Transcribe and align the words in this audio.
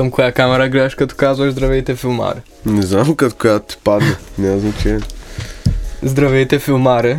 Към 0.00 0.10
коя 0.10 0.32
камера 0.32 0.68
гледаш, 0.68 0.94
като 0.94 1.14
казваш 1.16 1.52
здравейте 1.52 1.94
филмари? 1.94 2.38
Не 2.66 2.82
знам 2.82 3.14
като 3.14 3.36
която 3.36 3.66
ти 3.66 3.76
падне. 3.84 4.16
Няма 4.38 4.58
значение. 4.58 5.00
Здравейте 6.02 6.58
филмари. 6.58 7.18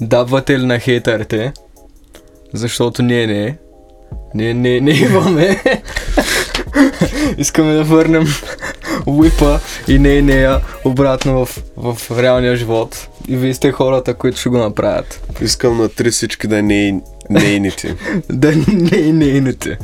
Дабвате 0.00 0.58
ли 0.58 0.66
на 0.66 0.78
хейтерите? 0.78 1.52
Защото 2.54 3.02
ние 3.02 3.26
не. 3.26 3.58
Ние 4.34 4.54
не, 4.54 4.80
не 4.80 4.90
имаме. 4.90 5.62
Искаме 7.38 7.72
да 7.72 7.84
върнем 7.84 8.26
Уипа 9.06 9.58
и 9.88 9.98
не 9.98 10.22
нея 10.22 10.60
обратно 10.84 11.46
в, 11.46 11.62
в 11.76 12.22
реалния 12.22 12.56
живот. 12.56 13.08
И 13.28 13.36
вие 13.36 13.54
сте 13.54 13.72
хората, 13.72 14.14
които 14.14 14.38
ще 14.40 14.48
го 14.48 14.58
направят. 14.58 15.34
Искам 15.40 15.76
на 15.76 15.88
три 15.88 16.10
всички 16.10 16.46
да 16.46 16.62
не 16.62 16.88
е 16.88 17.00
нейните. 17.30 17.96
Да 18.30 18.52
не 18.68 19.12
нейните. 19.12 19.78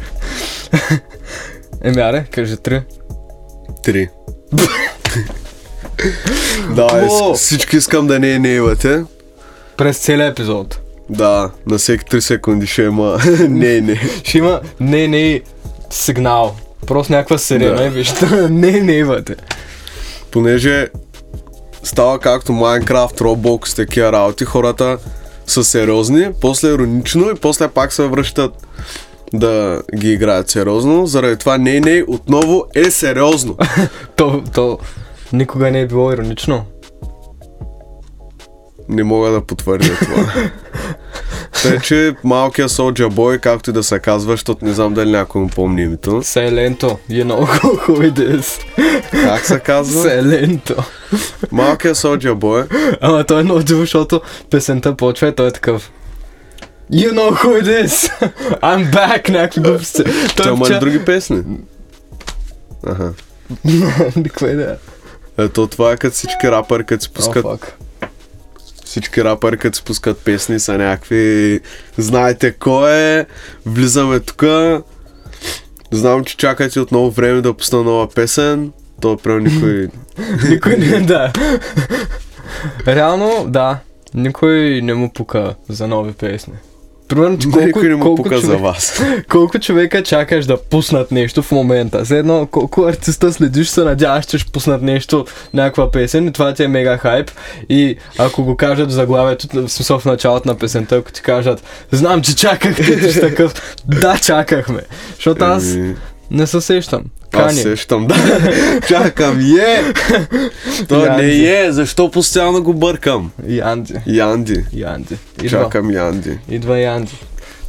Еми, 1.82 2.00
аре, 2.00 2.24
кажи 2.24 2.56
три. 2.56 2.82
Три. 3.84 4.08
да, 6.70 6.86
ис- 6.86 7.34
всички 7.34 7.76
искам 7.76 8.06
да 8.06 8.18
не 8.18 8.30
е 8.30 8.38
нейвате. 8.38 9.04
През 9.76 9.98
целия 9.98 10.26
епизод. 10.26 10.80
Да, 11.10 11.50
на 11.66 11.78
всеки 11.78 12.04
3 12.06 12.20
секунди 12.20 12.66
ще 12.66 12.82
има 12.82 13.18
не, 13.40 13.80
не. 13.80 14.00
Ще 14.24 14.38
има 14.38 14.60
не, 14.80 15.08
не 15.08 15.40
сигнал. 15.90 16.54
Просто 16.86 17.12
някаква 17.12 17.38
сирена 17.38 17.76
Да. 17.76 17.84
и 17.84 17.90
вижте, 17.90 18.26
не, 18.50 18.70
не 18.72 18.92
имате. 18.92 19.36
Понеже 20.30 20.88
става 21.82 22.18
както 22.18 22.52
Minecraft, 22.52 23.20
Roblox, 23.20 23.76
такива 23.76 24.12
работи, 24.12 24.44
хората 24.44 24.98
са 25.46 25.64
сериозни, 25.64 26.28
после 26.40 26.68
иронично 26.68 27.30
и 27.30 27.34
после 27.34 27.68
пак 27.68 27.92
се 27.92 28.02
връщат 28.02 28.66
да 29.34 29.82
ги 29.96 30.12
играят 30.12 30.50
сериозно. 30.50 31.06
Заради 31.06 31.36
това 31.36 31.58
не, 31.58 31.80
не, 31.80 32.04
отново 32.08 32.64
е 32.74 32.90
сериозно. 32.90 33.56
То, 34.16 34.42
то 34.54 34.78
никога 35.32 35.70
не 35.70 35.80
е 35.80 35.86
било 35.86 36.12
иронично. 36.12 36.64
Не 38.88 39.04
мога 39.04 39.30
да 39.30 39.40
потвърдя 39.40 39.96
това. 40.00 40.32
Тъй, 41.62 41.80
че 41.80 42.14
малкият 42.24 42.70
Soldier 42.70 43.08
Boy, 43.08 43.40
както 43.40 43.70
и 43.70 43.72
да 43.72 43.82
се 43.82 43.98
казва, 43.98 44.32
защото 44.32 44.64
не 44.64 44.72
знам 44.72 44.94
дали 44.94 45.10
някой 45.10 45.40
му 45.40 45.48
помни 45.48 45.82
името. 45.82 46.22
Селенто, 46.22 46.98
you 47.10 47.24
know 47.24 47.44
who 47.86 48.12
it 48.12 48.36
is. 48.36 48.60
Как 49.10 49.46
се 49.46 49.58
казва? 49.58 50.02
Селенто. 50.02 50.74
Малкият 51.52 51.96
Soldier 51.96 52.34
Boy. 52.34 52.96
Ама 53.00 53.24
той 53.24 53.40
е 53.40 53.44
много 53.44 53.60
защото 53.66 54.20
песента 54.50 54.96
почва 54.96 55.28
и 55.28 55.34
той 55.34 55.48
е 55.48 55.52
такъв. 55.52 55.90
You 56.90 57.12
know 57.12 57.30
who 57.32 57.62
it 57.62 57.84
is! 57.84 58.10
I'm 58.62 58.92
back! 58.92 59.28
Някакви 59.28 59.60
глупости. 59.60 60.02
Той 60.36 60.52
има 60.52 60.68
ли 60.70 60.78
други 60.78 61.04
песни? 61.04 61.42
Аха. 62.86 63.12
Никаква 64.16 64.50
идея. 64.50 64.76
Ето 65.38 65.66
това 65.66 65.92
е 65.92 65.96
като 65.96 66.14
всички 66.14 66.50
рапъри, 66.50 66.84
като 66.84 67.04
си 67.04 67.10
пускат 67.10 67.44
Oh, 67.44 67.58
fuck. 67.58 67.72
Всички 68.84 69.24
рапъри, 69.24 69.56
като 69.58 69.76
си 69.76 69.84
пускат 69.84 70.18
песни, 70.18 70.60
са 70.60 70.78
някакви... 70.78 71.60
Знаете 71.98 72.52
кой 72.52 72.92
е, 72.92 73.26
влизаме 73.66 74.20
тук. 74.20 74.44
Знам, 75.90 76.24
че 76.24 76.36
чакате 76.36 76.80
отново 76.80 77.10
време 77.10 77.40
да 77.40 77.54
пусна 77.54 77.82
нова 77.82 78.08
песен. 78.08 78.72
То 79.00 79.16
прям 79.16 79.44
никой... 79.44 79.88
Никой 80.48 80.76
не 80.76 81.00
да. 81.00 81.32
Реално, 82.86 83.46
да. 83.48 83.78
Никой 84.14 84.80
не 84.82 84.94
му 84.94 85.12
пука 85.12 85.54
за 85.68 85.88
нови 85.88 86.12
песни. 86.12 86.54
Примерно, 87.08 87.38
че 87.38 87.50
колко, 87.50 87.82
не 87.82 88.00
колко, 88.00 88.22
пука 88.22 88.38
за 88.38 88.46
човек, 88.46 88.60
вас. 88.60 89.02
колко 89.28 89.58
човека 89.58 90.02
чакаш 90.02 90.46
да 90.46 90.56
пуснат 90.56 91.10
нещо 91.10 91.42
в 91.42 91.52
момента. 91.52 92.04
За 92.04 92.16
едно, 92.16 92.46
колко 92.46 92.82
артиста 92.82 93.32
следиш, 93.32 93.68
се 93.68 93.84
надяваш, 93.84 94.26
че 94.26 94.38
ще 94.38 94.52
пуснат 94.52 94.82
нещо, 94.82 95.24
някаква 95.54 95.90
песен 95.90 96.26
и 96.26 96.32
това 96.32 96.54
ти 96.54 96.64
е 96.64 96.68
мега 96.68 96.98
хайп. 96.98 97.30
И 97.68 97.96
ако 98.18 98.44
го 98.44 98.56
кажат 98.56 98.88
в 98.88 98.92
заглавието, 98.92 99.46
в 99.52 99.68
смисъл 99.68 99.98
в 99.98 100.04
началото 100.04 100.48
на 100.48 100.54
песента, 100.54 100.96
ако 100.96 101.12
ти 101.12 101.22
кажат, 101.22 101.62
знам, 101.92 102.22
че 102.22 102.36
чакахте, 102.36 103.00
ти 103.00 103.20
такъв, 103.20 103.76
да, 103.86 104.18
чакахме. 104.18 104.80
Защото 105.14 105.44
аз 105.44 105.74
Еми, 105.74 105.96
не 106.30 106.46
се 106.46 106.60
сещам. 106.60 107.02
Аз 107.38 107.56
сещам, 107.56 108.06
да. 108.06 108.16
Чакам, 108.88 109.40
е! 109.40 109.92
То 110.88 111.16
не 111.16 111.60
е, 111.60 111.72
защо 111.72 112.10
постоянно 112.10 112.62
го 112.62 112.74
бъркам? 112.74 113.30
Янди. 113.48 113.94
Янди. 114.06 114.64
Янди. 114.72 115.16
Идва. 115.42 115.48
Чакам 115.48 115.90
Янди. 115.90 116.38
Идва 116.48 116.78
Янди. 116.78 117.16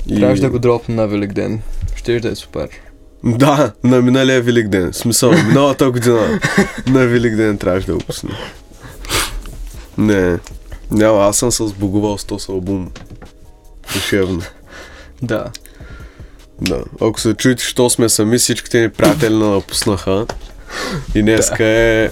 И... 0.07 0.15
Трябваше 0.15 0.41
да 0.41 0.49
го 0.49 0.59
дропна 0.59 0.95
на 0.95 1.07
Великден. 1.07 1.61
Ще 1.95 2.19
да 2.19 2.29
е 2.29 2.35
супер. 2.35 2.69
Да, 3.23 3.71
на 3.83 4.01
миналия 4.01 4.41
Велик 4.41 4.67
ден. 4.67 4.93
Смисъл, 4.93 5.31
миналата 5.31 5.91
година 5.91 6.39
на 6.87 7.07
Велик 7.07 7.35
ден 7.35 7.57
трябваше 7.57 7.87
да 7.87 7.93
го 7.93 7.99
пусна. 7.99 8.29
Не, 9.97 10.37
няма, 10.91 11.19
аз 11.25 11.37
съм 11.37 11.51
се 11.51 11.67
сбогувал 11.67 12.17
с 12.17 12.25
този 12.25 12.51
албум. 12.51 12.91
Душевно. 13.93 14.41
Да. 15.21 15.45
Да. 16.61 16.83
Ако 17.01 17.19
се 17.19 17.33
чуете, 17.33 17.63
що 17.63 17.89
сме 17.89 18.09
сами, 18.09 18.37
всичките 18.37 18.81
ни 18.81 18.89
приятели 18.89 19.33
на 19.33 19.49
напуснаха. 19.49 20.25
И 21.15 21.21
днеска 21.21 21.63
е 21.65 22.09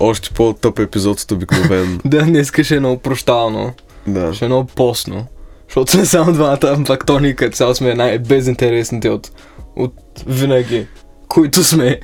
още 0.00 0.30
по-тъп 0.30 0.78
епизод 0.78 1.20
от 1.20 1.30
обикновен. 1.30 2.00
Да, 2.04 2.22
днеска 2.22 2.64
ще 2.64 2.76
е 2.76 2.80
много 2.80 2.98
прощално. 2.98 3.72
Да. 4.06 4.34
Ще 4.34 4.44
е 4.44 4.48
много 4.48 4.66
постно. 4.66 5.26
Защото 5.68 5.92
сме 5.92 6.06
само 6.06 6.32
двамата 6.32 6.76
бактони, 6.78 7.36
като 7.36 7.56
цяло 7.56 7.74
сме 7.74 7.94
най-безинтересните 7.94 9.08
от, 9.08 9.30
от 9.76 9.94
винаги. 10.26 10.86
Които 11.28 11.64
сме. 11.64 12.00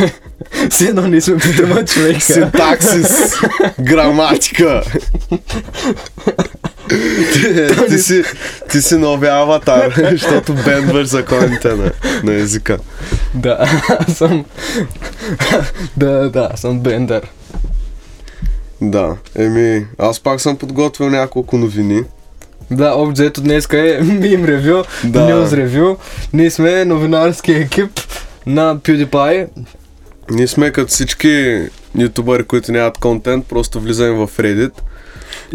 Все 0.70 0.84
едно 0.84 1.02
ние 1.02 1.20
сме 1.20 1.36
петима 1.38 1.84
човека. 1.84 2.20
Синтаксис, 2.20 3.34
граматика. 3.80 4.82
Ти, 7.32 7.86
ти, 7.88 7.98
си, 7.98 8.22
ти 8.70 8.82
си 8.82 8.96
новия 8.96 9.34
аватар, 9.34 9.94
защото 10.10 10.54
бендваш 10.54 11.06
законите 11.06 11.68
на, 11.68 11.90
на 12.24 12.34
езика. 12.34 12.78
Да, 13.34 13.68
аз 13.98 14.16
съм... 14.16 14.44
да, 15.96 16.30
да, 16.30 16.50
съм 16.56 16.80
бендър. 16.80 17.22
Да, 18.80 19.16
еми, 19.36 19.86
аз 19.98 20.20
пак 20.20 20.40
съм 20.40 20.56
подготвил 20.56 21.10
няколко 21.10 21.58
новини. 21.58 22.02
Да, 22.70 22.92
общо 22.94 23.12
взето 23.12 23.40
днеска 23.40 23.78
е 23.78 24.00
мим 24.02 24.44
ревю, 24.44 24.82
Да. 25.04 25.20
news 25.20 25.56
ревю. 25.56 25.96
Ние 26.32 26.50
сме 26.50 26.84
новинарски 26.84 27.52
екип 27.52 28.00
на 28.46 28.76
PewDiePie. 28.76 29.46
Ние 30.30 30.46
сме 30.46 30.70
като 30.70 30.88
всички 30.88 31.60
ютубъри, 31.98 32.44
които 32.44 32.72
нямат 32.72 32.98
контент, 32.98 33.46
просто 33.46 33.80
влизаме 33.80 34.10
в 34.10 34.30
Reddit, 34.38 34.72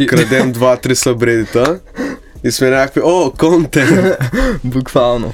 крадем 0.06 0.52
два-три 0.52 0.96
събредита 0.96 1.80
и 2.44 2.52
сме 2.52 2.70
някакви, 2.70 3.02
о, 3.04 3.32
контент! 3.38 4.16
буквално. 4.64 5.34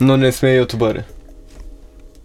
Но 0.00 0.16
не 0.16 0.32
сме 0.32 0.54
ютубъри. 0.54 1.02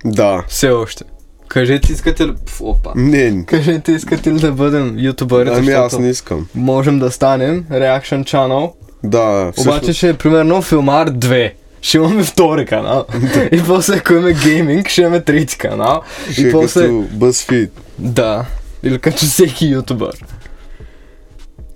Да. 0.05 0.43
Все 0.47 0.69
още. 0.69 1.03
Кажете, 1.47 1.91
искате 1.93 2.27
ли... 2.27 2.33
Опа. 2.59 2.91
Не, 2.95 3.45
Кажете, 3.45 3.91
искате 3.91 4.31
ли 4.33 4.39
да 4.39 4.51
бъдем 4.51 4.95
ютубъри, 4.99 5.49
ами 5.53 5.71
аз 5.71 5.99
не 5.99 6.09
искам. 6.09 6.47
можем 6.55 6.99
да 6.99 7.11
станем 7.11 7.63
Reaction 7.63 8.23
Channel. 8.23 8.71
Да, 9.03 9.51
всъщност, 9.51 9.77
Обаче 9.77 9.93
ще 9.93 10.09
е 10.09 10.13
примерно 10.13 10.61
Филмар 10.61 11.09
2. 11.09 11.51
Ще 11.81 11.97
имаме 11.97 12.23
втори 12.23 12.65
канал. 12.65 13.05
и 13.51 13.63
после 13.67 13.95
ако 13.95 14.13
имаме 14.13 14.33
гейминг, 14.33 14.89
ще 14.89 15.01
имаме 15.01 15.21
трети 15.21 15.57
канал. 15.57 16.01
ще 16.31 16.41
и 16.41 16.47
е 16.47 16.51
после... 16.51 16.81
като 16.81 16.93
BuzzFeed. 16.93 17.69
Да. 17.99 18.45
Или 18.83 18.99
като 18.99 19.17
всеки 19.17 19.65
ютубър. 19.65 20.25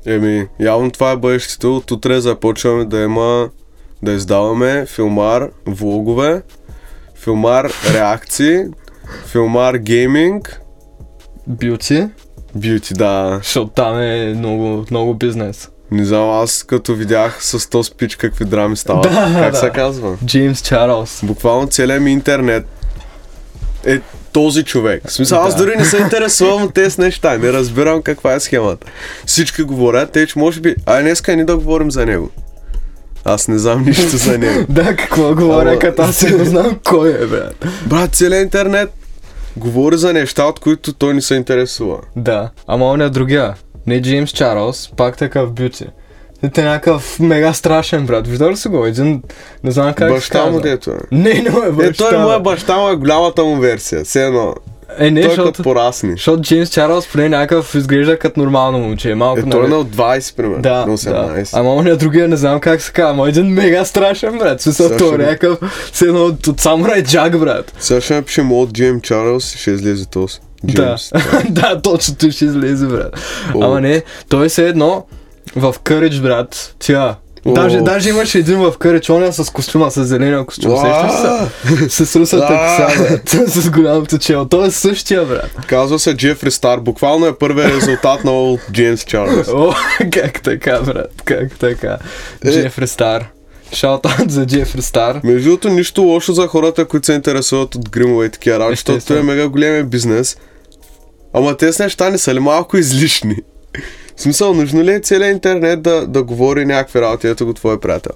Еми, 0.05 0.47
явно 0.59 0.91
това 0.91 1.11
е 1.11 1.17
бъдещето. 1.17 1.77
От 1.77 1.91
утре 1.91 2.21
започваме 2.21 2.85
да 2.85 2.99
има, 2.99 3.49
да 4.03 4.11
издаваме 4.11 4.85
филмар 4.85 5.49
влогове, 5.65 6.41
филмар 7.15 7.71
реакции, 7.93 8.63
филмар 9.25 9.75
гейминг, 9.75 10.61
Бюти. 11.47 12.07
бюти, 12.55 12.93
да. 12.93 13.39
Защото 13.43 13.71
там 13.71 13.99
е 13.99 14.33
много, 14.37 14.85
много 14.91 15.13
бизнес. 15.13 15.69
Не 15.91 16.05
знам, 16.05 16.29
аз 16.29 16.63
като 16.63 16.95
видях 16.95 17.45
с 17.45 17.69
този 17.69 17.87
спич 17.87 18.15
какви 18.15 18.45
драми 18.45 18.77
стават. 18.77 19.03
Да, 19.03 19.31
как 19.39 19.51
да. 19.51 19.57
се 19.57 19.69
казва? 19.69 20.17
Джеймс 20.25 20.61
Чарлз. 20.61 21.19
Буквално 21.23 21.67
целият 21.67 22.03
ми 22.03 22.11
интернет 22.11 22.65
е 23.85 23.99
този 24.31 24.63
човек. 24.63 25.01
В 25.05 25.11
смисъл, 25.11 25.39
аз 25.39 25.55
Да. 25.55 25.63
дори 25.63 25.75
не 25.77 25.85
се 25.85 25.97
интересувам 25.99 26.63
от 26.63 26.73
тези 26.73 27.01
неща. 27.01 27.37
Не 27.37 27.53
разбирам 27.53 28.01
каква 28.01 28.33
е 28.33 28.39
схемата. 28.39 28.87
Всички 29.25 29.61
говорят, 29.61 30.11
те 30.11 30.27
че 30.27 30.39
може 30.39 30.59
би... 30.59 30.75
Ай, 30.85 31.01
днеска 31.01 31.35
ни 31.35 31.45
да 31.45 31.57
говорим 31.57 31.91
за 31.91 32.05
него. 32.05 32.29
Аз 33.25 33.47
не 33.47 33.57
знам 33.57 33.83
нищо 33.83 34.17
за 34.17 34.37
него. 34.37 34.65
Да, 34.69 34.95
какво 34.95 35.35
говоря, 35.35 35.69
Ама- 35.69 35.79
като 35.79 36.01
аз 36.01 36.21
не 36.21 36.45
знам 36.45 36.79
кой 36.83 37.09
е, 37.13 37.25
бе. 37.25 37.41
Брат, 37.85 38.15
целият 38.15 38.43
интернет 38.43 38.89
говори 39.57 39.97
за 39.97 40.13
неща, 40.13 40.43
от 40.43 40.59
които 40.59 40.93
той 40.93 41.13
не 41.13 41.21
се 41.21 41.35
интересува. 41.35 41.97
Да, 42.15 42.49
ама 42.67 42.85
он 42.85 43.01
е 43.01 43.09
другия. 43.09 43.53
Не 43.87 44.01
Джеймс 44.01 44.29
Чарлз, 44.29 44.89
пак 44.97 45.17
такъв 45.17 45.51
бюти. 45.51 45.85
Те 46.53 46.61
е 46.61 46.65
някакъв 46.65 47.19
мега 47.19 47.53
страшен 47.53 48.05
брат. 48.05 48.27
Виждал 48.27 48.49
ли 48.51 48.57
си 48.57 48.67
го? 48.67 48.85
Един, 48.85 49.21
не 49.63 49.71
знам 49.71 49.93
как 49.93 50.09
се 50.09 50.13
Баща 50.15 50.45
му 50.45 50.59
дето 50.59 50.91
е. 50.91 50.95
Не, 51.11 51.33
не 51.33 51.39
е 51.39 51.67
Е, 51.67 51.71
баща. 51.71 52.09
той 52.09 52.17
му 52.17 52.31
е 52.31 52.39
баща 52.39 52.77
му 52.77 52.89
е 52.89 52.95
голямата 52.95 53.43
му 53.43 53.55
версия. 53.55 54.03
Все 54.03 54.25
едно. 54.25 54.55
Е, 54.97 55.11
не, 55.11 55.21
той 55.21 55.29
като 55.29 55.41
защото, 55.41 55.63
порасни. 55.63 56.11
защото 56.11 56.41
Джеймс 56.41 56.69
Чарлз 56.69 57.07
поне 57.07 57.29
някакъв 57.29 57.75
изглежда 57.75 58.19
като 58.19 58.39
нормално 58.39 58.79
момче. 58.79 59.15
Малко 59.15 59.39
Е, 59.39 59.49
той 59.49 59.59
е 59.59 59.61
нали? 59.61 59.71
на 59.71 59.77
от 59.77 59.87
20, 59.87 60.35
примерно. 60.35 60.61
Да, 60.61 60.73
на 60.75 60.85
да. 60.85 60.91
18. 60.91 61.49
Ама 61.53 61.75
оня 61.75 61.95
другия 61.97 62.27
не 62.27 62.35
знам 62.37 62.59
как 62.59 62.81
се 62.81 62.91
казва. 62.91 63.09
Ама 63.11 63.29
един 63.29 63.45
мега 63.45 63.85
страшен 63.85 64.37
брат. 64.37 64.61
Смисъл, 64.61 64.87
Също 64.87 65.05
той 65.05 65.15
е 65.15 65.17
някакъв, 65.17 65.89
все 65.93 66.05
едно 66.05 66.25
от, 66.25 66.47
от 66.47 66.59
Самурай 66.59 67.03
Джак, 67.03 67.39
брат. 67.39 67.73
Сега 67.79 68.01
ще 68.01 68.13
напишем 68.13 68.51
от 68.51 68.73
Джейм 68.73 69.01
Чарлз 69.01 69.55
и 69.55 69.57
ще 69.57 69.71
излезе 69.71 70.05
този. 70.05 70.39
Джеймс. 70.67 71.11
Да, 71.49 71.75
да, 71.75 71.81
точно 71.81 72.15
той 72.15 72.31
ще 72.31 72.45
излезе, 72.45 72.85
брат. 72.85 73.19
Ама 73.61 73.81
не, 73.81 74.03
той 74.29 74.45
е 74.45 74.49
все 74.49 74.67
едно 74.67 75.05
в 75.55 75.75
Кърич, 75.83 76.19
брат. 76.19 76.75
Тя. 76.79 77.15
Даже, 77.45 77.81
даже 77.81 78.09
имаше 78.09 78.37
един 78.37 78.59
в 78.59 78.77
Кърич, 78.77 79.09
оня 79.09 79.33
с 79.33 79.51
костюма, 79.51 79.91
с 79.91 80.05
зеления 80.05 80.45
костюм. 80.45 80.77
Сещаш 80.77 81.11
се? 81.89 82.05
С 82.05 82.15
русата 82.15 82.47
коса, 82.47 83.03
брат. 83.03 83.49
С 83.49 83.69
голямото 83.69 84.17
чело. 84.17 84.45
Той 84.45 84.67
е 84.67 84.71
същия, 84.71 85.25
брат. 85.25 85.51
Казва 85.67 85.99
се 85.99 86.17
Джефри 86.17 86.51
Стар. 86.51 86.79
Буквално 86.79 87.25
е 87.25 87.37
първият 87.37 87.71
резултат 87.71 88.23
на 88.23 88.31
Олд 88.31 88.59
Джеймс 88.71 89.03
Чарлз. 89.03 89.47
О, 89.53 89.73
как 90.11 90.41
така, 90.41 90.81
брат? 90.81 91.21
Как 91.25 91.57
така? 91.59 91.97
Е. 92.45 92.51
Джефри 92.51 92.87
Стар. 92.87 93.25
Шаутаут 93.73 94.31
за 94.31 94.45
Джефри 94.45 94.81
Стар. 94.81 95.19
Между 95.23 95.49
другото, 95.49 95.69
нищо 95.69 96.01
лошо 96.01 96.33
за 96.33 96.47
хората, 96.47 96.85
които 96.85 97.05
се 97.05 97.13
интересуват 97.13 97.75
от 97.75 97.89
гримове 97.89 98.25
и 98.25 98.29
такива 98.29 98.59
работи, 98.59 98.83
защото 98.87 99.19
е 99.19 99.23
мега 99.23 99.47
големия 99.47 99.83
бизнес. 99.83 100.37
Ама 101.33 101.57
тези 101.57 101.83
неща 101.83 102.09
не 102.09 102.17
са 102.17 102.33
ли 102.33 102.39
малко 102.39 102.77
излишни? 102.77 103.35
В 104.19 104.21
смисъл, 104.21 104.53
нужно 104.53 104.83
ли 104.83 104.91
е 104.91 104.99
целият 104.99 105.33
интернет 105.33 105.81
да, 105.81 106.07
да 106.07 106.23
говори 106.23 106.65
някакви 106.65 107.01
работи, 107.01 107.27
ето 107.27 107.45
го 107.45 107.53
твой 107.53 107.79
приятел? 107.79 108.11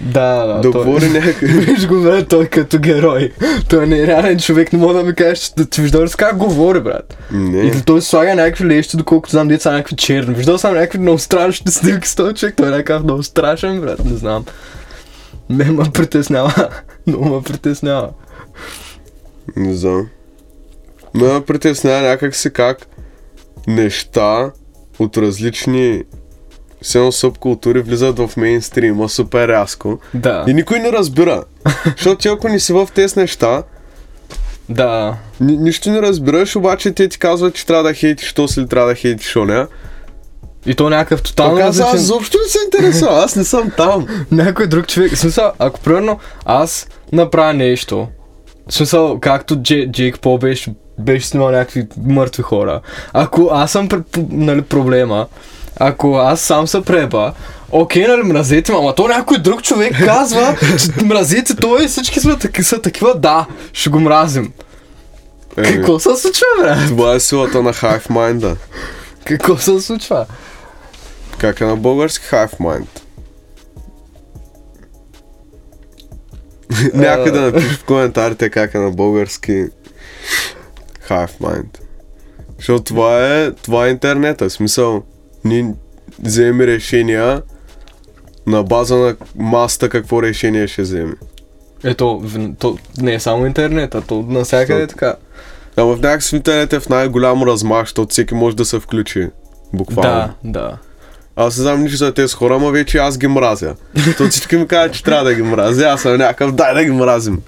Да, 0.00 0.46
да, 0.46 0.60
Да 0.60 0.70
той... 0.70 0.84
говори 0.84 1.08
някакви... 1.08 1.46
Виж 1.46 1.86
го, 1.86 2.02
брат, 2.02 2.28
той 2.28 2.46
като 2.46 2.78
герой. 2.78 3.32
Той 3.68 3.86
не 3.86 3.98
е 3.98 4.06
реален 4.06 4.38
човек, 4.38 4.72
не 4.72 4.78
мога 4.78 4.94
да 4.94 5.02
ми 5.02 5.14
кажеш, 5.14 5.38
че 5.38 5.66
ти 5.70 5.80
виждал 5.80 6.06
как 6.16 6.36
говори, 6.36 6.80
брат? 6.80 7.18
И 7.32 7.36
Не. 7.36 7.82
той 7.82 8.02
слага 8.02 8.34
някакви 8.34 8.64
лещи, 8.64 8.96
доколкото 8.96 9.30
знам, 9.30 9.48
деца 9.48 9.72
някакви 9.72 9.96
черни. 9.96 10.34
Виждал 10.34 10.58
съм 10.58 10.74
някакви 10.74 10.98
много 10.98 11.18
страшни 11.18 11.70
снимки 11.72 12.08
с 12.08 12.14
този 12.14 12.34
човек. 12.34 12.54
Той 12.56 12.66
е 12.66 12.70
някакъв 12.70 13.02
много 13.02 13.22
страшен, 13.22 13.80
брат. 13.80 14.04
Не 14.04 14.16
знам. 14.16 14.44
Ме 15.50 15.64
ме 15.64 15.84
притеснява. 15.94 16.68
Много 17.06 17.24
ме 17.24 17.42
притеснява. 17.42 18.08
Не 19.56 19.74
знам. 19.74 20.08
Ме 21.14 21.40
притеснява 21.46 22.00
някак 22.00 22.36
си 22.36 22.52
как 22.52 22.86
неща 23.66 24.50
от 24.98 25.16
различни 25.16 26.02
все 26.82 27.12
субкултури 27.12 27.80
влизат 27.80 28.18
в 28.18 28.30
мейнстрима 28.36 29.08
супер 29.08 29.48
рязко. 29.48 29.98
Да. 30.14 30.44
И 30.48 30.54
никой 30.54 30.78
не 30.78 30.92
разбира. 30.92 31.44
Защото 31.96 32.16
ти 32.16 32.28
ако 32.28 32.48
не 32.48 32.60
си 32.60 32.72
в 32.72 32.88
тези 32.94 33.20
неща, 33.20 33.62
Да. 34.68 35.16
ни, 35.40 35.56
нищо 35.56 35.90
не 35.90 36.02
разбираш, 36.02 36.56
обаче 36.56 36.92
те 36.92 37.08
ти 37.08 37.18
казват, 37.18 37.54
че 37.54 37.66
трябва 37.66 37.82
да 37.82 37.94
хейтиш 37.94 38.32
то 38.32 38.46
или 38.58 38.68
трябва 38.68 38.88
да 38.88 38.94
хейтиш 38.94 39.36
оня. 39.36 39.66
И 40.66 40.74
то 40.74 40.90
някакъв 40.90 41.22
тотално 41.22 41.60
аз 41.60 41.66
различен... 41.66 41.96
изобщо 41.96 42.38
не 42.44 42.48
се 42.48 42.58
интересувам, 42.64 43.14
аз 43.14 43.36
не 43.36 43.44
съм 43.44 43.70
там. 43.76 44.06
Някой 44.30 44.66
друг 44.66 44.86
човек. 44.86 45.12
В 45.14 45.18
смисъл, 45.18 45.52
ако 45.58 45.80
примерно 45.80 46.18
аз 46.44 46.88
направя 47.12 47.54
нещо, 47.54 48.08
в 48.68 48.74
смисъл, 48.74 49.20
както 49.20 49.56
Джей, 49.56 49.90
Джейк 49.90 50.20
Пол 50.20 50.38
беше, 50.38 50.74
беше 50.98 51.26
снимал 51.26 51.50
някакви 51.50 51.86
мъртви 52.06 52.42
хора. 52.42 52.80
Ако 53.12 53.48
аз 53.52 53.70
съм 53.70 53.88
нали, 54.30 54.62
проблема, 54.62 55.26
ако 55.80 56.14
аз 56.14 56.40
сам 56.40 56.68
се 56.68 56.82
преба, 56.82 57.32
окей, 57.70 58.06
нали, 58.06 58.22
мразете, 58.22 58.72
ме, 58.72 58.78
ама 58.78 58.94
то 58.94 59.08
някой 59.08 59.38
друг 59.38 59.62
човек 59.62 59.92
казва, 60.04 60.56
че 60.78 61.04
мразите 61.04 61.56
той 61.56 61.84
и 61.84 61.88
всички 61.88 62.20
сме 62.20 62.38
таки, 62.38 62.62
са 62.62 62.82
такива, 62.82 63.14
да, 63.14 63.46
ще 63.72 63.90
го 63.90 64.00
мразим. 64.00 64.52
Еми, 65.56 65.76
Какво 65.76 65.98
се 65.98 66.16
случва, 66.16 66.46
брат? 66.60 66.88
това 66.88 67.14
е 67.14 67.20
силата 67.20 67.62
на 67.62 67.74
Hive 67.74 68.08
Mind. 68.08 68.56
Какво 69.24 69.56
се 69.56 69.80
случва? 69.80 70.26
Как 71.38 71.60
е 71.60 71.64
на 71.64 71.76
български 71.76 72.26
Hive 72.26 72.58
Mind? 72.60 72.86
Някой 76.94 77.32
да 77.32 77.40
напише 77.40 77.68
в 77.68 77.84
коментарите 77.84 78.50
как 78.50 78.74
е 78.74 78.78
на 78.78 78.90
български 78.90 79.64
Hive 81.08 81.40
Mind. 81.40 81.78
Защото 82.56 82.84
това 82.84 83.26
е, 83.26 83.52
това 83.52 83.86
е 83.86 83.90
интернета. 83.90 84.48
В 84.48 84.52
смисъл, 84.52 85.02
ние 85.44 85.74
вземем 86.22 86.60
решения 86.60 87.42
на 88.46 88.62
база 88.62 88.96
на 88.96 89.16
масата 89.36 89.88
какво 89.88 90.22
решение 90.22 90.68
ще 90.68 90.82
вземе. 90.82 91.14
Ето, 91.84 92.22
то 92.58 92.78
не 93.00 93.14
е 93.14 93.20
само 93.20 93.46
интернет, 93.46 93.94
а 93.94 94.00
то 94.00 94.24
навсякъде 94.28 94.82
е 94.82 94.86
така. 94.86 95.14
Ама 95.76 95.96
в 95.96 96.00
някакъв 96.00 96.32
интернет 96.32 96.72
е 96.72 96.80
в 96.80 96.88
най-голям 96.88 97.42
размах, 97.42 97.80
защото 97.80 98.12
всеки 98.12 98.34
може 98.34 98.56
да 98.56 98.64
се 98.64 98.80
включи. 98.80 99.28
Буквално. 99.72 100.34
Да, 100.44 100.60
да. 100.60 100.78
Аз 101.36 101.56
не 101.56 101.62
знам 101.62 101.82
нищо 101.82 101.96
за 101.96 102.14
тези 102.14 102.34
хора, 102.34 102.54
ама 102.54 102.70
вече 102.70 102.98
аз 102.98 103.18
ги 103.18 103.26
мразя. 103.26 103.74
То 104.18 104.28
всички 104.28 104.56
ми 104.56 104.66
казват, 104.66 104.94
че 104.94 105.04
трябва 105.04 105.24
да 105.24 105.34
ги 105.34 105.42
мразя. 105.42 105.84
Аз 105.84 106.02
съм 106.02 106.16
някакъв, 106.16 106.52
дай 106.52 106.74
да 106.74 106.84
ги 106.84 106.90
мразим. 106.90 107.42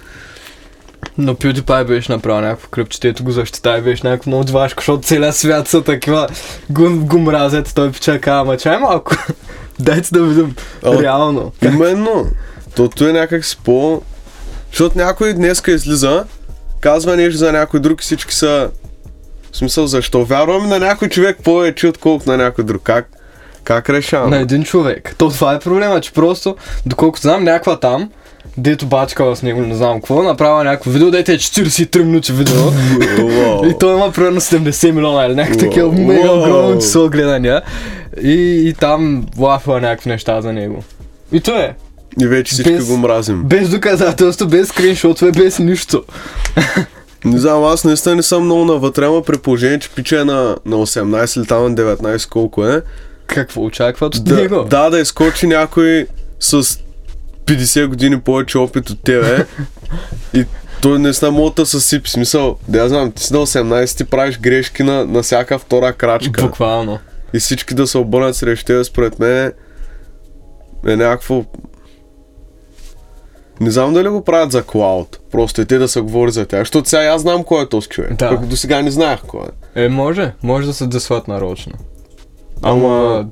Но 1.17 1.35
PewDiePie 1.35 1.87
беше 1.87 2.11
направил 2.11 2.41
някакво 2.41 2.69
кръпче, 2.69 3.07
ето 3.07 3.23
го 3.23 3.31
защита 3.31 3.77
и 3.77 3.81
беше 3.81 4.07
някакво 4.07 4.29
много 4.29 4.43
двашко, 4.43 4.81
защото 4.81 5.07
целият 5.07 5.35
свят 5.35 5.67
са 5.67 5.81
такива, 5.81 6.27
го 6.69 7.19
мразят, 7.19 7.71
той 7.75 7.91
пича 7.91 8.19
казва, 8.19 8.41
ама 8.41 8.57
чай 8.57 8.77
малко, 8.77 9.15
дайте 9.79 10.09
да 10.11 10.23
видим 10.23 10.55
А, 10.83 11.01
реално. 11.01 11.51
Именно. 11.61 12.25
Тото 12.75 13.07
е 13.07 13.13
някак 13.13 13.43
по... 13.63 14.01
Защото 14.69 14.97
някой 14.97 15.33
днеска 15.33 15.71
излиза, 15.71 16.25
казва 16.79 17.15
нещо 17.15 17.37
за 17.37 17.51
някой 17.51 17.79
друг 17.79 18.01
и 18.01 18.03
всички 18.03 18.35
са... 18.35 18.69
В 19.51 19.57
смисъл, 19.57 19.87
защо 19.87 20.25
вярваме 20.25 20.67
на 20.67 20.79
някой 20.79 21.09
човек 21.09 21.37
повече, 21.43 21.87
отколкото 21.87 22.29
на 22.29 22.37
някой 22.37 22.63
друг? 22.63 22.81
Как? 22.83 23.09
Как 23.63 23.89
решавам? 23.89 24.29
На 24.29 24.37
един 24.37 24.63
човек. 24.63 25.15
То 25.17 25.29
това 25.29 25.53
е 25.53 25.59
проблема, 25.59 26.01
че 26.01 26.13
просто, 26.13 26.55
доколкото 26.85 27.21
знам, 27.21 27.43
някаква 27.43 27.79
там, 27.79 28.09
дето 28.57 28.85
бачка 28.85 29.35
с 29.35 29.43
него, 29.43 29.61
не 29.61 29.75
знам 29.75 30.01
какво, 30.01 30.23
направила 30.23 30.63
някакво 30.63 30.91
видео, 30.91 31.11
дете 31.11 31.33
е 31.33 31.37
43 31.37 32.01
минути 32.01 32.31
видео. 32.31 32.55
И 33.65 33.75
той 33.79 33.93
има 33.93 34.11
примерно 34.11 34.41
70 34.41 34.91
милиона 34.91 35.25
или 35.25 35.35
някакви 35.35 35.57
такива 35.59 35.91
мега 35.91 36.31
огромно 36.31 36.79
число 36.79 37.09
гледания. 37.09 37.61
И, 38.23 38.31
и 38.65 38.73
там 38.73 39.25
лафва 39.39 39.81
някакви 39.81 40.09
неща 40.09 40.41
за 40.41 40.53
него. 40.53 40.83
И 41.31 41.39
то 41.41 41.55
е. 41.55 41.75
И 42.21 42.27
вече 42.27 42.53
всички 42.53 42.71
Без- 42.71 42.85
го 42.85 42.97
мразим. 42.97 43.43
Без 43.43 43.69
доказателство, 43.69 44.47
без 44.47 44.67
скриншотове, 44.67 45.31
без 45.31 45.59
нищо. 45.59 46.03
Не 47.25 47.39
знам, 47.39 47.63
аз 47.63 47.83
наистина 47.83 48.15
не 48.15 48.23
съм 48.23 48.43
много 48.43 48.65
навътре, 48.65 49.05
ама 49.05 49.21
при 49.21 49.37
положение, 49.37 49.79
че 49.79 49.89
пича 49.89 50.21
е 50.21 50.23
на, 50.23 50.55
на 50.65 50.75
18 50.77 51.37
или 51.39 51.47
там 51.47 51.63
на 51.63 51.71
19 51.71 52.29
колко 52.29 52.65
е. 52.65 52.81
Какво 53.27 53.61
очакват 53.61 54.15
от 54.15 54.23
Да, 54.23 54.35
него? 54.35 54.63
да, 54.63 54.89
да 54.89 54.99
изкочи 54.99 55.47
някой 55.47 56.07
с 56.39 56.79
50 57.51 57.87
години 57.87 58.19
повече 58.19 58.57
опит 58.57 58.89
от 58.89 59.03
тебе 59.03 59.45
и 60.33 60.45
той 60.81 60.99
не 60.99 61.13
сна 61.13 61.31
мога 61.31 61.51
да 61.51 61.65
съсипи. 61.65 62.09
Смисъл, 62.09 62.57
да 62.67 62.79
я 62.79 62.89
знам, 62.89 63.11
ти 63.11 63.23
си 63.23 63.33
на 63.33 63.39
18 63.39 63.97
ти 63.97 64.03
правиш 64.03 64.39
грешки 64.39 64.83
на, 64.83 65.05
на 65.05 65.21
всяка 65.23 65.59
втора 65.59 65.93
крачка. 65.93 66.41
Буквално. 66.41 66.99
И 67.33 67.39
всички 67.39 67.73
да 67.73 67.87
се 67.87 67.97
обърнат 67.97 68.35
срещу 68.35 68.65
тебе, 68.65 68.83
според 68.83 69.19
мен 69.19 69.45
е, 69.45 69.51
е 70.91 70.95
някакво... 70.95 71.43
Не 73.59 73.71
знам 73.71 73.93
дали 73.93 74.09
го 74.09 74.23
правят 74.23 74.51
за 74.51 74.63
клауд. 74.63 75.19
Просто 75.31 75.61
и 75.61 75.65
те 75.65 75.77
да 75.77 75.87
се 75.87 76.01
говори 76.01 76.31
за 76.31 76.45
тях. 76.45 76.59
Защото 76.61 76.89
сега 76.89 77.03
аз 77.03 77.21
знам 77.21 77.43
кой 77.43 77.63
е 77.63 77.69
този 77.69 77.87
човек. 77.87 78.13
Да. 78.13 78.29
Пък 78.29 78.45
до 78.45 78.55
сега 78.55 78.81
не 78.81 78.91
знаех 78.91 79.19
кой 79.27 79.45
е. 79.75 79.85
Е, 79.85 79.89
може. 79.89 80.33
Може 80.43 80.67
да 80.67 80.73
се 80.73 80.87
десват 80.87 81.27
нарочно. 81.27 81.73
Ама- 82.61 82.87
Ама, 82.87 83.27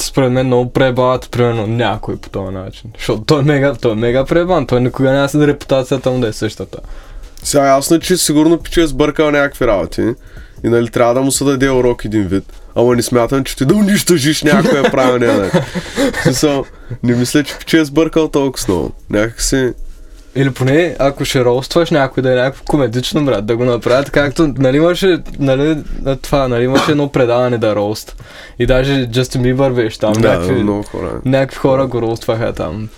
според 0.00 0.32
мен 0.32 0.46
много 0.46 0.72
пребават, 0.72 1.28
примерно, 1.30 1.66
някой 1.66 2.16
по 2.16 2.28
този 2.28 2.54
начин. 2.54 2.90
Защото 2.98 3.22
той 3.24 3.40
е 3.40 3.44
мега, 3.44 3.74
той 3.74 3.92
е 3.92 3.94
мега 3.94 4.24
пребан, 4.24 4.66
той 4.66 4.80
никога 4.80 5.10
няма 5.10 5.28
да 5.34 5.46
репутацията 5.46 6.10
му 6.10 6.20
да 6.20 6.28
е 6.28 6.32
същата. 6.32 6.78
Сега 7.42 7.66
ясно, 7.66 7.96
е, 7.96 8.00
че 8.00 8.16
сигурно 8.16 8.58
пиче 8.58 8.82
е 8.82 8.86
сбъркал 8.86 9.30
някакви 9.30 9.66
работи. 9.66 10.14
И 10.64 10.68
нали 10.68 10.88
трябва 10.88 11.14
да 11.14 11.20
му 11.20 11.32
се 11.32 11.44
даде 11.44 11.70
урок 11.70 12.04
един 12.04 12.26
вид. 12.26 12.44
Ама 12.74 12.96
не 12.96 13.02
смятам, 13.02 13.44
че 13.44 13.56
ти 13.56 13.64
да 13.64 13.74
унищожиш 13.74 14.42
някоя 14.42 14.90
правилния 14.90 15.34
начин. 15.34 16.64
Не 17.02 17.16
мисля, 17.16 17.44
че 17.44 17.58
пиче 17.58 17.78
е 17.78 17.84
сбъркал 17.84 18.28
толкова 18.28 18.64
много. 18.68 18.92
Някак 19.10 19.42
си... 19.42 19.72
Или 20.36 20.50
поне, 20.50 20.96
ако 20.98 21.24
ще 21.24 21.44
ролстваш 21.44 21.90
някой 21.90 22.22
да 22.22 22.32
е 22.32 22.36
някакво 22.36 22.64
комедично, 22.64 23.24
брат, 23.24 23.46
да 23.46 23.56
го 23.56 23.64
направят 23.64 24.10
както, 24.10 24.54
нали 24.58 24.76
имаше, 24.76 25.18
нали, 25.38 25.76
на 26.02 26.16
това, 26.16 26.48
нали 26.48 26.64
имаше 26.64 26.90
едно 26.90 27.08
предаване 27.08 27.58
да 27.58 27.76
рост. 27.76 28.22
И 28.58 28.66
даже 28.66 29.06
Джастин 29.06 29.42
Бибър 29.42 29.72
беше 29.72 29.98
там, 29.98 30.12
Да, 30.12 30.28
някакви, 30.28 30.62
много 30.62 30.82
хора. 30.82 31.20
някакви 31.24 31.58
хора 31.58 31.86
го 31.86 32.02
ростваха 32.02 32.52
там. 32.52 32.88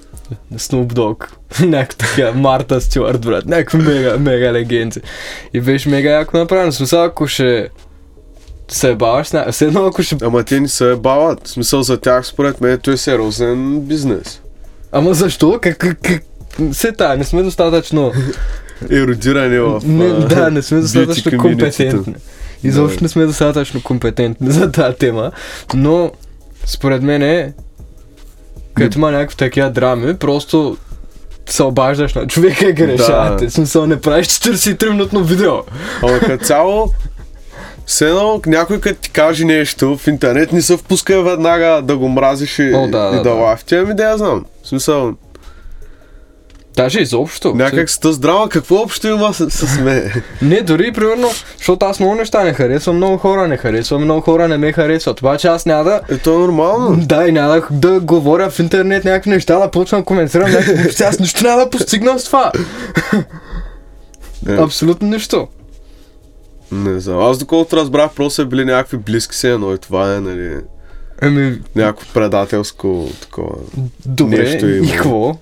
Snoop 0.54 0.92
Dogg, 0.92 1.26
някакви 1.66 1.98
такива, 1.98 2.32
Марта 2.32 2.80
Стюарт, 2.80 3.20
брат, 3.20 3.46
някакви 3.46 3.78
мега, 3.78 4.18
мега 4.18 4.52
легенди. 4.52 5.00
И 5.54 5.60
беше 5.60 5.88
мега 5.88 6.10
яко 6.10 6.36
направено. 6.36 6.72
Смисъл, 6.72 7.04
ако 7.04 7.26
ще 7.26 7.68
се 8.68 8.90
ебаваш. 8.90 9.28
Все 9.50 9.64
едно 9.64 9.86
ако 9.86 10.02
ще... 10.02 10.16
Ама 10.22 10.44
те 10.44 10.60
ни 10.60 10.68
се 10.68 10.94
бават. 10.94 11.46
В 11.46 11.50
смисъл 11.50 11.82
за 11.82 12.00
тях, 12.00 12.26
според 12.26 12.60
мен, 12.60 12.78
той 12.78 12.94
е 12.94 12.96
сериозен 12.96 13.80
бизнес. 13.80 14.40
Ама 14.92 15.14
защо? 15.14 15.58
Как, 15.62 15.78
как, 15.78 15.98
как... 16.56 16.74
Се 16.74 16.92
тая, 16.92 17.16
не 17.18 17.24
сме 17.24 17.42
достатъчно... 17.42 18.12
Еродиране 18.90 19.60
в 19.60 19.80
Не, 19.84 20.08
да, 20.08 20.50
не 20.50 20.62
сме 20.62 20.80
достатъчно 20.80 21.38
компетентни. 21.38 22.14
Изобщо 22.64 22.98
Да. 22.98 23.04
не 23.04 23.08
сме 23.08 23.26
достатъчно 23.26 23.82
компетентни 23.82 24.50
за 24.50 24.72
тази 24.72 24.96
тема, 24.96 25.30
но 25.74 26.10
според 26.66 27.02
мен 27.02 27.22
е, 27.22 27.52
като 28.74 28.98
има 28.98 29.10
някакви 29.10 29.36
такива 29.36 29.70
драми, 29.70 30.14
просто 30.16 30.76
се 31.48 31.62
обаждаш 31.62 32.14
на 32.14 32.26
човека 32.26 32.68
и 32.68 32.72
ги 32.72 32.86
Да. 32.86 32.92
решавате. 32.92 33.46
В 33.48 33.52
смисъл 33.52 33.86
не 33.86 34.00
правиш 34.00 34.26
43-минутно 34.26 35.24
видео. 35.24 35.52
Ама 36.02 36.18
като 36.18 36.44
цяло, 36.44 36.92
все 37.86 38.08
едно 38.08 38.40
някой 38.46 38.80
като 38.80 39.00
ти 39.00 39.10
каже 39.10 39.44
нещо 39.44 39.96
в 39.96 40.06
интернет, 40.06 40.52
не 40.52 40.62
се 40.62 40.76
впуска 40.76 41.22
веднага 41.22 41.82
да 41.82 41.96
го 41.96 42.08
мразиш 42.08 42.58
и, 42.58 42.72
О, 42.74 42.80
да, 42.80 42.86
и 42.86 42.90
да, 42.90 43.10
да, 43.16 43.22
да. 43.22 43.30
лафти. 43.30 43.74
Ами 43.74 43.94
да 43.94 44.04
я 44.04 44.18
знам. 44.18 44.44
В 44.62 44.68
смисъл, 44.68 45.14
Даже 46.76 47.00
изобщо. 47.00 47.54
някак 47.54 47.90
с 47.90 47.98
тази 47.98 48.20
драма, 48.20 48.48
какво 48.48 48.76
общо 48.76 49.06
има 49.06 49.34
с, 49.34 49.50
с 49.50 49.78
мен? 49.80 50.12
Не, 50.42 50.60
дори 50.62 50.92
примерно, 50.92 51.28
защото 51.58 51.86
аз 51.86 52.00
много 52.00 52.14
неща 52.14 52.44
не 52.44 52.52
харесвам, 52.52 52.96
много 52.96 53.16
хора 53.16 53.48
не 53.48 53.56
харесвам, 53.56 54.04
много 54.04 54.20
хора 54.20 54.48
не 54.48 54.58
ме 54.58 54.72
харесват. 54.72 55.20
Обаче 55.20 55.48
аз 55.48 55.66
няма 55.66 55.84
да 55.84 56.00
Е, 56.10 56.18
то 56.18 56.34
е 56.34 56.38
нормално. 56.38 56.96
Да, 56.96 57.28
и 57.28 57.32
няма 57.32 57.54
да, 57.54 57.66
да 57.70 58.00
говоря 58.00 58.50
в 58.50 58.58
интернет 58.58 59.04
някакви 59.04 59.30
неща, 59.30 59.58
да 59.58 59.70
почвам 59.70 60.00
да 60.00 60.04
коментирам 60.04 60.50
някакви 60.50 60.74
неща. 60.84 61.04
Аз 61.04 61.18
нищо 61.18 61.44
няма 61.44 61.64
да 61.64 61.70
постигна 61.70 62.18
с 62.18 62.24
това. 62.24 62.52
Абсолютно 64.48 65.08
нищо. 65.08 65.48
не 66.72 67.00
знам. 67.00 67.18
Аз 67.20 67.38
доколкото 67.38 67.76
разбрах, 67.76 68.10
просто 68.12 68.34
са 68.34 68.44
били 68.44 68.64
някакви 68.64 68.96
близки 68.96 69.36
се, 69.36 69.58
но 69.58 69.74
и 69.74 69.78
това 69.78 70.14
е, 70.14 70.20
нали, 70.20 70.56
Еми, 71.22 71.58
някакво 71.76 72.12
предателско 72.14 73.08
такова. 73.20 73.52
добре, 74.06 74.38
Нещо 74.38 74.68
и 74.68 74.90
какво? 74.92 75.36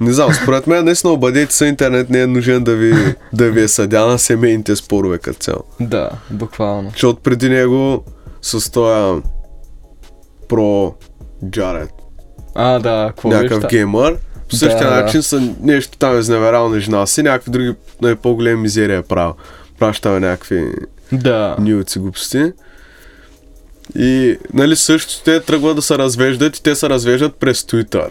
Не 0.00 0.12
знам, 0.12 0.34
според 0.34 0.66
мен 0.66 0.84
наистина 0.84 1.12
обадете 1.12 1.54
се 1.54 1.66
интернет 1.66 2.10
не 2.10 2.20
е 2.20 2.26
нужен 2.26 2.64
да 2.64 2.74
ви, 2.74 2.94
да 3.32 3.50
ви 3.50 3.62
е 3.62 3.68
съдя 3.68 4.06
на 4.06 4.18
семейните 4.18 4.76
спорове 4.76 5.18
като 5.18 5.38
цяло. 5.38 5.62
Да, 5.80 6.10
буквално. 6.30 6.90
Защото 6.90 7.20
преди 7.22 7.48
него 7.48 8.04
с 8.42 8.70
този 8.72 9.22
про 10.48 10.94
Джаред, 11.50 11.90
А, 12.54 12.78
да, 12.78 13.06
какво 13.08 13.28
някакъв 13.28 13.62
виж? 13.62 13.70
геймър, 13.70 14.16
по 14.50 14.56
същия 14.56 14.90
да. 14.90 15.02
начин 15.02 15.22
са 15.22 15.52
нещо 15.60 15.98
там 15.98 16.18
изневерял 16.20 16.68
на 16.68 16.80
жена 16.80 17.06
си, 17.06 17.22
някакви 17.22 17.50
други 17.50 17.74
най 18.02 18.14
по-големи 18.16 18.60
мизерия 18.60 18.98
е 18.98 19.02
правил. 19.02 19.34
Пращава 19.78 20.20
някакви 20.20 20.72
Да. 21.12 21.56
нюци 21.58 21.98
глупости. 21.98 22.52
И, 23.94 24.38
нали, 24.52 24.76
също 24.76 25.22
те 25.24 25.40
тръгват 25.40 25.76
да 25.76 25.82
се 25.82 25.98
развеждат 25.98 26.56
и 26.56 26.62
те 26.62 26.74
се 26.74 26.88
развеждат 26.88 27.34
през 27.36 27.62
Twitter. 27.62 28.08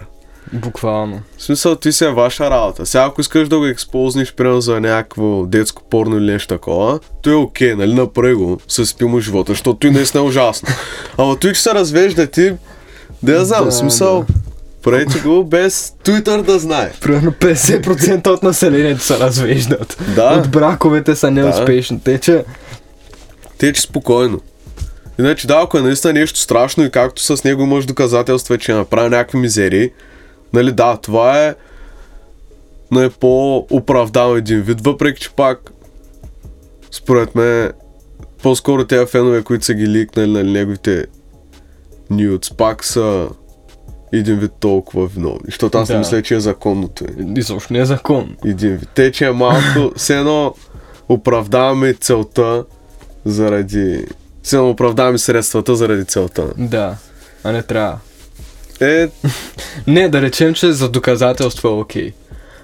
Буквално. 0.53 1.21
В 1.37 1.43
смисъл, 1.43 1.75
ти 1.75 1.91
си 1.91 2.05
е 2.05 2.09
ваша 2.09 2.49
работа. 2.49 2.85
Сега, 2.85 3.03
ако 3.03 3.21
искаш 3.21 3.47
да 3.47 3.57
го 3.57 3.65
експозниш, 3.65 4.33
примерно 4.33 4.61
за 4.61 4.79
някакво 4.79 5.45
детско 5.45 5.83
порно 5.89 6.17
или 6.17 6.31
нещо 6.31 6.47
такова, 6.47 6.99
то 7.21 7.29
е 7.29 7.35
окей, 7.35 7.75
нали, 7.75 7.93
направи 7.93 8.33
го, 8.33 8.59
съспи 8.67 9.05
му 9.05 9.19
живота, 9.19 9.51
защото 9.51 9.73
той 9.73 9.91
наистина 9.91 10.23
е 10.23 10.27
ужасно. 10.27 10.69
Ама 11.17 11.37
той, 11.39 11.53
че 11.53 11.61
се 11.61 11.73
развежда 11.73 12.27
ти, 12.27 12.53
да 13.23 13.33
я 13.33 13.45
знам, 13.45 13.65
Да, 13.65 13.71
смисъл, 13.71 14.25
правете 14.83 15.19
го 15.19 15.43
без 15.43 15.93
Twitter 16.03 16.41
да 16.41 16.59
знае. 16.59 16.91
Примерно 17.01 17.31
50% 17.31 18.27
от 18.27 18.43
населението 18.43 19.03
се 19.03 19.19
развеждат. 19.19 19.97
Да. 20.15 20.41
От 20.43 20.51
браковете 20.51 21.15
са 21.15 21.31
неуспешни. 21.31 21.99
Те, 22.03 22.19
че 22.19 22.43
Те, 23.57 23.73
че 23.73 23.81
спокойно. 23.81 24.41
Иначе 25.19 25.47
да, 25.47 25.61
ако 25.63 25.77
е 25.77 25.81
наистина 25.81 26.13
нещо 26.13 26.39
страшно 26.39 26.83
и 26.83 26.91
както 26.91 27.21
с 27.21 27.43
него 27.43 27.63
имаш 27.63 27.85
доказателства, 27.85 28.57
че 28.57 28.71
е 28.71 28.75
направил 28.75 29.09
някакви 29.09 29.37
мизерии, 29.37 29.91
нали 30.53 30.71
да, 30.71 30.97
това 30.97 31.45
е 31.45 31.55
но 32.91 33.01
е 33.01 33.09
по-оправдано 33.09 34.35
един 34.35 34.61
вид, 34.61 34.81
въпреки 34.81 35.21
че 35.21 35.29
пак 35.35 35.71
според 36.91 37.35
мен 37.35 37.71
по-скоро 38.43 38.85
тези 38.85 39.05
фенове, 39.05 39.43
които 39.43 39.65
са 39.65 39.73
ги 39.73 39.87
ликнали 39.87 40.31
на 40.31 40.43
неговите 40.43 41.05
нюдс, 42.09 42.51
пак 42.51 42.83
са 42.83 43.27
един 44.13 44.39
вид 44.39 44.51
толкова 44.59 45.07
виновни, 45.07 45.39
защото 45.45 45.77
аз 45.77 45.89
не 45.89 45.95
Да. 45.95 45.99
мисля, 45.99 46.21
че 46.21 46.35
е 46.35 46.39
законното. 46.39 47.03
е. 47.05 47.39
изобщо 47.39 47.73
не 47.73 47.79
е 47.79 47.85
закон. 47.85 48.35
Един 48.45 48.75
вид. 48.75 48.89
Те, 48.95 49.11
че 49.11 49.25
е 49.25 49.31
малко, 49.31 49.91
все 49.95 50.17
едно 50.17 50.53
оправдаваме 51.09 51.93
целта 51.93 52.65
заради... 53.25 54.05
Все 54.43 54.55
едно 54.55 54.69
оправдаваме 54.69 55.17
средствата 55.17 55.75
заради 55.75 56.05
целта. 56.05 56.47
Да. 56.57 56.97
А 57.43 57.51
не 57.51 57.63
трябва. 57.63 57.97
Е, 58.81 59.07
Не, 59.87 60.09
да 60.09 60.21
речем, 60.21 60.53
че 60.53 60.71
за 60.71 60.89
доказателство 60.89 61.67
е 61.67 61.71
окей. 61.71 62.13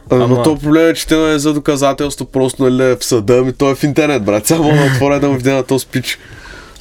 Ама... 0.09 0.23
Ама- 0.23 0.35
но 0.35 0.43
то 0.43 0.57
проблем 0.57 0.89
е, 0.89 0.93
че 0.93 1.07
те 1.07 1.33
е 1.33 1.39
за 1.39 1.53
доказателство, 1.53 2.25
просто 2.25 2.63
нали 2.63 2.91
е 2.91 2.95
в 2.95 3.05
съда, 3.05 3.43
ми 3.43 3.53
той 3.53 3.71
е 3.71 3.75
в 3.75 3.83
интернет, 3.83 4.23
брат. 4.23 4.47
Само 4.47 4.63
да 4.63 4.83
отворя 4.83 5.19
да 5.19 5.29
му 5.29 5.35
видя 5.35 5.53
на 5.53 5.63
този 5.63 5.83
спич. 5.83 6.19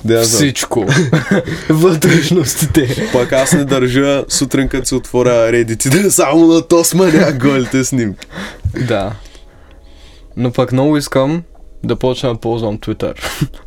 Да. 0.04 0.22
Всичко. 0.22 0.86
Вътрешностите. 1.68 3.08
Пак 3.12 3.32
аз 3.32 3.52
не 3.52 3.64
държа 3.64 4.24
сутрин, 4.28 4.68
като 4.68 4.88
се 4.88 4.94
отворя 4.94 5.30
Reddit 5.30 5.90
да 5.90 6.06
е 6.06 6.10
само 6.10 6.46
на 6.46 6.62
този 6.62 6.96
маняк 6.96 7.40
голите 7.40 7.84
снимки. 7.84 8.26
Да. 8.88 9.12
Но 10.36 10.52
пък 10.52 10.72
много 10.72 10.96
искам 10.96 11.42
да 11.84 11.96
почна 11.96 12.34
да 12.34 12.40
ползвам 12.40 12.78
Twitter. 12.78 13.14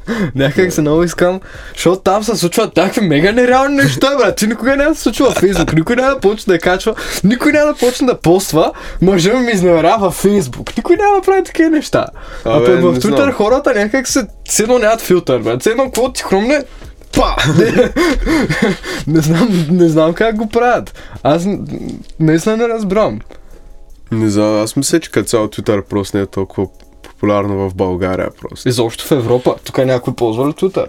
Някак 0.35 0.71
се 0.71 0.81
много 0.81 1.03
искам, 1.03 1.39
защото 1.75 2.01
там 2.01 2.23
се 2.23 2.35
случват 2.35 2.77
някакви 2.77 3.01
мега 3.01 3.31
нереални 3.31 3.75
неща, 3.75 4.17
брат. 4.17 4.35
Ти 4.35 4.47
никога 4.47 4.75
няма 4.75 4.89
да 4.89 4.95
се 4.95 5.01
случва 5.01 5.31
в 5.31 5.35
Facebook, 5.35 5.75
никой 5.75 5.95
няма 5.95 6.09
да 6.09 6.19
почне 6.19 6.53
да 6.53 6.59
качва, 6.59 6.95
никой 7.23 7.51
няма 7.51 7.73
да 7.73 7.79
почне 7.79 8.07
да 8.07 8.19
поства, 8.19 8.71
мъжа 9.01 9.33
ми 9.33 9.51
изневерява 9.51 9.97
във 9.99 10.23
Facebook. 10.23 10.77
Никой 10.77 10.95
няма 10.95 11.15
да 11.15 11.21
прави 11.21 11.43
такива 11.43 11.69
неща. 11.69 12.05
А 12.45 12.65
пък 12.65 12.81
в 12.81 12.91
не 12.91 12.99
Twitter 12.99 13.31
хората 13.31 13.73
някак 13.75 14.07
се, 14.07 14.27
все 14.45 14.63
едно 14.63 14.79
нямат 14.79 15.01
филтър, 15.01 15.39
брат. 15.39 15.61
Все 15.61 15.69
едно, 15.69 15.83
какво 15.83 16.11
ти 16.11 16.23
хрумне, 16.23 16.63
па! 17.15 17.35
не, 19.07 19.21
знам, 19.21 19.67
не 19.71 19.89
знам 19.89 20.13
как 20.13 20.35
го 20.35 20.49
правят. 20.49 20.93
Аз 21.23 21.47
наистина 22.19 22.57
не 22.57 22.67
разбрам. 22.67 23.19
Не 24.11 24.29
знам, 24.29 24.63
аз 24.63 24.75
мисля, 24.75 24.99
че 24.99 25.11
като 25.11 25.29
цяло 25.29 25.47
Twitter 25.47 25.81
просто 25.81 26.17
не 26.17 26.23
е 26.23 26.25
толкова 26.25 26.67
популярно 27.15 27.69
в 27.69 27.75
България 27.75 28.29
просто. 28.41 28.69
Изобщо 28.69 29.05
в 29.05 29.11
Европа. 29.11 29.55
Тук 29.63 29.77
някой 29.77 30.13
ползва 30.13 30.47
ли 30.47 30.51
Twitter? 30.51 30.87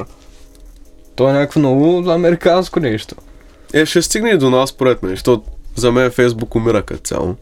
То 1.14 1.28
е 1.28 1.32
някакво 1.32 1.60
много 1.60 2.10
американско 2.10 2.80
нещо. 2.80 3.14
Е, 3.74 3.86
ще 3.86 4.02
стигне 4.02 4.30
и 4.30 4.38
до 4.38 4.50
нас, 4.50 4.70
според 4.70 5.02
мен, 5.02 5.10
защото 5.10 5.42
за 5.76 5.92
мен 5.92 6.10
Фейсбук 6.10 6.54
умира 6.54 6.82
като 6.82 7.00
цяло. 7.00 7.34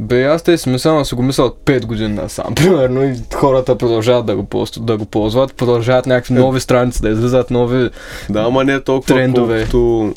Бе, 0.00 0.24
аз 0.24 0.42
те 0.42 0.58
си 0.58 0.68
мисля, 0.68 0.98
да 0.98 1.04
си 1.04 1.14
го 1.14 1.22
мисля 1.22 1.44
от 1.44 1.58
5 1.64 1.86
години 1.86 2.14
насам, 2.14 2.54
примерно, 2.56 3.04
и 3.04 3.14
хората 3.34 3.78
продължават 3.78 4.26
да 4.26 4.36
го, 4.36 4.42
полз- 4.44 4.80
да 4.80 4.96
го 4.96 5.04
ползват, 5.04 5.54
продължават 5.54 6.06
някакви 6.06 6.34
нови 6.34 6.60
страници 6.60 7.02
да 7.02 7.08
излизат, 7.08 7.50
нови... 7.50 7.90
Да, 8.30 8.40
ама 8.40 8.64
не 8.64 8.72
е 8.72 8.80
толкова 8.80 9.14
Трендове. 9.14 9.58
колкото 9.58 10.14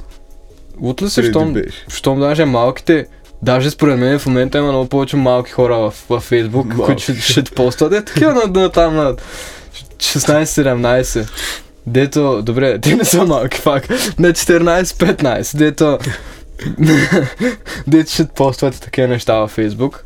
От 0.81 1.01
ли 1.01 1.09
се, 1.09 1.23
щом, 1.23 1.55
щом 1.87 2.19
даже 2.19 2.45
малките, 2.45 3.05
даже 3.41 3.71
според 3.71 3.99
мен 3.99 4.19
в 4.19 4.25
момента 4.25 4.57
има 4.57 4.71
много 4.71 4.89
повече 4.89 5.15
малки 5.15 5.51
хора 5.51 5.75
в, 5.77 5.93
в 6.09 6.31
Малки. 6.31 6.77
които 6.77 7.01
ще, 7.01 7.15
ще 7.15 7.43
постват. 7.43 7.93
Е, 7.93 8.05
такива 8.05 8.33
на, 8.33 8.61
на 8.61 8.71
там 8.71 8.95
на 8.95 9.15
16-17. 9.97 11.29
Дето, 11.87 12.41
добре, 12.41 12.79
те 12.79 12.95
не 12.95 13.05
са 13.05 13.25
малки, 13.25 13.61
пак. 13.63 13.89
На 14.19 14.33
14-15. 14.33 15.57
Дето, 15.57 15.97
дето 17.87 18.11
ще 18.11 18.27
постват 18.27 18.81
такива 18.81 19.07
неща 19.07 19.33
във 19.33 19.57
Facebook. 19.57 19.99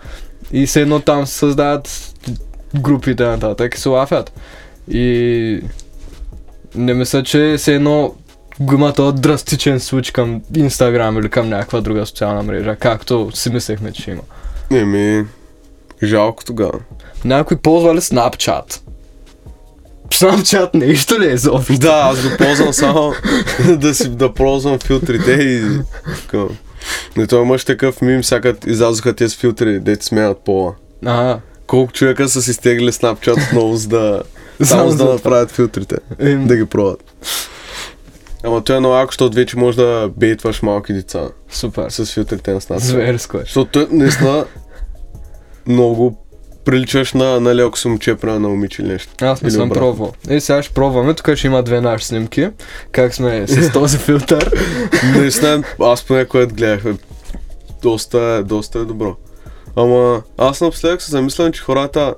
И 0.51 0.65
все 0.65 0.81
едно 0.81 0.99
там 0.99 1.27
се 1.27 1.33
създават 1.33 2.13
групи 2.75 3.15
нататък 3.19 3.75
и 3.75 3.79
се 3.79 3.89
лафят. 3.89 4.31
И 4.91 5.63
не 6.75 6.93
мисля, 6.93 7.23
че 7.23 7.55
все 7.57 7.75
едно 7.75 8.15
го 8.61 8.73
има 8.73 8.93
този 8.93 9.17
драстичен 9.17 9.79
случай 9.79 10.13
към 10.13 10.41
Инстаграм 10.55 11.17
или 11.17 11.29
към 11.29 11.49
някаква 11.49 11.81
друга 11.81 12.05
социална 12.05 12.43
мрежа, 12.43 12.75
както 12.75 13.29
си 13.33 13.49
мислехме, 13.49 13.91
че 13.91 14.11
има. 14.11 14.21
Еми, 14.71 15.25
жалко 16.03 16.45
тогава. 16.45 16.79
Някой 17.25 17.57
ползва 17.57 17.95
ли 17.95 17.99
Snapchat? 17.99 18.79
Snapchat 20.09 20.69
нещо 20.73 21.19
ли 21.19 21.29
е 21.29 21.33
изобщо? 21.33 21.77
Да, 21.79 22.09
аз 22.11 22.29
го 22.29 22.37
ползвам 22.37 22.73
само 22.73 23.13
да 23.77 23.95
си 23.95 24.09
да 24.09 24.33
ползвам 24.33 24.79
филтрите 24.79 25.31
и. 25.31 25.79
Не, 27.17 27.27
той 27.27 27.41
имаш 27.41 27.65
такъв 27.65 28.01
мим, 28.01 28.23
сякат 28.23 28.67
излязоха 28.67 29.13
тези 29.13 29.37
филтри, 29.37 29.79
дете 29.79 30.05
сменят 30.05 30.37
пола. 30.45 30.73
А, 31.05 31.39
Колко 31.67 31.93
човека 31.93 32.29
са 32.29 32.41
си 32.41 32.53
стегли 32.53 32.91
Snapchat 32.91 33.47
отново, 33.49 33.75
за 33.75 33.89
да, 33.89 34.23
Само 34.63 34.89
за 34.89 34.97
да 34.97 35.13
направят 35.13 35.51
филтрите, 35.51 35.95
да 36.19 36.55
ги 36.55 36.65
пробват. 36.65 37.03
Ама 38.43 38.63
той 38.63 38.75
е 38.75 38.79
много 38.79 38.95
яко, 38.95 39.11
защото 39.11 39.35
вече 39.35 39.57
можеш 39.57 39.75
да 39.75 40.09
бейтваш 40.17 40.61
малки 40.61 40.93
деца 40.93 41.27
супер. 41.49 41.85
с 41.89 42.05
филтрите 42.05 42.53
на 42.53 42.61
Snapchat. 42.61 42.77
Зверско 42.77 43.37
е. 43.37 43.41
Защото 43.41 43.71
той 43.71 43.87
наистина 43.91 44.45
много 45.67 46.17
приличаш 46.65 47.13
на, 47.13 47.39
на 47.39 47.55
леко 47.55 47.77
си 47.77 47.87
момче, 47.87 48.15
примерно 48.15 48.39
на 48.39 48.49
момиче 48.49 48.81
или 48.81 48.89
нещо. 48.89 49.13
Аз 49.21 49.41
не 49.41 49.47
Или 49.47 49.53
съм 49.53 49.61
обратно. 49.61 49.81
пробвал. 49.81 50.13
Е, 50.29 50.39
сега 50.39 50.63
ще 50.63 50.73
пробваме. 50.73 51.13
Тук 51.13 51.35
ще 51.35 51.47
има 51.47 51.63
две 51.63 51.81
наши 51.81 52.05
снимки. 52.05 52.49
Как 52.91 53.13
сме 53.13 53.47
с 53.47 53.71
този 53.73 53.97
филтър. 53.97 54.51
Наистина, 55.15 55.63
аз 55.81 56.03
поне 56.03 56.25
което 56.25 56.55
гледах, 56.55 56.83
бе, 56.83 56.93
доста, 57.81 58.17
е- 58.19 58.43
доста 58.43 58.79
е 58.79 58.85
добро. 58.85 59.15
Ама 59.75 60.21
аз 60.37 60.61
напоследък 60.61 61.01
се 61.01 61.11
замислям, 61.11 61.51
че 61.51 61.61
хората, 61.61 62.13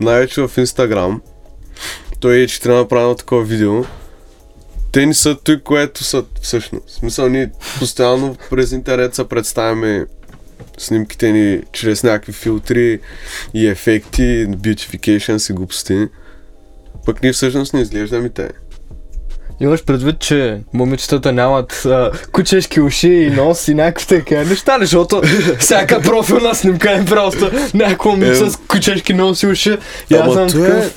най-вече 0.00 0.40
в 0.42 0.58
Инстаграм, 0.58 1.22
той 2.20 2.36
е, 2.36 2.46
че 2.46 2.60
трябва 2.60 2.76
да 2.76 2.84
направим 2.84 3.16
такова 3.16 3.42
видео, 3.44 3.84
те 4.92 5.06
не 5.06 5.14
са 5.14 5.36
той, 5.44 5.60
което 5.60 6.04
са 6.04 6.24
всъщност. 6.42 6.88
В 6.88 6.92
смисъл, 6.92 7.28
ние 7.28 7.50
постоянно 7.78 8.36
през 8.50 8.72
интернет 8.72 9.14
се 9.14 9.28
представяме 9.28 10.06
снимките 10.78 11.32
ни 11.32 11.60
чрез 11.72 12.02
някакви 12.02 12.32
филтри 12.32 13.00
и 13.54 13.66
ефекти, 13.66 14.46
beautification 14.48 15.50
и 15.50 15.54
глупости. 15.54 16.06
Пък 17.06 17.22
ние 17.22 17.32
всъщност 17.32 17.74
не 17.74 17.80
изглеждаме 17.80 18.28
те. 18.28 18.48
Имаш 19.60 19.84
предвид, 19.84 20.18
че 20.18 20.60
момичетата 20.72 21.32
нямат 21.32 21.72
а, 21.72 22.10
кучешки 22.32 22.80
уши 22.80 23.08
и 23.08 23.30
нос 23.30 23.68
и 23.68 23.74
някакви 23.74 24.06
такива 24.06 24.44
неща, 24.44 24.76
защото 24.80 25.22
всяка 25.58 26.00
профилна 26.00 26.54
снимка 26.54 26.90
е 26.92 27.04
просто 27.04 27.50
някакво 27.74 28.10
момиче 28.10 28.44
Е, 28.44 28.50
с 28.50 28.58
кучешки 28.68 29.14
нос 29.14 29.42
и 29.42 29.46
уши. 29.46 29.78
И 30.10 30.14
аз 30.14 30.20
Ама 30.22 30.32
съм 30.34 30.48
то 30.48 30.64
е... 30.64 30.68
такъв... 30.68 30.94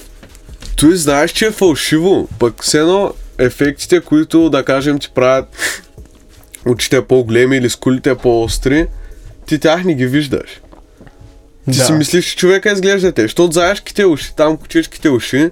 Той 0.75 0.95
знаеш, 0.95 1.31
че 1.31 1.45
е 1.45 1.51
фалшиво. 1.51 2.27
Пък 2.39 2.63
все 2.63 2.79
едно 2.79 3.13
ефектите, 3.37 4.01
които 4.01 4.49
да 4.49 4.65
кажем 4.65 4.99
ти 4.99 5.09
правят 5.09 5.45
очите 6.67 7.05
по-големи 7.05 7.57
или 7.57 7.69
скулите 7.69 8.15
по-остри, 8.15 8.87
ти 9.45 9.59
тях 9.59 9.83
не 9.83 9.93
ги 9.93 10.07
виждаш. 10.07 10.61
Ти 11.65 11.77
Да. 11.77 11.85
си 11.85 11.91
мислиш, 11.91 12.25
че 12.25 12.35
човека 12.35 12.71
изглежда 12.71 13.11
те. 13.11 13.21
Защото 13.21 13.51
заешките 13.51 14.05
уши, 14.05 14.35
там 14.35 14.57
кучешките 14.57 15.09
уши, 15.09 15.49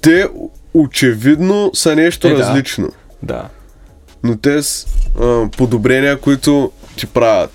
те 0.00 0.28
очевидно 0.74 1.70
са 1.74 1.96
нещо 1.96 2.28
Е, 2.28 2.30
да. 2.30 2.38
различно. 2.38 2.92
Да. 3.22 3.48
Но 4.22 4.36
те 4.36 4.62
с 4.62 4.86
а, 5.20 5.48
подобрения, 5.56 6.20
които 6.20 6.72
ти 6.96 7.06
правят. 7.06 7.50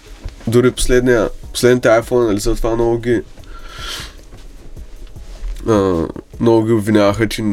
Дори 0.48 0.72
последния, 0.72 1.30
последните 1.54 1.88
iPhone, 1.88 2.28
нали, 2.28 2.40
за 2.40 2.56
това 2.56 2.76
много 2.76 2.98
ги 2.98 3.22
а, 5.70 6.06
много 6.40 6.66
ги 6.66 6.72
обвиняваха, 6.72 7.30
че 7.30 7.44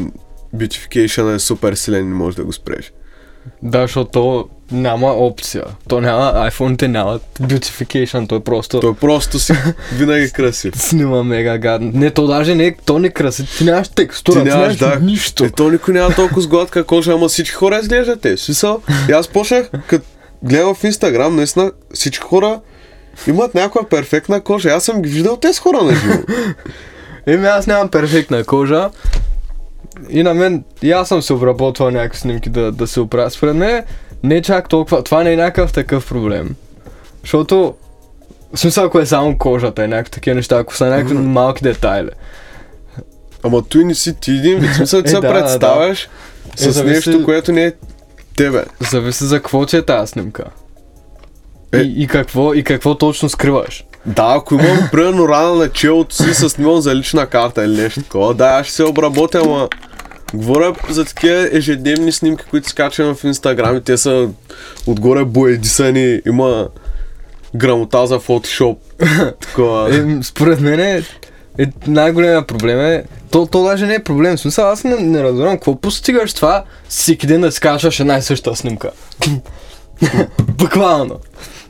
beautification 0.57 1.35
е 1.35 1.39
супер 1.39 1.75
силен 1.75 2.05
и 2.05 2.09
не 2.09 2.15
можеш 2.15 2.37
да 2.37 2.45
го 2.45 2.53
спреш. 2.53 2.93
Да, 3.63 3.81
защото 3.83 4.11
то 4.11 4.49
няма 4.73 5.07
опция. 5.07 5.65
То 5.89 6.01
няма, 6.01 6.33
iPhone-те 6.51 6.89
нямат 6.89 7.23
beautification, 7.43 8.29
то 8.29 8.35
е 8.35 8.41
просто... 8.41 8.81
Той 8.81 8.95
просто 8.95 9.39
си 9.39 9.53
винаги 9.93 10.31
красив. 10.31 10.75
Снима 10.77 11.23
мега 11.23 11.59
гадно. 11.59 11.91
Не, 11.95 12.11
то 12.11 12.27
даже 12.27 12.55
не, 12.55 12.77
то 12.85 12.99
не 12.99 13.11
краси. 13.11 13.47
Ти 13.59 13.65
нямаш 13.65 13.89
текстура, 13.89 14.43
Ти 14.45 14.51
ти 14.51 14.57
нямаш, 14.57 14.77
да. 14.77 14.99
нищо. 15.03 15.45
Е, 15.45 15.51
то 15.51 15.71
никой 15.71 15.95
няма 15.95 16.15
толкова 16.15 16.43
с 16.43 16.47
гладка 16.47 16.85
кожа, 16.85 17.13
ама 17.13 17.29
всички 17.29 17.55
хора 17.55 17.79
изглеждат 17.83 18.21
те. 18.21 18.37
Смисъл, 18.37 18.83
и 19.09 19.13
аз 19.13 19.29
почнах, 19.29 19.71
като 19.87 20.07
гледам 20.43 20.75
в 20.75 20.85
Инстаграм, 20.85 21.37
наистина 21.37 21.73
всички 21.95 22.25
хора 22.25 22.61
имат 23.27 23.55
някаква 23.55 23.89
перфектна 23.89 24.41
кожа. 24.41 24.69
Аз 24.69 24.85
съм 24.85 25.03
ги 25.03 25.09
виждал 25.09 25.37
тези 25.37 25.59
хора 25.59 25.83
на 25.83 25.95
живо. 25.95 26.19
Еми 27.27 27.47
аз 27.47 27.67
нямам 27.67 27.89
перфектна 27.89 28.45
кожа. 28.45 28.91
И 30.09 30.23
на 30.23 30.35
мен, 30.35 30.65
и 30.83 30.93
аз 30.93 31.09
съм 31.09 31.23
се 31.23 31.33
обработвал 31.33 31.91
някакви 31.91 32.19
снимки 32.19 32.51
да, 32.51 32.73
да 32.73 32.87
се 32.87 33.01
оправя. 33.01 33.31
Според 33.31 33.57
мен 33.57 33.85
не 34.23 34.37
е 34.37 34.43
чак 34.43 34.69
толкова, 34.69 35.03
това 35.03 35.23
не 35.23 35.33
е 35.33 35.37
някакъв 35.37 35.73
такъв 35.73 36.09
проблем. 36.09 36.55
Защото, 37.23 37.75
в 38.55 38.59
смисъл 38.59 38.85
ако 38.85 38.99
е 38.99 39.07
само 39.07 39.39
кожата 39.39 39.85
и 39.85 39.89
някакви 39.89 40.11
такива 40.11 40.35
неща, 40.35 40.59
ако 40.59 40.77
са 40.77 40.87
някакви 40.87 41.15
малки 41.15 41.63
детайли. 41.63 42.11
Ама 43.43 43.63
той 43.63 43.85
не 43.85 43.95
си 43.95 44.15
ти 44.15 44.31
един 44.31 44.59
вид. 44.59 44.75
Смисъл, 44.75 45.03
ти 45.03 45.09
Е, 45.09 45.11
се 45.11 45.21
да, 45.21 45.33
представяш 45.33 46.03
Е, 46.05 46.09
с 46.57 46.73
зависи- 46.73 46.85
нещо, 47.11 47.25
което 47.25 47.53
не 47.53 47.65
е 47.65 47.73
тебе. 48.37 48.65
Зависи 48.91 49.25
за 49.25 49.37
какво 49.37 49.67
ти 49.67 49.77
е 49.77 49.83
тази 49.83 50.11
снимка. 50.11 50.45
Е. 51.73 51.79
И, 51.79 51.95
и, 51.97 52.07
какво, 52.07 52.55
и 52.55 52.65
какво 52.65 52.95
точно 52.95 53.29
скриваш. 53.29 53.85
Да, 54.07 54.35
ако 54.37 54.55
имам 54.55 54.89
примерно 54.93 55.29
рана 55.29 55.55
на 55.55 55.69
челото 55.69 56.15
си, 56.15 56.35
се 56.35 56.49
снимам 56.49 56.81
за 56.81 56.95
лична 56.95 57.27
карта 57.27 57.65
или 57.65 57.77
нещо 57.77 58.03
такова, 58.03 58.35
да, 58.35 58.47
аз 58.47 58.67
ще 58.67 58.75
се 58.75 58.85
обработя, 58.85 59.41
ама 59.45 59.69
говоря 60.37 60.75
за 60.89 61.05
такива 61.05 61.49
ежедневни 61.53 62.13
снимки, 62.13 62.45
които 62.51 62.69
скачам 62.69 63.15
в 63.15 63.25
Инстаграм 63.25 63.77
и 63.77 63.81
те 63.81 63.97
са 63.97 64.29
отгоре 64.87 65.25
боедисани, 65.25 66.21
има 66.27 66.69
грамота 67.57 68.07
за 68.07 68.19
фотошоп. 68.19 68.79
Такова. 69.41 69.97
Е, 69.97 70.23
според 70.23 70.61
мен 70.61 70.81
е, 70.81 71.03
е 71.59 71.67
най-големия 71.87 72.47
проблем 72.47 72.81
е, 72.81 73.05
то, 73.31 73.47
то 73.47 73.63
даже 73.63 73.87
не 73.87 73.95
е 73.95 74.03
проблем, 74.03 74.37
в 74.37 74.41
смисъл 74.41 74.71
аз 74.71 74.85
не, 74.85 74.97
не 74.97 75.23
разбирам 75.23 75.55
какво 75.55 75.81
постигаш 75.81 76.35
това 76.35 76.65
всеки 76.89 77.27
ден 77.27 77.41
да 77.41 77.53
си 77.53 77.61
качваш 77.61 78.01
една 78.01 78.17
и 78.17 78.23
съща 78.23 78.57
снимка. 78.57 78.91
Буквално. 80.43 81.19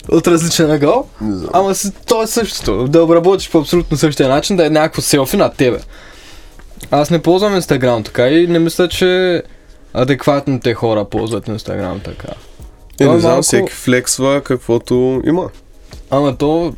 От 0.09 0.29
различен 0.29 0.71
ъгъл, 0.71 1.09
ама 1.53 1.75
си, 1.75 1.91
то 2.07 2.23
е 2.23 2.27
същото. 2.27 2.89
Да 2.89 3.03
обработиш 3.03 3.51
по 3.51 3.59
абсолютно 3.59 3.97
същия 3.97 4.29
начин, 4.29 4.57
да 4.57 4.67
е 4.67 4.71
някакво 4.71 5.03
селфи 5.03 5.37
на 5.37 5.53
тебе. 5.53 5.79
Аз 6.91 7.11
не 7.11 7.23
ползвам 7.23 7.55
Инстаграм 7.55 8.03
така 8.03 8.29
и 8.29 8.47
не 8.47 8.59
мисля, 8.59 8.89
че 8.89 9.43
адекватните 9.95 10.75
хора 10.75 11.05
ползват 11.05 11.49
Инстаграм 11.49 12.01
така. 12.01 12.29
Е, 12.29 12.97
То 12.99 13.05
е 13.05 13.15
не 13.15 13.21
знам, 13.21 13.31
малко- 13.31 13.43
всеки 13.43 13.73
флексва 13.73 14.41
каквото 14.41 15.23
има. 15.27 15.51
Ама 16.11 16.37
то, 16.37 16.75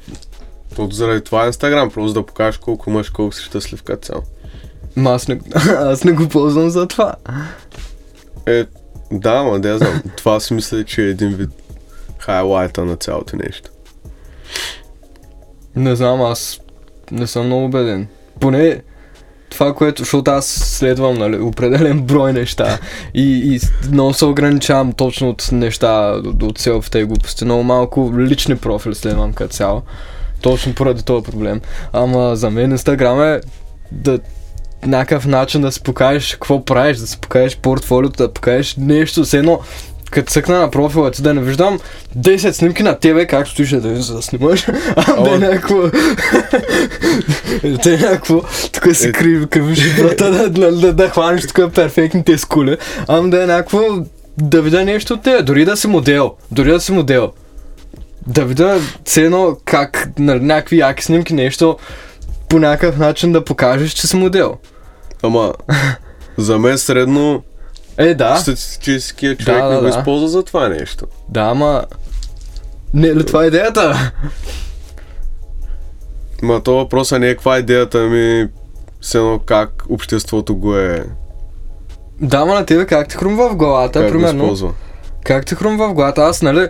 Тото 0.76 0.94
заради 0.94 1.20
това 1.20 1.44
е 1.44 1.46
Инстаграм, 1.46 1.90
просто 1.90 2.12
да 2.12 2.26
покажеш 2.26 2.58
колко 2.58 2.90
мъж, 2.90 3.10
колко 3.10 3.34
си 3.34 3.42
щастлив 3.42 3.82
като 3.82 4.06
цяло. 4.06 4.22
ма 4.96 5.10
аз 5.10 5.28
не, 5.28 5.40
аз 5.68 6.04
не 6.04 6.12
го 6.12 6.28
ползвам 6.28 6.70
за 6.70 6.86
това. 6.86 7.14
Е, 8.46 8.64
да, 9.12 9.30
ама 9.30 9.60
да 9.60 9.78
знам. 9.78 10.02
Това 10.16 10.40
си 10.40 10.54
мисля, 10.54 10.84
че 10.84 11.02
е 11.02 11.08
един 11.08 11.28
вид 11.28 11.50
хайлайта 12.18 12.84
на 12.84 12.96
цялото 12.96 13.36
нещо. 13.36 13.70
Не 15.76 15.96
знам, 15.96 16.22
аз 16.22 16.60
не 17.10 17.26
съм 17.26 17.46
много 17.46 17.64
убеден. 17.64 18.08
Поне 18.40 18.82
това, 19.58 19.74
което, 19.74 20.02
защото 20.02 20.30
аз 20.30 20.46
следвам 20.46 21.14
нали, 21.14 21.38
определен 21.38 22.00
брой 22.00 22.32
неща 22.32 22.78
и, 23.14 23.54
и 23.54 23.60
много 23.92 24.14
се 24.14 24.24
ограничавам 24.24 24.92
точно 24.92 25.28
от 25.28 25.48
неща, 25.52 26.20
от, 26.24 26.42
от 26.42 26.58
селфите 26.58 26.98
и 26.98 27.04
глупости. 27.04 27.44
Много 27.44 27.62
малко 27.62 28.12
лични 28.18 28.56
профили 28.56 28.94
следвам 28.94 29.32
като 29.32 29.54
цяло. 29.54 29.82
Точно 30.40 30.74
поради 30.74 31.02
този 31.02 31.24
проблем. 31.24 31.60
Ама 31.92 32.36
за 32.36 32.50
мен 32.50 32.70
Инстаграм 32.70 33.22
е 33.22 33.40
да 33.92 34.18
някакъв 34.86 35.26
начин 35.26 35.60
да 35.60 35.72
си 35.72 35.82
покажеш 35.82 36.32
какво 36.32 36.64
правиш, 36.64 36.96
да 36.96 37.06
си 37.06 37.18
покажеш 37.18 37.56
портфолиото, 37.56 38.16
да 38.16 38.32
покажеш 38.32 38.76
нещо, 38.76 39.24
все 39.24 39.38
едно 39.38 39.60
като 40.10 40.32
цъкна 40.32 40.58
на 40.58 40.70
профила 40.70 41.10
ти 41.10 41.22
да 41.22 41.34
не 41.34 41.40
виждам 41.40 41.78
10 42.18 42.50
снимки 42.50 42.82
на 42.82 42.98
тебе, 42.98 43.26
как 43.26 43.48
стоиш 43.48 43.70
да 43.70 43.80
да 43.80 44.22
снимаш, 44.22 44.66
а 44.96 45.22
да 45.22 45.34
е 45.34 45.38
някакво... 45.38 45.76
да 47.82 47.94
е 47.94 47.96
някакво... 47.96 48.42
Тук 48.72 48.96
си 48.96 49.08
Е. 49.08 49.12
криви, 49.12 49.46
кривиш 49.46 49.96
брата, 49.96 50.30
да, 50.30 50.50
да, 50.50 50.72
да, 50.72 50.92
да 50.92 51.08
хванеш 51.08 51.46
тук 51.46 51.74
перфектните 51.74 52.38
скули, 52.38 52.76
ама 53.08 53.28
да 53.28 53.42
е 53.42 53.46
някакво... 53.46 53.80
Да 54.38 54.62
видя 54.62 54.84
нещо 54.84 55.14
от 55.14 55.22
тебе, 55.22 55.42
дори 55.42 55.64
да 55.64 55.76
си 55.76 55.86
модел, 55.86 56.34
дори 56.50 56.70
да 56.70 56.80
си 56.80 56.92
модел. 56.92 57.32
Да 58.26 58.44
видя 58.44 58.80
едно 59.16 59.56
как, 59.64 60.08
нали, 60.18 60.40
някакви 60.40 60.78
яки 60.78 61.04
снимки, 61.04 61.34
нещо 61.34 61.76
по 62.48 62.58
някакъв 62.58 62.98
начин 62.98 63.32
да 63.32 63.44
покажеш, 63.44 63.92
че 63.92 64.06
си 64.06 64.16
модел. 64.16 64.56
Ама, 65.22 65.52
за 66.38 66.58
мен 66.58 66.78
средно 66.78 67.42
Е, 67.98 68.14
да. 68.14 68.36
статистическия 68.36 69.36
човек 69.36 69.58
Да, 69.58 69.64
не 69.64 69.70
да, 69.70 69.76
го 69.76 69.82
да. 69.82 69.88
използва 69.88 70.28
за 70.28 70.42
това 70.42 70.68
нещо. 70.68 71.06
Да, 71.28 71.40
ама... 71.40 71.84
Не 72.94 73.08
е 73.08 73.16
ли 73.16 73.26
това 73.26 73.46
идеята? 73.46 74.12
Ма 76.42 76.62
то 76.62 76.74
въпроса 76.74 77.18
не 77.18 77.28
е 77.28 77.34
каква 77.34 77.56
е 77.56 77.60
идеята 77.60 77.98
ми, 77.98 78.48
все 79.00 79.18
едно 79.18 79.38
как 79.38 79.84
обществото 79.88 80.56
го 80.56 80.76
е, 80.76 81.04
Да, 82.20 82.44
ма 82.44 82.54
на 82.54 82.66
тебе 82.66 82.86
как 82.86 83.08
ти 83.08 83.16
хрумва 83.16 83.48
в 83.48 83.56
главата, 83.56 84.00
как 84.00 84.08
го 84.08 84.12
примерно. 84.12 84.42
използва. 84.44 84.72
Как 85.24 85.46
ти 85.46 85.54
хрумва 85.54 85.88
в 85.88 85.94
главата? 85.94 86.20
Аз, 86.20 86.42
нали, 86.42 86.68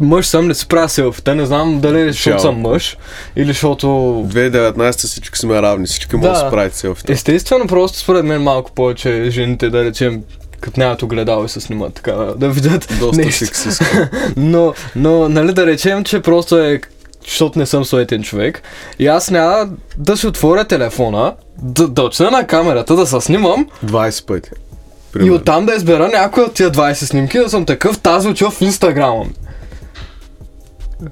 мъж 0.00 0.26
съм, 0.26 0.48
не 0.48 0.54
си 0.54 0.68
правя 0.68 0.88
селфита, 0.88 1.34
не 1.34 1.46
знам 1.46 1.80
дали 1.80 2.00
е 2.00 2.06
защото 2.06 2.40
съм 2.40 2.54
мъж 2.56 2.96
или 3.36 3.46
защото... 3.46 3.86
2019 3.86 4.90
всички 4.96 5.38
сме 5.38 5.62
равни, 5.62 5.86
всички 5.86 6.16
могат 6.16 6.30
да 6.30 6.34
Да. 6.34 6.38
си 6.40 6.50
правят 6.50 6.74
селфита. 6.74 7.12
Естествено, 7.12 7.66
просто 7.66 7.98
според 7.98 8.24
мен 8.24 8.42
малко 8.42 8.72
повече 8.72 9.26
жените, 9.30 9.70
да 9.70 9.84
речем, 9.84 10.22
като 10.60 10.80
нямат 10.80 11.02
огледало 11.02 11.44
и 11.44 11.48
се 11.48 11.60
снимат 11.60 11.94
така, 11.94 12.12
да 12.12 12.48
видят 12.50 12.88
Доста 12.98 13.16
нещо. 13.16 13.44
сексистко. 13.46 13.84
Но, 14.36 14.74
но, 14.96 15.28
нали 15.28 15.52
да 15.52 15.66
речем, 15.66 16.04
че 16.04 16.20
просто 16.20 16.58
е 16.58 16.80
защото 17.24 17.58
не 17.58 17.66
съм 17.66 17.84
суетен 17.84 18.22
човек. 18.22 18.62
И 18.98 19.06
аз 19.06 19.30
няма 19.30 19.68
да 19.96 20.16
си 20.16 20.26
отворя 20.26 20.64
телефона, 20.64 21.34
да, 21.58 21.88
да 21.88 22.02
очна 22.02 22.30
на 22.30 22.46
камерата, 22.46 22.96
да 22.96 23.06
се 23.06 23.20
снимам 23.20 23.66
20 23.86 24.26
пъти. 24.26 24.50
и 24.52 25.12
Примерно. 25.12 25.34
оттам 25.34 25.66
да 25.66 25.74
избера 25.74 26.08
някой 26.08 26.44
от 26.44 26.54
тия 26.54 26.70
20 26.70 26.92
снимки, 26.94 27.38
да 27.38 27.50
съм 27.50 27.64
такъв, 27.66 27.98
тази 27.98 28.28
отива 28.28 28.50
в 28.50 28.60
инстаграма. 28.60 29.24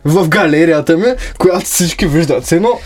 В 0.05 0.29
галерията 0.29 0.97
ми, 0.97 1.07
която 1.39 1.65
всички 1.67 2.07
виждат. 2.07 2.45
Все 2.45 2.57
едно, 2.57 2.79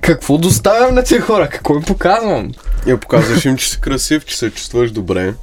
Какво 0.00 0.38
доставям 0.38 0.94
на 0.94 1.04
тези 1.04 1.20
хора? 1.20 1.48
Какво 1.48 1.74
им 1.74 1.82
показвам? 1.82 2.52
Я 2.86 2.96
показваш 2.96 3.44
им, 3.44 3.56
че 3.56 3.70
си 3.70 3.80
красив, 3.80 4.24
че 4.24 4.38
се 4.38 4.50
чувстваш 4.50 4.90
добре. 4.90 5.34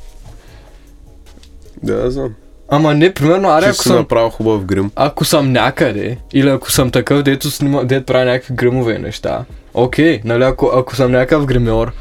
Да, 1.83 1.93
я 1.93 2.11
знам. 2.11 2.33
Ама 2.69 2.93
не, 2.93 3.13
примерно, 3.13 3.49
аре, 3.49 3.63
Че 3.63 3.69
ако 3.69 3.83
съм, 3.83 3.95
направил 3.95 4.29
хубав 4.29 4.65
грим. 4.65 4.91
ако 4.95 5.25
съм 5.25 5.51
някъде, 5.51 6.17
или 6.33 6.49
ако 6.49 6.71
съм 6.71 6.91
такъв, 6.91 7.23
дето, 7.23 7.51
снима, 7.51 7.83
дето 7.83 8.05
прави 8.05 8.25
някакви 8.25 8.53
гримове 8.53 8.97
неща, 8.97 9.45
окей, 9.73 10.21
нали, 10.25 10.43
ако, 10.43 10.71
ако 10.75 10.95
съм 10.95 11.11
някакъв 11.11 11.45
гримьор, 11.45 11.91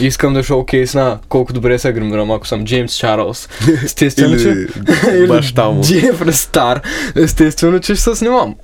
искам 0.00 0.34
да 0.34 0.42
шоукейсна 0.42 1.18
колко 1.28 1.52
добре 1.52 1.78
се 1.78 1.92
гримирам, 1.92 2.30
ако 2.30 2.46
съм 2.46 2.64
Джеймс 2.64 2.96
Чарлз, 2.96 3.48
естествено, 3.84 4.38
че... 4.38 4.66
Или 5.14 5.26
баща 5.28 5.68
му. 5.68 5.82
Джефри 5.82 6.32
Стар, 6.32 6.80
естествено, 7.16 7.80
че 7.80 7.94
ще 7.94 8.04
се 8.04 8.16
снимам. 8.16 8.54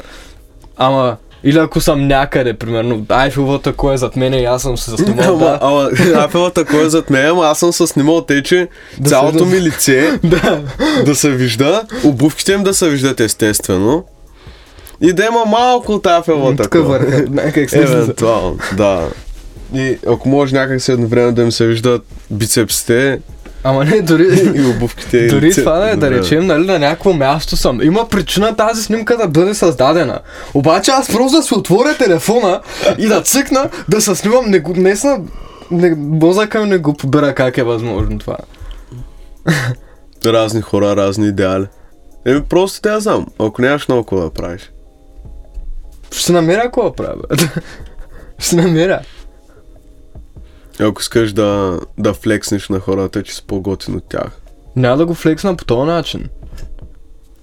Ама, 0.77 1.17
или 1.45 1.59
ако 1.59 1.81
съм 1.81 2.07
някъде, 2.07 2.55
примерно, 2.55 3.07
Айфелвата, 3.09 3.73
кой 3.73 3.95
е 3.95 3.97
зад 3.97 4.17
мен 4.17 4.35
и 4.35 4.45
аз 4.45 4.63
съм 4.63 4.77
се 4.77 4.91
снимал, 4.91 5.29
Ама, 5.29 5.39
да. 5.39 5.59
ама, 5.63 5.91
Апелата 6.15 6.65
кой 6.65 6.87
е 6.87 6.89
зад 6.89 7.11
мен, 7.11 7.27
ама 7.27 7.47
аз 7.47 7.59
съм 7.59 7.73
се 7.73 7.87
снимал 7.87 8.21
те, 8.21 8.43
че 8.43 8.69
Да 8.99 9.11
цялото 9.11 9.45
ми 9.45 9.61
лице 9.61 10.19
да. 10.25 10.61
да 11.05 11.15
се 11.15 11.31
вижда, 11.31 11.83
обувките 12.05 12.53
им 12.53 12.63
да 12.63 12.75
се 12.75 12.89
виждат 12.89 13.21
естествено. 13.21 14.05
И 15.01 15.13
да 15.13 15.25
има 15.25 15.45
малко 15.45 15.93
от 15.93 16.07
Апелата. 16.07 16.63
Тук 16.63 16.87
върха, 16.87 17.25
Евентуално, 17.73 18.59
да. 18.77 19.09
И 19.75 19.99
ако 20.07 20.29
може 20.29 20.55
някак 20.55 20.81
се 20.81 20.93
едновременно 20.93 21.33
да 21.33 21.43
им 21.43 21.53
се 21.53 21.67
виждат 21.67 22.03
бицепсите 22.31 23.21
Ама 23.65 23.85
не, 23.85 24.03
дори... 24.03 24.25
и 24.55 24.65
обувките. 24.65 25.19
и 25.19 25.29
Дори 25.29 25.47
лицето 25.47 25.65
това 25.65 25.79
да 25.79 25.91
е, 25.91 25.97
да 25.97 26.11
речем, 26.11 26.47
нали, 26.47 26.67
на 26.67 26.79
някакво 26.79 27.13
място 27.13 27.57
съм. 27.57 27.83
Има 27.83 28.09
причина 28.09 28.57
тази 28.57 28.83
снимка 28.83 29.17
да 29.17 29.29
бъде 29.29 29.55
създадена. 29.55 30.21
Обаче 30.55 30.91
аз 30.91 31.09
просто 31.09 31.37
да 31.37 31.43
си 31.43 31.55
отворя 31.55 31.95
телефона 31.95 32.61
и 32.99 33.07
да 33.07 33.23
цъкна 33.23 33.71
да 33.89 34.01
се 34.01 34.15
снимам. 34.15 34.51
Не 34.51 34.61
го, 34.61 34.73
днесна, 34.73 35.21
не, 35.71 35.95
мозъка 35.95 36.61
ми 36.61 36.69
не 36.69 36.79
го 36.79 36.95
побира 36.95 37.35
как 37.35 37.59
е 37.59 37.63
възможно 37.63 38.19
това. 38.19 38.37
Разни 40.25 40.61
хора, 40.61 40.97
разни 40.97 41.29
идеали. 41.29 41.67
Еми 42.27 42.43
просто 42.43 42.81
те 42.81 42.89
я 42.89 43.01
знам. 43.01 43.27
Ако 43.39 43.63
нямаш 43.63 43.89
много 43.89 44.03
какво 44.03 44.21
да 44.21 44.31
правиш. 44.31 44.73
Ще 46.11 46.33
намеря 46.33 46.63
какво 46.63 46.83
да 46.83 46.93
правя. 46.93 47.15
бе. 47.29 47.37
Ще 48.39 48.57
намеря. 48.57 49.01
Ако 50.81 51.01
искаш 51.01 51.33
да, 51.33 51.81
да 51.99 52.15
флекснеш 52.15 52.69
на 52.69 52.81
хората, 52.81 53.23
че 53.23 53.35
си 53.35 53.45
по-готин 53.47 53.95
от 53.97 54.05
тях. 54.09 54.31
Няма 54.77 54.97
да 54.97 55.07
го 55.07 55.15
флексна 55.15 55.57
по 55.57 55.65
този 55.65 55.91
начин. 55.91 56.29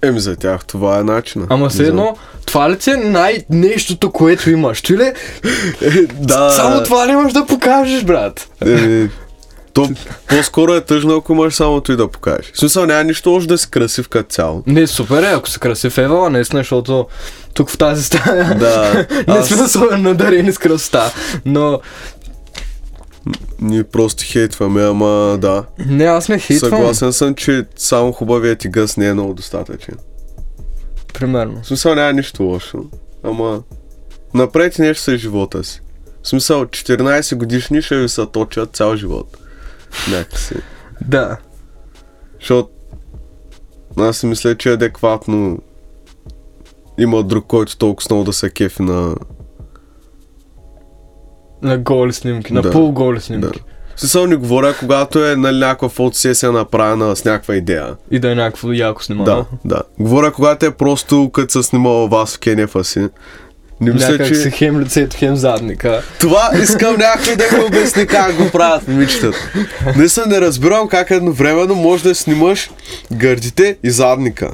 Еми 0.02 0.20
за 0.20 0.36
тях 0.36 0.64
това 0.64 0.98
е 0.98 1.02
начина. 1.02 1.46
Ама 1.50 1.68
все 1.68 1.82
Не 1.82 1.88
едно, 1.88 2.16
това 2.46 2.70
ли 2.70 2.78
ти 2.78 2.90
е 2.90 2.96
най-нещото, 2.96 4.10
което 4.10 4.50
имаш? 4.50 4.82
Ти 4.82 4.96
ли? 4.96 5.12
да. 6.12 6.50
Само 6.50 6.82
това 6.82 7.06
ли 7.06 7.12
имаш 7.12 7.32
да 7.32 7.46
покажеш, 7.46 8.04
брат? 8.04 8.48
Еми, 8.66 9.10
то 9.72 9.88
по-скоро 10.28 10.74
е 10.74 10.80
тъжно, 10.80 11.16
ако 11.16 11.32
имаш 11.32 11.54
само 11.54 11.80
той 11.80 11.96
да 11.96 12.08
покажеш. 12.08 12.52
В 12.54 12.58
смисъл 12.58 12.86
няма 12.86 13.04
нищо 13.04 13.34
още 13.34 13.48
да 13.48 13.58
си 13.58 13.70
красив 13.70 14.08
като 14.08 14.28
цяло. 14.28 14.62
Не, 14.66 14.86
супер 14.86 15.22
е, 15.22 15.26
ако 15.26 15.48
си 15.48 15.60
красив 15.60 15.98
Евала, 15.98 16.30
наистина, 16.30 16.60
защото 16.60 17.06
тук 17.54 17.70
в 17.70 17.78
тази 17.78 18.04
стая 18.04 18.54
Да, 18.54 19.06
не 19.28 19.34
аз 19.34 19.48
сме 19.48 19.62
особено 19.62 20.02
надарени 20.02 20.52
с 20.52 20.58
красота. 20.58 21.12
Но, 21.44 21.80
ние 23.60 23.84
просто 23.84 24.24
хейтваме, 24.26 24.82
ама 24.82 25.38
да. 25.40 25.64
не, 25.86 26.04
аз 26.04 26.28
не 26.28 26.38
хейтвам. 26.38 26.70
Съгласен 26.70 27.12
съм, 27.12 27.34
че 27.34 27.64
само 27.76 28.12
хубавият 28.12 28.58
ти 28.58 28.68
гъс 28.68 28.96
не 28.96 29.06
е 29.06 29.12
много 29.12 29.34
достатъчен. 29.34 29.94
Примерно. 31.14 31.62
В 31.62 31.66
смисъл 31.66 31.94
няма 31.94 32.12
нищо 32.12 32.42
лошо. 32.42 32.84
Ама 33.22 33.62
направете 34.34 34.82
нещо 34.82 35.02
с 35.02 35.16
живота 35.16 35.64
си. 35.64 35.80
В 36.22 36.28
смисъл 36.28 36.64
14 36.64 37.36
годишни 37.36 37.82
ще 37.82 37.96
ви 37.96 38.08
се 38.08 38.26
точат 38.26 38.76
цял 38.76 38.96
живот. 38.96 39.36
Някакси. 40.10 40.54
Да. 41.00 41.36
Защото 42.40 42.70
аз 43.96 44.16
си 44.16 44.26
мисля, 44.26 44.54
че 44.54 44.70
е 44.70 44.72
адекватно 44.72 45.58
има 46.98 47.22
друг, 47.22 47.46
който 47.46 47.78
толкова 47.78 48.06
много 48.10 48.24
да 48.24 48.32
се 48.32 48.50
кефи 48.50 48.82
на... 48.82 49.14
На 51.66 51.78
голи 51.78 52.12
снимки, 52.12 52.52
на 52.52 52.62
Да. 52.62 52.70
полуголи 52.70 53.16
Да. 53.16 53.22
снимки. 53.22 53.60
В 53.96 54.00
смисъл 54.00 54.26
не 54.26 54.36
говоря, 54.36 54.74
когато 54.78 55.26
е 55.26 55.36
нали, 55.36 55.58
някаква 55.58 55.88
фотосесия 55.88 56.52
направена 56.52 57.16
с 57.16 57.24
някаква 57.24 57.54
идея. 57.54 57.96
И 58.10 58.18
да 58.18 58.30
е 58.30 58.34
някакво 58.34 58.72
яко 58.72 59.04
снимано. 59.04 59.24
Да, 59.24 59.44
да. 59.64 59.82
Говоря, 59.98 60.32
когато 60.32 60.66
е 60.66 60.70
просто 60.70 61.30
като 61.32 61.52
се 61.52 61.62
снимала 61.62 62.08
вас 62.08 62.36
в 62.36 62.38
кенефа 62.38 62.84
си. 62.84 63.08
Не 63.80 63.92
мисля, 63.92 64.08
Някак 64.10 64.26
че... 64.26 64.34
си 64.34 64.50
хем 64.50 64.80
лицето, 64.80 65.16
хем 65.18 65.36
задника. 65.36 66.02
Това 66.20 66.50
искам 66.62 66.96
някой 66.96 67.36
да 67.36 67.58
ми 67.58 67.64
обясни 67.64 68.06
как 68.06 68.36
го 68.36 68.50
правят 68.50 68.88
момичетата. 68.88 69.38
Не 69.96 70.08
съм 70.08 70.28
не 70.28 70.40
разбирам 70.40 70.88
как 70.88 71.10
едновременно 71.10 71.74
може 71.74 72.02
да 72.02 72.14
снимаш 72.14 72.70
гърдите 73.12 73.76
и 73.82 73.90
задника. 73.90 74.50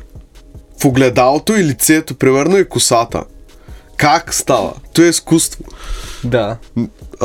В 0.83 0.85
огледалото 0.85 1.57
и 1.57 1.65
лицето, 1.65 2.15
примерно 2.15 2.59
и 2.59 2.65
косата. 2.65 3.25
Как 3.97 4.35
става? 4.35 4.73
То 4.95 5.03
е 5.03 5.07
изкуство. 5.07 5.65
Да. 6.25 6.57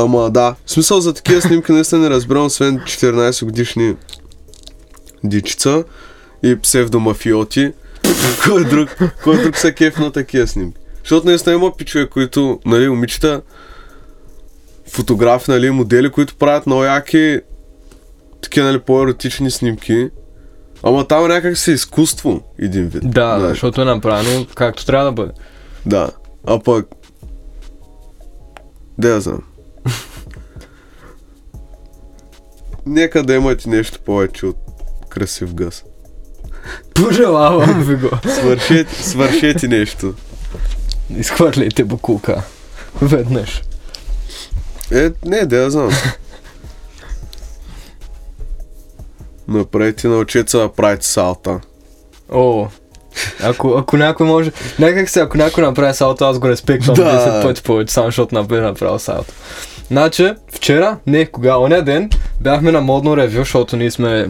Ама 0.00 0.30
да, 0.30 0.54
в 0.66 0.70
смисъл 0.70 1.00
за 1.00 1.14
такива 1.14 1.40
снимки 1.40 1.72
наистина 1.72 2.00
не 2.00 2.10
разбирам, 2.10 2.46
освен 2.46 2.78
14 2.78 3.44
годишни 3.44 3.96
дичица 5.24 5.84
и 6.42 6.60
псевдомафиоти. 6.60 7.72
кой 8.44 8.64
друг, 8.64 8.96
кой 9.24 9.42
друг 9.42 9.56
са 9.56 9.72
кеф 9.72 9.98
на 9.98 10.12
такива 10.12 10.46
снимки? 10.46 10.78
Защото 11.02 11.26
наистина 11.26 11.54
има 11.54 11.76
пичове, 11.76 12.08
които, 12.08 12.60
нали, 12.66 12.88
момичета, 12.88 13.42
фотографи, 14.90 15.50
нали, 15.50 15.70
модели, 15.70 16.10
които 16.10 16.36
правят 16.36 16.66
много 16.66 16.84
яки 16.84 17.40
такива, 18.42 18.66
нали, 18.66 18.78
по-еротични 18.78 19.50
снимки. 19.50 20.10
Ама 20.82 21.08
там 21.08 21.28
някак 21.28 21.58
си 21.58 21.72
изкуство, 21.72 22.42
един 22.58 22.88
вид. 22.88 23.02
Да, 23.10 23.26
да, 23.26 23.38
Нали? 23.38 23.48
защото 23.48 23.82
е 23.82 23.84
направено 23.84 24.46
както 24.54 24.86
трябва 24.86 25.04
да 25.04 25.12
бъде. 25.12 25.32
Да. 25.86 26.10
А 26.46 26.58
пък... 26.58 26.86
Да 28.98 29.08
я 29.08 29.20
знам. 29.20 29.42
Нека 32.88 33.22
да 33.22 33.34
имате 33.34 33.68
нещо 33.68 34.00
повече 34.00 34.46
от 34.46 34.56
красив 35.08 35.54
гъс. 35.54 35.84
Пожелавам 36.94 37.82
ви 37.82 37.96
го. 37.96 38.10
Свършете, 38.34 39.02
свършете 39.02 39.68
нещо. 39.68 40.14
Изхвърляйте 41.16 41.84
букулка. 41.84 42.42
Веднъж. 43.02 43.62
Е, 44.92 45.10
не, 45.24 45.46
да 45.46 45.56
я 45.56 45.70
знам. 45.70 45.90
Направете, 49.48 50.08
научете 50.08 50.50
се 50.50 50.58
да 50.58 50.72
правите 50.72 51.06
салта. 51.06 51.60
О, 52.32 52.68
ако, 53.42 53.74
ако 53.78 53.96
някой 53.96 54.26
може... 54.26 54.52
Някак 54.78 55.08
се, 55.08 55.20
ако 55.20 55.36
някой 55.36 55.64
направи 55.64 55.94
салто, 55.94 56.24
аз 56.24 56.38
го 56.38 56.48
респектвам 56.48 56.94
Да. 56.94 57.42
10 57.42 57.42
пъти 57.42 57.62
повече, 57.62 57.92
само 57.92 58.06
защото 58.08 58.34
направи 58.34 58.62
направил 58.62 58.98
салто. 58.98 59.32
Значи, 59.90 60.32
вчера, 60.52 60.96
не, 61.06 61.26
кога, 61.26 61.58
оня 61.58 61.82
ден, 61.82 62.10
бяхме 62.40 62.72
на 62.72 62.80
модно 62.80 63.16
ревю, 63.16 63.38
защото 63.38 63.76
ние 63.76 63.90
сме... 63.90 64.28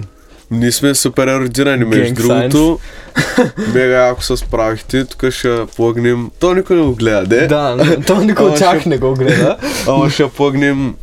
Ние 0.51 0.73
сме 0.73 0.95
супер 0.95 1.27
еродирани, 1.27 1.85
между 1.85 2.15
другото. 2.15 2.79
Мега 3.75 4.09
ако 4.09 4.25
се 4.25 4.37
справихте, 4.37 5.05
тук 5.05 5.31
ще 5.31 5.67
плъгнем... 5.77 6.31
То 6.41 6.55
никой 6.55 6.77
не 6.77 6.83
го 6.83 6.95
гледа, 6.95 7.27
де? 7.27 7.47
Да, 7.47 7.97
то 8.07 8.21
никой 8.21 8.47
от 8.47 8.57
тях 8.57 8.87
не 8.87 8.99
го 8.99 9.15
гледа. 9.15 9.57
Ама 9.89 10.11
ще 10.11 10.29
плъгнем... 10.29 10.95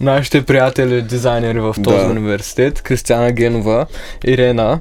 Нашите 0.00 0.42
приятели, 0.42 1.02
дизайнери 1.02 1.60
в 1.60 1.74
този 1.84 1.96
Да. 1.96 2.06
университет, 2.10 2.82
Кристиана 2.82 3.32
Генова, 3.32 3.86
Ирена. 4.24 4.80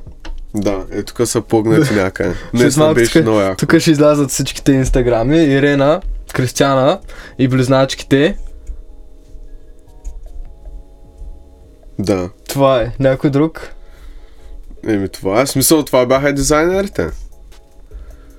Да, 0.55 0.77
е 0.91 1.03
тук 1.03 1.27
са 1.27 1.41
плъгнати 1.41 1.93
някъде. 1.93 2.33
Не 2.53 2.71
съм 2.71 2.93
беше 2.93 3.21
много 3.21 3.39
яко. 3.39 3.55
Тук 3.57 3.79
ще 3.79 3.91
излязат 3.91 4.29
всичките 4.29 4.71
инстаграми. 4.71 5.37
Ирена, 5.37 6.01
Кристиана 6.33 6.99
и 7.39 7.47
близначките. 7.47 8.35
Да. 11.99 12.29
Това 12.47 12.81
е. 12.81 12.91
Някой 12.99 13.29
друг, 13.29 13.69
Еми 14.87 15.09
това 15.09 15.41
е. 15.41 15.45
В 15.45 15.49
Смисъл, 15.49 15.83
това 15.83 16.05
бяха 16.05 16.33
дизайнерите. 16.33 17.07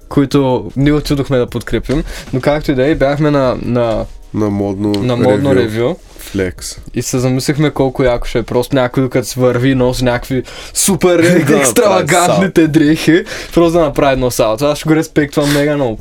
които 0.09 0.71
ние 0.77 0.93
отидохме 0.93 1.39
да 1.39 1.47
подкрепим. 1.47 2.05
Но 2.33 2.41
както 2.41 2.71
и 2.73 2.75
да 2.75 2.87
е, 2.87 2.95
бяхме 2.95 3.31
на, 3.31 3.59
на, 3.63 4.07
На 4.35 4.51
модно, 4.51 4.91
на 4.91 5.17
модно 5.17 5.55
ревю. 5.55 5.97
Флекс. 6.19 6.77
И 6.95 7.03
се 7.03 7.19
замислихме 7.19 7.71
колко 7.71 8.03
яко 8.03 8.27
ще 8.27 8.39
е 8.39 8.43
просто 8.43 8.77
някой 8.77 9.03
докато 9.03 9.29
се 9.29 9.41
върви, 9.41 9.75
носи 9.75 10.05
някакви 10.05 10.43
супер 10.75 11.45
Да 11.47 11.59
екстравагантните 11.59 12.69
дрехи, 12.69 13.25
просто 13.55 13.79
да 13.79 13.85
направи 13.85 14.13
едно 14.13 14.31
салто. 14.31 14.65
Аз 14.65 14.79
ще 14.79 14.89
го 14.89 14.97
респектвам 14.97 15.53
мега 15.53 15.77
много. 15.77 15.99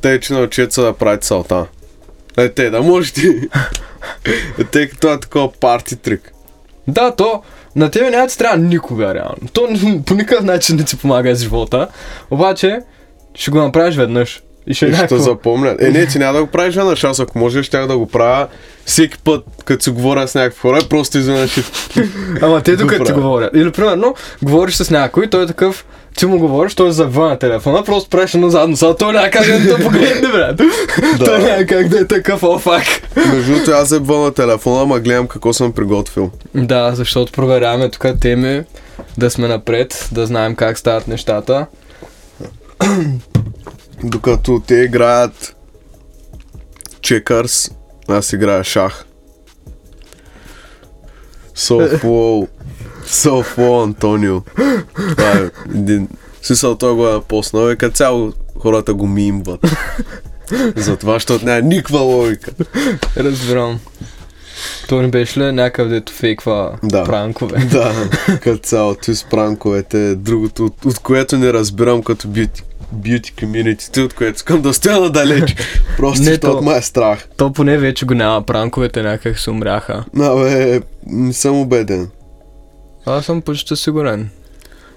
Те, 0.00 0.20
че 0.20 0.32
научат 0.32 0.72
се 0.72 0.80
да 0.80 0.92
правят 0.92 1.24
салта. 1.24 1.66
Е, 2.36 2.48
те 2.48 2.70
да 2.70 2.82
може 2.82 3.12
ти. 3.12 3.28
Е, 4.58 4.64
тъй 4.64 4.88
като 4.88 5.12
е 5.12 5.20
такова 5.20 5.52
парти 5.52 5.96
трик. 5.96 6.32
Да, 6.88 7.10
то 7.10 7.42
на 7.76 7.90
тебе 7.90 8.10
няма 8.10 8.26
ти 8.26 8.38
трябва 8.38 8.56
никога, 8.56 9.14
реално. 9.14 9.48
То 9.52 9.68
по 10.06 10.14
никакъв 10.14 10.44
начин 10.44 10.76
не 10.76 10.84
ти 10.84 10.96
помага 10.96 11.36
с 11.36 11.42
живота. 11.42 11.88
Обаче, 12.30 12.78
ще 13.34 13.50
го 13.50 13.58
направиш 13.58 13.96
веднъж. 13.96 14.42
И 14.66 14.74
ще 14.74 14.86
И 14.86 14.88
е 14.88 14.92
ще 14.92 15.02
някакво. 15.02 15.18
запомнят. 15.18 15.82
Е, 15.82 15.90
не, 15.90 16.06
ти 16.06 16.18
няма 16.18 16.32
да 16.32 16.44
го 16.44 16.50
правиш 16.50 16.74
веднъж, 16.74 17.04
аз 17.04 17.20
ако 17.20 17.38
може, 17.38 17.62
ще 17.62 17.78
да 17.78 17.98
го 17.98 18.06
правя 18.06 18.46
всеки 18.84 19.18
път, 19.18 19.44
като 19.64 19.84
си 19.84 19.90
говоря 19.90 20.28
с 20.28 20.34
някакви 20.34 20.60
хора, 20.60 20.80
просто 20.90 21.18
изведнъж 21.18 21.50
ще... 21.50 21.62
Ама 22.42 22.60
те 22.60 22.76
докато 22.76 23.04
ти 23.04 23.12
говорят. 23.12 23.50
Или 23.54 23.72
примерно, 23.72 24.14
говориш 24.42 24.74
с 24.74 24.90
някой, 24.90 25.30
той 25.30 25.42
е 25.42 25.46
такъв, 25.46 25.84
ти 26.18 26.26
му 26.26 26.38
говориш, 26.38 26.74
той 26.74 26.88
е 26.88 26.92
завън 26.92 27.28
на 27.28 27.38
телефона, 27.38 27.84
просто 27.84 28.10
правиш 28.10 28.34
едно 28.34 28.50
задно 28.50 28.76
са, 28.76 28.96
той 28.98 29.12
няма 29.12 29.30
как 29.30 29.46
да 29.46 29.76
те 29.76 29.84
погледне, 29.84 30.28
брат. 30.28 30.60
Той 31.24 31.38
няма 31.38 31.66
как 31.66 31.88
да 31.88 32.00
е 32.00 32.06
такъв, 32.06 32.42
о, 32.42 32.58
фак. 32.58 32.82
Между 33.16 33.52
другото, 33.52 33.70
аз 33.70 33.92
е 33.92 34.00
на 34.00 34.34
телефона, 34.34 34.82
ама 34.82 35.00
гледам 35.00 35.28
какво 35.28 35.52
съм 35.52 35.72
приготвил. 35.72 36.30
Да, 36.54 36.92
защото 36.94 37.32
проверяваме 37.32 37.90
тук 37.90 38.06
теми, 38.20 38.62
да 39.18 39.30
сме 39.30 39.48
напред, 39.48 40.08
да 40.12 40.26
знаем 40.26 40.54
как 40.54 40.78
стават 40.78 41.08
нещата. 41.08 41.66
Докато 44.04 44.62
те 44.66 44.74
играят 44.74 45.56
чекърс, 47.00 47.70
аз 48.08 48.32
играя 48.32 48.64
шах. 48.64 49.04
Софлоу. 51.58 52.48
Софлоу, 53.06 53.82
Антонио. 53.82 54.40
Това 55.16 55.32
е 55.32 55.50
един... 55.74 56.08
Смисъл, 56.42 56.74
той 56.74 56.94
го 56.94 57.08
е 57.08 57.20
поснал 57.20 57.70
и 57.70 57.76
като 57.76 57.96
цяло 57.96 58.32
хората 58.58 58.94
го 58.94 59.06
мимват. 59.06 59.60
Затова, 60.76 61.12
защото 61.12 61.44
няма 61.44 61.60
никаква 61.60 61.98
логика. 61.98 62.50
Разбирам. 63.16 63.80
То 64.88 65.02
не 65.02 65.08
беше 65.08 65.40
ли 65.40 65.44
някакъв 65.44 65.88
дето 65.88 66.12
фейква 66.12 66.72
Да. 66.82 67.04
пранкове? 67.04 67.58
Да, 67.64 67.92
като 68.36 68.58
цяло, 68.58 68.94
ти 68.94 69.14
с 69.14 69.24
пранковете, 69.24 70.14
другото, 70.14 70.64
от, 70.64 70.84
от 70.84 70.98
което 70.98 71.38
не 71.38 71.52
разбирам 71.52 72.02
като 72.02 72.28
бюти, 72.28 72.62
бюти 72.92 73.32
community, 73.32 74.04
от 74.04 74.14
което 74.14 74.36
искам 74.36 74.62
да 74.62 74.74
стоя 74.74 75.00
надалеч. 75.00 75.56
Просто 75.96 76.20
Не, 76.20 76.24
защото 76.26 76.52
то- 76.52 76.62
ме 76.62 76.76
е 76.76 76.82
страх. 76.82 77.28
То 77.36 77.52
поне 77.52 77.78
вече 77.78 78.06
го 78.06 78.14
няма, 78.14 78.42
пранковете 78.42 79.02
някак 79.02 79.38
се 79.38 79.50
умряха. 79.50 80.04
Абе, 80.16 80.80
не 81.06 81.32
съм 81.32 81.60
убеден. 81.60 82.10
Аз 83.06 83.24
съм 83.24 83.42
почти 83.42 83.76
сигурен. 83.76 84.30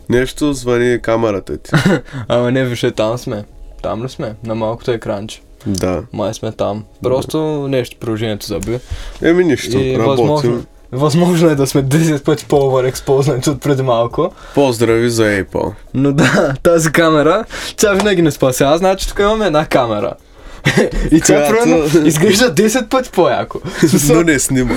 Нещо 0.09 0.53
звъни 0.53 0.99
камерата 1.01 1.57
ти. 1.57 1.71
Ама 2.27 2.51
не, 2.51 2.65
вижте, 2.65 2.91
там 2.91 3.17
сме. 3.17 3.43
Там 3.81 4.03
ли 4.03 4.09
сме? 4.09 4.33
На 4.45 4.55
малкото 4.55 4.91
екранче. 4.91 5.41
Да. 5.65 6.03
Май 6.13 6.33
сме 6.33 6.51
там. 6.51 6.83
Просто 7.03 7.67
нещо 7.67 7.97
приложението 7.99 8.45
заби. 8.45 8.79
Еми 9.21 9.43
нищо, 9.43 9.77
И 9.77 9.97
работим. 9.97 10.27
възможно, 10.27 10.63
възможно 10.91 11.49
е 11.49 11.55
да 11.55 11.67
сме 11.67 11.83
10 11.83 12.23
пъти 12.23 12.45
по-overexposed 12.45 13.47
от 13.47 13.61
преди 13.61 13.81
малко. 13.81 14.33
Поздрави 14.55 15.09
за 15.09 15.23
Apple. 15.23 15.71
Но 15.93 16.11
да, 16.11 16.53
тази 16.63 16.91
камера, 16.91 17.43
тя 17.77 17.93
винаги 17.93 18.21
не 18.21 18.31
спасява. 18.31 18.77
Значи 18.77 19.07
тук 19.07 19.19
имаме 19.19 19.45
една 19.45 19.65
камера. 19.65 20.13
И 21.11 21.21
тя 21.21 21.47
примерно 21.49 22.07
изглежда 22.07 22.55
10 22.55 22.87
пъти 22.87 23.09
по-яко. 23.11 23.59
Но 24.09 24.21
не 24.23 24.39
снима. 24.39 24.75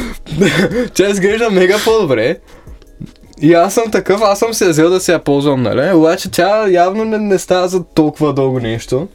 Тя 0.94 1.08
изглежда 1.08 1.50
мега 1.50 1.76
по-добре. 1.84 2.36
И 3.40 3.54
аз 3.54 3.74
съм 3.74 3.90
такъв, 3.90 4.20
аз 4.22 4.38
съм 4.38 4.54
се 4.54 4.68
взел 4.68 4.90
да 4.90 5.00
се 5.00 5.12
я 5.12 5.18
ползвам, 5.18 5.62
нали? 5.62 5.92
Обаче 5.94 6.30
тя 6.30 6.68
явно 6.68 7.04
не, 7.04 7.18
не 7.18 7.38
става 7.38 7.68
за 7.68 7.84
толкова 7.84 8.32
дълго 8.34 8.60
нещо. 8.60 9.08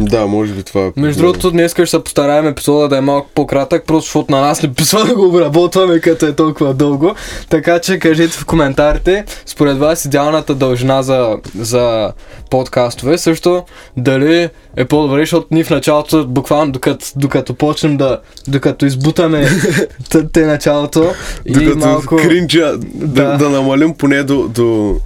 Да, 0.00 0.26
може 0.26 0.52
би 0.52 0.62
това 0.62 0.80
е. 0.80 0.92
Между 0.96 1.22
другото, 1.22 1.50
днес 1.50 1.72
ще 1.72 1.86
се 1.86 2.04
постараем 2.04 2.46
епизода 2.46 2.88
да 2.88 2.96
е 2.96 3.00
малко 3.00 3.30
по-кратък, 3.34 3.84
просто 3.86 4.06
защото 4.06 4.32
на 4.32 4.40
нас 4.40 4.62
не 4.62 4.74
писва 4.74 5.04
да 5.04 5.14
го 5.14 5.26
обработваме, 5.26 6.00
като 6.00 6.26
е 6.26 6.32
толкова 6.32 6.74
дълго. 6.74 7.14
Така 7.48 7.78
че 7.78 7.98
кажете 7.98 8.38
в 8.38 8.46
коментарите, 8.46 9.24
според 9.46 9.78
вас 9.78 10.04
идеалната 10.04 10.54
дължина 10.54 11.02
за, 11.02 11.36
за 11.58 12.12
подкастове. 12.50 13.18
Също 13.18 13.64
дали 13.96 14.48
е 14.76 14.84
по-добре, 14.84 15.20
защото 15.20 15.46
ние 15.50 15.64
в 15.64 15.70
началото, 15.70 16.26
буквално 16.26 16.72
докато, 16.72 17.06
докато 17.16 17.54
почнем 17.54 17.96
да, 17.96 18.20
докато 18.48 18.86
избутаме 18.86 19.48
те 20.32 20.46
началото 20.46 21.12
и 21.46 21.52
Докато 21.52 21.78
малко... 21.78 22.16
кринджа, 22.16 22.72
да, 22.94 23.24
Да. 23.24 23.36
да, 23.36 23.50
намалим 23.50 23.94
поне 23.94 24.22
до, 24.22 24.48
до 24.48 24.96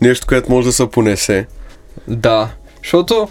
нещо, 0.00 0.26
което 0.26 0.52
може 0.52 0.66
да 0.66 0.72
се 0.72 0.86
понесе. 0.86 1.46
Да, 2.08 2.48
защото 2.82 3.28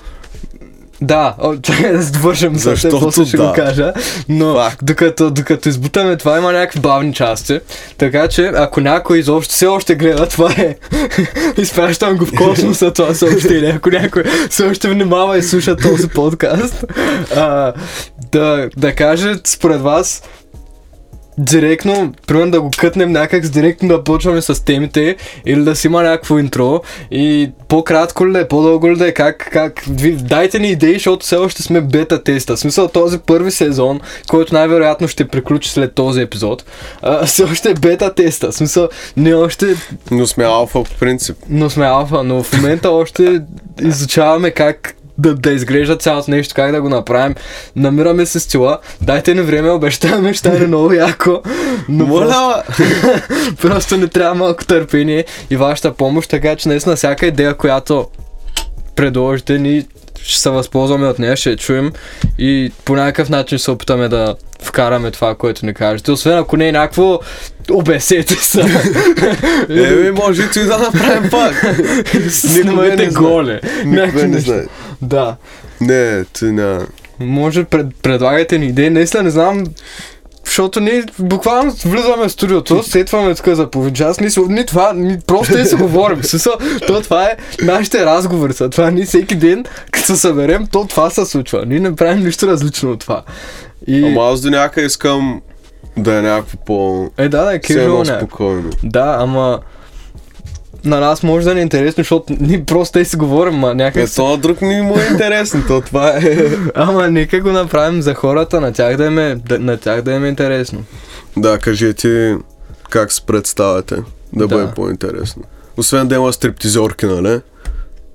да, 1.01 1.35
чакай 1.61 1.91
да 1.91 2.11
довършим 2.11 2.55
за 2.55 2.69
те, 2.69 2.75
Защото 2.75 2.99
после 2.99 3.25
ще 3.25 3.37
да. 3.37 3.47
го 3.47 3.53
кажа. 3.53 3.93
Но 4.29 4.69
докато, 4.81 5.31
докато 5.31 5.69
избутаме 5.69 6.17
това 6.17 6.37
има 6.37 6.51
някакви 6.51 6.79
бавни 6.79 7.13
части. 7.13 7.59
Така 7.97 8.27
че 8.27 8.51
ако 8.55 8.81
някой 8.81 9.19
изобщо 9.19 9.53
все 9.53 9.67
още 9.67 9.95
гледа, 9.95 10.27
това 10.29 10.51
е. 10.51 10.75
Изпращам 11.57 12.17
го 12.17 12.25
в 12.25 12.31
космоса 12.37 12.93
това 12.93 13.13
съобщение. 13.13 13.73
Ако 13.77 13.89
някой 13.89 14.23
все 14.49 14.63
още 14.63 14.89
внимава 14.89 15.37
и 15.37 15.43
слуша 15.43 15.75
този 15.75 16.07
подкаст. 16.07 16.85
А, 17.35 17.73
да, 18.31 18.69
да 18.77 18.95
каже 18.95 19.33
според 19.43 19.81
вас 19.81 20.23
директно, 21.37 22.13
примерно 22.27 22.51
да 22.51 22.61
го 22.61 22.71
кътнем 22.77 23.11
някак, 23.11 23.47
директно 23.47 23.87
да 23.87 24.03
почваме 24.03 24.41
с 24.41 24.65
темите 24.65 25.15
или 25.45 25.63
да 25.63 25.75
си 25.75 25.87
има 25.87 26.03
някакво 26.03 26.39
интро 26.39 26.81
и 27.11 27.51
по-кратко 27.67 28.27
ли 28.27 28.31
да 28.31 28.39
е, 28.39 28.47
по-дълго 28.47 28.91
ли 28.91 28.95
да 28.95 29.07
е, 29.07 29.11
как, 29.11 29.49
как, 29.51 29.83
ви 29.89 30.11
дайте 30.11 30.59
ни 30.59 30.67
идеи, 30.67 30.93
защото 30.93 31.25
все 31.25 31.35
още 31.35 31.63
сме 31.63 31.81
бета 31.81 32.23
теста. 32.23 32.55
В 32.55 32.59
смисъл 32.59 32.87
този 32.87 33.17
първи 33.17 33.51
сезон, 33.51 33.99
който 34.27 34.53
най-вероятно 34.53 35.07
ще 35.07 35.27
приключи 35.27 35.69
след 35.69 35.93
този 35.93 36.21
епизод, 36.21 36.65
а, 37.01 37.25
все 37.25 37.43
още 37.43 37.69
е 37.69 37.73
бета 37.73 38.13
теста. 38.13 38.51
В 38.51 38.55
смисъл, 38.55 38.89
не 39.17 39.33
още, 39.33 39.75
Но 40.11 40.27
сме 40.27 40.43
алфа 40.43 40.83
по 40.83 40.99
принцип. 40.99 41.37
но 41.49 41.69
сме 41.69 41.85
алфа, 41.85 42.23
но 42.23 42.43
в 42.43 42.53
момента 42.53 42.89
още 42.89 43.41
изучаваме 43.81 44.51
как 44.51 44.95
да, 45.17 45.35
да 45.35 45.51
изглежда 45.51 45.97
цялото 45.97 46.31
нещо, 46.31 46.53
как 46.55 46.71
да 46.71 46.81
го 46.81 46.89
направим. 46.89 47.35
Намираме 47.75 48.25
се 48.25 48.39
стила. 48.39 48.79
Дайте 49.01 49.33
ни 49.33 49.41
време, 49.41 49.69
обещаваме, 49.69 50.33
ще 50.33 50.39
стане 50.39 50.67
много 50.67 50.93
яко. 50.93 51.41
Но 51.89 52.07
просто, 52.07 52.39
Моля, 52.39 52.63
просто 53.61 53.97
не 53.97 54.07
трябва 54.07 54.35
малко 54.35 54.65
търпение 54.65 55.25
и 55.49 55.55
вашата 55.55 55.93
помощ, 55.93 56.29
така 56.29 56.55
че 56.55 56.69
наистина 56.69 56.95
всяка 56.95 57.25
идея, 57.25 57.53
която 57.53 58.07
предложите 58.95 59.59
ни, 59.59 59.85
ще 60.21 60.39
се 60.39 60.49
възползваме 60.49 61.07
от 61.07 61.19
нея, 61.19 61.37
ще 61.37 61.49
я 61.49 61.57
чуем 61.57 61.91
и 62.37 62.71
по 62.85 62.95
някакъв 62.95 63.29
начин 63.29 63.57
ще 63.57 63.63
се 63.63 63.71
опитаме 63.71 64.09
да 64.09 64.35
вкараме 64.61 65.11
това, 65.11 65.35
което 65.35 65.65
ни 65.65 65.73
кажете. 65.73 66.11
Освен 66.11 66.37
ако 66.37 66.57
не 66.57 66.67
е 66.67 66.71
някакво, 66.71 67.19
обесете 67.71 68.35
се. 68.41 68.61
Еми, 69.69 70.11
може 70.11 70.41
и 70.55 70.59
да 70.59 70.77
направим 70.77 71.29
пак. 71.29 71.65
Снимайте 72.29 73.05
не 73.05 73.11
голе. 73.11 73.61
Някакви 73.85 74.27
не 74.27 74.39
знае. 74.39 74.65
Да. 75.01 75.35
Не, 75.81 76.25
ти 76.25 76.45
няма. 76.45 76.85
Може 77.19 77.63
пред, 77.63 77.87
предлагайте 78.01 78.57
ни 78.57 78.65
идеи. 78.65 78.89
Наистина 78.89 79.23
не 79.23 79.29
знам, 79.29 79.63
защото 80.45 80.79
ние 80.79 81.03
буквално 81.19 81.71
влизаме 81.85 82.27
в 82.27 82.31
студиото, 82.31 82.83
сетваме 82.87 83.35
тук 83.35 83.47
за 83.47 83.69
половин 83.69 83.93
час, 83.93 84.19
ние, 84.19 84.29
ние 84.49 84.65
това, 84.65 84.93
ние 84.95 85.19
просто 85.27 85.57
и 85.57 85.65
си 85.65 85.75
говорим. 85.75 86.23
Смисъл, 86.23 86.53
то 86.87 87.01
това 87.01 87.25
е 87.25 87.37
нашите 87.61 88.05
разговори 88.05 88.53
са. 88.53 88.69
Това 88.69 88.91
ние 88.91 89.05
всеки 89.05 89.35
ден, 89.35 89.65
като 89.91 90.05
се 90.05 90.15
съберем, 90.15 90.67
то 90.71 90.85
това 90.87 91.09
се 91.09 91.25
случва. 91.25 91.63
Ние 91.67 91.79
не 91.79 91.95
правим 91.95 92.25
нищо 92.25 92.47
различно 92.47 92.91
от 92.91 92.99
това. 92.99 93.23
И... 93.87 94.03
Ама 94.03 94.31
аз 94.31 94.41
до 94.41 94.49
някъде 94.49 94.87
искам 94.87 95.41
да 95.97 96.17
е 96.17 96.21
някакво 96.21 96.57
по... 96.57 97.09
Е, 97.17 97.29
да, 97.29 97.43
да, 97.43 97.55
е 97.55 97.59
някакво. 97.75 98.05
спокойно. 98.05 98.69
Да, 98.83 99.17
ама 99.19 99.59
на 100.85 100.99
нас 100.99 101.23
може 101.23 101.45
да 101.45 101.53
ни 101.53 101.59
е 101.59 101.63
интересно, 101.63 102.01
защото 102.01 102.33
ние 102.39 102.63
просто 102.65 102.99
те 102.99 103.05
си 103.05 103.15
говорим, 103.15 103.53
ма 103.53 103.71
Е, 103.71 103.73
някак 103.73 104.09
си... 104.09 104.15
то 104.15 104.37
друг 104.37 104.61
ни 104.61 104.81
му 104.81 104.99
е 104.99 105.07
интересно, 105.11 105.63
то 105.67 105.81
това 105.81 106.09
е... 106.09 106.47
Ама 106.75 107.11
нека 107.11 107.41
го 107.41 107.51
направим 107.51 108.01
за 108.01 108.13
хората, 108.13 108.61
на 108.61 108.73
тях 108.73 108.97
да 108.97 109.05
им 109.05 109.19
е, 109.19 109.35
да, 109.35 109.59
на 109.59 109.77
тях 109.77 110.01
да 110.01 110.11
им 110.11 110.25
е 110.25 110.27
интересно. 110.29 110.83
Да, 111.37 111.59
кажете 111.59 112.35
как 112.89 113.11
се 113.11 113.25
представяте, 113.25 113.95
да, 113.95 114.47
Да. 114.47 114.47
бъде 114.47 114.71
по-интересно. 114.75 115.43
Освен 115.77 116.07
да 116.07 116.15
има 116.15 116.33
стриптизорки, 116.33 117.05
нали? 117.05 117.39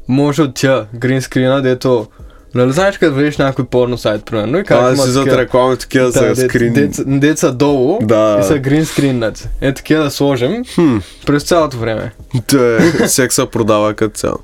Може 0.09 0.43
от 0.43 0.55
тя, 0.55 0.87
гринскрина, 0.95 1.63
дето... 1.63 2.07
Нали 2.55 2.73
знаеш 2.73 2.99
като 2.99 3.15
видиш 3.15 3.37
някой 3.37 3.65
порно 3.65 3.99
сайт, 3.99 4.25
примерно, 4.25 4.59
и 4.59 4.65
как 4.65 4.83
А, 4.83 4.97
си 4.97 5.15
такива- 5.15 5.39
реклами 5.39 5.77
такива 5.77 6.11
за 6.11 6.21
дет- 6.21 6.49
скрин. 6.49 6.73
деца, 6.73 7.03
деца 7.07 7.51
долу 7.51 7.99
Да. 8.03 8.39
и 8.41 8.45
са 8.45 8.59
гринскриннати. 8.59 9.49
Е 9.61 9.75
такива 9.75 10.05
да 10.05 10.11
сложим 10.11 10.65
Хм, 10.67 10.97
през 11.27 11.43
цялото 11.43 11.77
време. 11.77 12.13
те, 12.47 12.79
секса 13.09 13.47
продава 13.47 13.95
като 13.95 14.15
цяло. 14.15 14.39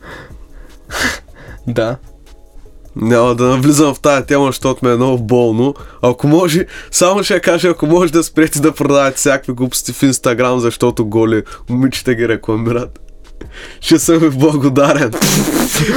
Да. 1.67 1.97
Няма 2.97 3.35
да 3.35 3.45
навлизам 3.45 3.95
в 3.95 4.01
тази 4.01 4.27
тема, 4.27 4.47
защото 4.47 4.85
ме 4.85 4.93
е 4.93 4.97
много 4.97 5.19
болно. 5.19 5.75
Ако 6.03 6.29
може, 6.29 6.67
само 6.91 7.23
ще 7.23 7.41
кажа, 7.41 7.69
ако 7.69 7.87
може 7.87 8.13
да 8.13 8.23
спрете 8.23 8.61
да 8.61 8.73
продавате 8.73 9.17
всякакви 9.17 9.53
глупости 9.53 9.93
в 9.93 10.03
Инстаграм, 10.03 10.61
защото 10.61 11.07
голи 11.07 11.43
момичета 11.71 12.15
ги 12.15 12.29
рекламират. 12.29 13.01
Ще 13.81 13.99
съм 13.99 14.19
ви 14.19 14.31
благодарен. 14.31 15.13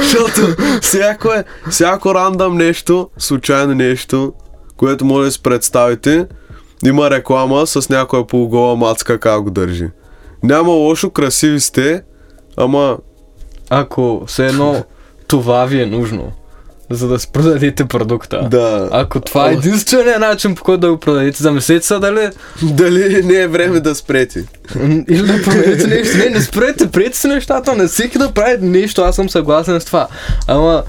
защото 0.02 0.40
всяко, 0.82 1.28
е, 1.28 1.44
всяко 1.70 2.14
рандъм 2.14 2.56
нещо, 2.56 3.08
случайно 3.18 3.74
нещо, 3.74 4.32
което 4.76 5.04
може 5.04 5.26
да 5.26 5.32
си 5.32 5.42
представите, 5.42 6.26
има 6.86 7.10
реклама 7.10 7.66
с 7.66 7.88
някоя 7.88 8.26
полугола 8.26 8.76
мацка 8.76 9.18
как 9.18 9.42
го 9.42 9.50
държи. 9.50 9.88
Няма 10.42 10.70
лошо, 10.72 11.10
красиви 11.10 11.60
сте, 11.60 12.02
ама 12.56 12.98
Ако 13.70 14.22
все 14.26 14.46
едно 14.46 14.84
това 15.26 15.66
ви 15.66 15.82
е 15.82 15.86
нужно, 15.86 16.32
за 16.90 17.08
да 17.08 17.18
си 17.18 17.28
продадете 17.32 17.84
продукта. 17.84 18.48
Да. 18.50 18.88
Ако 18.92 19.20
това 19.20 19.50
е 19.50 19.52
единственият 19.52 20.20
начин, 20.20 20.54
по 20.54 20.62
който 20.62 20.80
да 20.80 20.90
го 20.90 21.00
продадете, 21.00 21.42
замислете 21.42 21.86
се 21.86 21.98
дали 21.98 22.30
Дали 22.62 23.22
не 23.24 23.34
е 23.34 23.48
време 23.48 23.80
да 23.80 23.94
спрети? 23.94 24.44
м, 24.74 25.04
или 25.08 25.26
да 25.26 25.42
промените 25.42 25.86
нещо. 25.86 26.18
Не, 26.18 26.24
не 26.24 26.40
спрете, 26.40 26.90
приете 26.90 27.18
си 27.18 27.28
нещата, 27.28 27.76
не 27.76 27.86
всеки 27.86 28.18
да 28.18 28.32
прави 28.32 28.66
нещо, 28.66 29.02
аз 29.02 29.16
съм 29.16 29.30
съгласен 29.30 29.80
с 29.80 29.84
това. 29.84 30.08
Ама, 30.46 30.82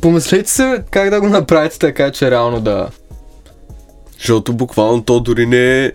помислете 0.00 0.50
се 0.50 0.82
как 0.90 1.10
да 1.10 1.20
го 1.20 1.28
направите 1.28 1.78
така, 1.78 2.10
че 2.10 2.30
реално 2.30 2.60
да... 2.60 2.88
Защото 4.18 4.52
буквално 4.52 5.02
то 5.02 5.20
дори 5.20 5.46
не 5.46 5.84
е, 5.84 5.92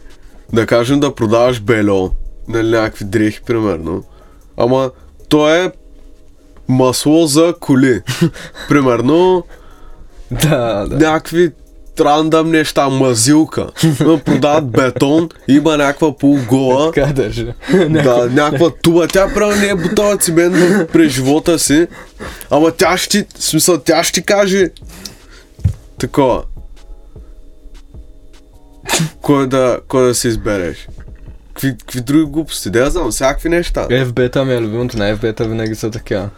да 0.54 0.66
кажем, 0.66 1.00
да 1.00 1.16
продаваш 1.16 1.62
бельо, 1.62 2.12
нали, 2.48 2.70
някакви 2.70 3.06
дрехи, 3.06 3.42
примерно. 3.42 4.04
Ама 4.58 4.92
то 5.30 5.56
е 5.56 5.72
масло 6.67 7.28
за 7.28 7.54
коли. 7.60 8.02
примерно 8.69 9.43
Да, 10.32 10.86
да. 10.89 10.97
някакви 11.10 11.52
рандъм 11.99 12.52
неща, 12.52 12.89
мазилка. 12.89 13.67
Ма 14.06 14.17
Продават 14.26 14.65
бетон, 14.71 15.30
има 15.47 15.78
някаква 15.78 16.17
полугола. 16.17 16.91
Така 16.91 17.13
държа. 17.13 17.54
Да, 17.89 18.30
някаква 18.32 18.69
туба. 18.82 19.08
Тя 19.08 19.34
правилно 19.34 19.62
не 19.62 19.67
е 19.67 19.76
бутала 19.76 20.17
цимент 20.17 20.56
през 20.91 21.12
живота 21.12 21.60
си. 21.60 21.88
Ама 22.49 22.71
тя 22.71 22.97
ще 22.97 23.26
смисъл, 23.39 23.78
тя 23.78 24.04
ще 24.04 24.21
каже 24.21 24.69
такова. 25.99 26.43
Кой 29.21 29.47
да, 29.47 29.80
кой 29.88 30.08
да 30.08 30.15
си 30.15 30.28
избереш? 30.28 30.88
Какви, 31.54 31.78
какви 31.78 32.02
други 32.02 32.32
глупости? 32.32 32.69
Да 32.69 32.80
я 32.80 32.89
знам, 32.89 33.12
всякакви 33.12 33.49
неща. 33.49 33.88
FB-та 33.88 34.45
ми 34.45 34.54
е 34.54 34.62
любимото, 34.62 34.97
на 34.97 35.17
FB-та 35.17 35.43
винаги 35.43 35.76
са 35.76 35.91
така. 35.91 36.30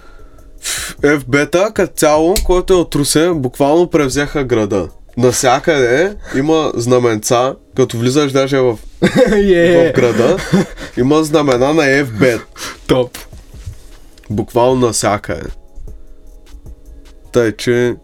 FB-та 1.02 1.72
като 1.72 1.94
цяло, 1.96 2.36
който 2.46 2.74
е 2.74 2.78
от 2.78 2.96
Русе, 2.96 3.30
буквално 3.36 3.90
превзеха 3.90 4.44
града. 4.44 4.88
Насякъде 5.18 6.16
има 6.36 6.72
знаменца, 6.76 7.56
като 7.76 7.98
влизаш 7.98 8.32
даже 8.32 8.58
в, 8.58 8.78
Е, 9.32 9.90
в 9.90 9.96
града, 9.96 10.38
има 10.98 11.24
знамена 11.24 11.74
на 11.74 11.84
FB. 11.84 12.42
топ. 12.88 13.18
Буквално 14.30 14.86
навсякъде. 14.88 15.50
Тъй, 17.32 17.52
че 17.52 17.96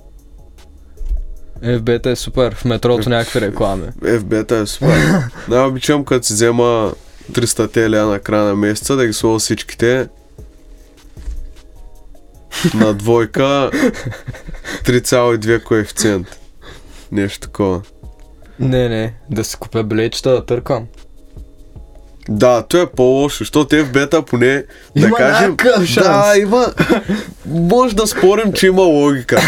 FB-та 1.63 2.09
е 2.11 2.15
супер, 2.15 2.55
в 2.55 2.65
метрото 2.65 3.09
някакви 3.09 3.41
реклами. 3.41 3.87
FB-та 4.01 4.57
е 4.57 4.65
супер. 4.65 5.23
Най-обичам 5.47 6.05
като 6.05 6.25
си 6.27 6.33
взема 6.33 6.93
300 7.31 7.71
теля 7.71 8.05
на 8.05 8.19
края 8.19 8.43
на 8.43 8.55
месеца, 8.55 8.95
да 8.95 9.07
ги 9.07 9.13
сложа 9.13 9.39
всичките 9.39 10.07
на 12.73 12.93
двойка 12.93 13.69
3,2 14.85 15.63
коефициент. 15.63 16.27
Нещо 17.11 17.39
такова. 17.39 17.81
Не, 18.59 18.89
не, 18.89 19.13
да 19.29 19.43
си 19.43 19.57
купя 19.57 19.83
билетчета 19.83 20.29
да 20.29 20.45
търкам. 20.45 20.85
Да, 22.29 22.61
то 22.61 22.77
е 22.77 22.85
по-лошо, 22.85 23.37
защото 23.37 23.75
FB-та 23.75 24.21
поне 24.21 24.63
да 24.97 25.07
Има 25.07 25.17
кажем... 25.17 25.55
Да, 25.95 26.33
има... 26.39 26.73
Може 27.45 27.95
да 27.95 28.07
спорим, 28.07 28.53
че 28.53 28.67
има 28.67 28.81
логика. 28.81 29.41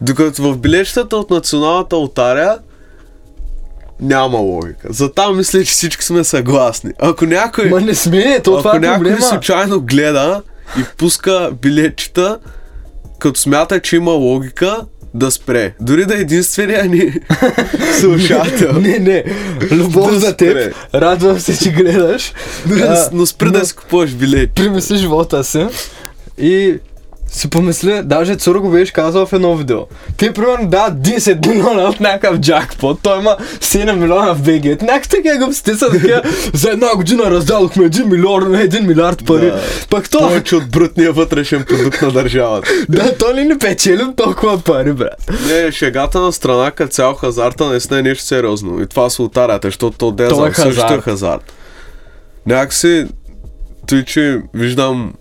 Докато 0.00 0.42
в 0.42 0.58
билетчетата 0.58 1.16
от 1.16 1.30
националната 1.30 1.96
лотария 1.96 2.58
няма 4.00 4.38
логика. 4.38 4.88
За 4.90 5.12
там 5.12 5.36
мисля, 5.36 5.64
че 5.64 5.72
всички 5.72 6.04
сме 6.04 6.24
съгласни. 6.24 6.90
Ако 6.98 7.26
някой, 7.26 7.68
Ма 7.68 7.80
не 7.80 7.94
сме, 7.94 8.40
то 8.44 8.58
това 8.58 8.70
ако 8.70 8.76
е 8.76 8.80
някой 8.80 8.98
проблема. 8.98 9.22
случайно 9.22 9.80
гледа 9.80 10.42
и 10.74 10.84
пуска 10.96 11.50
билетчета, 11.62 12.38
като 13.18 13.40
смята, 13.40 13.80
че 13.80 13.96
има 13.96 14.10
логика, 14.10 14.76
да 15.14 15.30
спре. 15.30 15.74
Дори 15.80 16.06
да 16.06 16.14
е 16.14 16.20
единствения 16.20 16.84
ни 16.84 17.12
слушател. 18.00 18.72
Не, 18.72 18.98
не, 18.98 19.24
любов 19.70 20.12
Да 20.12 20.20
за 20.20 20.36
теб, 20.36 20.74
радвам 20.94 21.40
се, 21.40 21.58
че 21.58 21.72
гледаш. 21.72 22.32
Да 22.66 22.74
А, 22.74 23.10
но 23.12 23.26
спри 23.26 23.46
но- 23.46 23.52
да 23.52 23.66
си 23.66 23.74
купуваш 23.74 24.10
билети. 24.10 24.52
примисли 24.54 24.96
живота 24.96 25.44
си 25.44 25.66
и 26.38 26.74
си 27.34 27.50
помисля, 27.50 28.02
даже 28.04 28.36
Цуро 28.36 28.60
го 28.60 28.70
беше 28.70 28.92
казал 28.92 29.26
в 29.26 29.32
едно 29.32 29.56
видео. 29.56 29.78
Те 30.16 30.32
примерно 30.32 30.68
дават 30.68 30.94
10 30.94 31.46
милиона 31.48 31.82
от 31.82 32.00
някакъв 32.00 32.38
джакпот, 32.38 32.98
той 33.02 33.18
има 33.18 33.36
7 33.60 33.92
милиона 33.92 34.34
в 34.34 34.42
БГ. 34.42 34.82
Някакви 34.82 35.08
такива 35.08 35.36
глупости 35.38 35.74
са 35.74 35.90
такива, 35.90 36.22
за 36.54 36.70
една 36.70 36.96
година 36.96 37.30
раздадохме 37.30 37.90
1 37.90 38.04
милион, 38.04 38.42
1 38.42 38.86
милиард 38.86 39.26
пари. 39.26 39.46
Да. 39.46 39.60
Пък 39.90 40.10
то, 40.10 40.18
Повече 40.18 40.56
от 40.56 40.70
брутния 40.70 41.12
вътрешен 41.12 41.64
продукт 41.64 42.02
на 42.02 42.10
държавата. 42.10 42.70
да, 42.88 43.18
то 43.18 43.34
ли 43.34 43.44
не 43.44 43.58
печелим 43.58 44.14
толкова 44.16 44.60
пари, 44.60 44.92
брат. 44.92 45.30
Не, 45.48 45.72
шегата 45.72 46.20
на 46.20 46.32
страна 46.32 46.70
като 46.70 46.92
цял 46.92 47.14
хазарта 47.14 47.66
наистина 47.66 47.98
е 47.98 48.02
нещо 48.02 48.24
сериозно. 48.24 48.82
И 48.82 48.86
това 48.86 49.10
с 49.10 49.18
лотарията, 49.18 49.68
защото 49.68 49.98
то 49.98 50.10
де 50.10 50.28
То 50.28 50.46
е 50.46 50.54
също 50.54 50.68
е 50.68 50.70
хазарт. 50.70 51.02
хазарт. 51.02 51.52
Някакси, 52.46 53.06
той, 53.86 54.04
че 54.04 54.40
виждам 54.54 55.12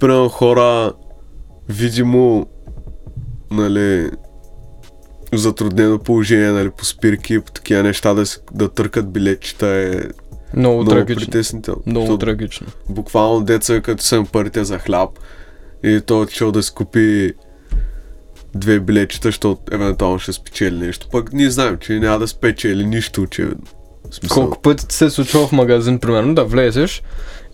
примерно 0.00 0.28
хора 0.28 0.92
видимо, 1.68 2.46
нали, 3.50 4.10
затруднено 5.32 5.98
положение, 5.98 6.50
нали, 6.50 6.70
по 6.70 6.84
спирки 6.84 7.34
и 7.34 7.40
по 7.40 7.52
такива 7.52 7.82
неща 7.82 8.14
да, 8.14 8.24
да 8.52 8.68
търкат 8.68 9.12
билетчета 9.12 9.66
е 9.66 9.90
Много, 10.56 10.82
много 10.82 10.90
трагично. 10.90 11.76
Много 11.86 12.18
трагично. 12.18 12.66
буквално 12.88 13.44
деца, 13.44 13.80
като 13.80 14.02
съм 14.02 14.26
парите 14.26 14.64
за 14.64 14.78
хляб 14.78 15.10
и 15.82 16.00
той 16.06 16.20
отишъл 16.20 16.52
да 16.52 16.62
си 16.62 16.74
купи 16.74 17.32
две 18.54 18.80
билетчета, 18.80 19.28
защото 19.28 19.58
евентуално 19.72 20.18
ще 20.18 20.32
спечели 20.32 20.76
нещо. 20.76 21.08
Пък 21.12 21.32
ние 21.32 21.50
знаем, 21.50 21.76
че 21.80 21.98
няма 21.98 22.18
да 22.18 22.28
спечели 22.28 22.86
нищо, 22.86 23.22
очевидно. 23.22 23.66
Колко 24.28 24.62
пъти 24.62 24.88
ти 24.88 24.94
се 24.94 25.04
е 25.04 25.10
случва 25.10 25.46
в 25.46 25.52
магазин, 25.52 25.98
примерно, 25.98 26.34
да 26.34 26.44
влезеш 26.44 27.02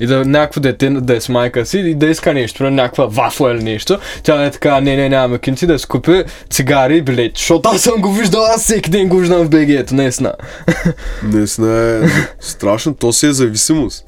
и 0.01 0.07
да 0.07 0.25
някакво 0.25 0.61
дете 0.61 0.91
да 0.91 1.17
е 1.17 1.21
с 1.21 1.29
майка 1.29 1.67
си 1.67 1.79
и 1.79 1.95
да 1.95 2.07
иска 2.07 2.35
нещо, 2.35 2.59
примерно 2.59 2.77
някаква 2.77 3.07
вафла 3.07 3.53
или 3.53 3.63
нещо. 3.63 3.99
Тя 4.23 4.45
е 4.45 4.51
така, 4.51 4.81
не, 4.81 4.97
не, 4.97 5.09
нямаме 5.09 5.39
кинти 5.39 5.67
да 5.67 5.79
си 5.79 5.87
купи 5.87 6.25
цигари 6.51 6.97
и 6.97 7.03
билети, 7.03 7.41
защото 7.41 7.69
аз 7.69 7.81
съм 7.81 8.01
го 8.01 8.13
виждал, 8.13 8.45
аз 8.45 8.63
всеки 8.63 8.91
ден 8.91 9.09
го 9.09 9.17
виждам 9.17 9.45
в 9.45 9.51
БГ-ето, 9.51 9.95
наистина. 9.95 10.33
Наистина 11.23 11.81
е 11.81 12.09
страшно, 12.41 12.95
то 12.95 13.13
си 13.13 13.27
е 13.27 13.33
зависимост. 13.33 14.05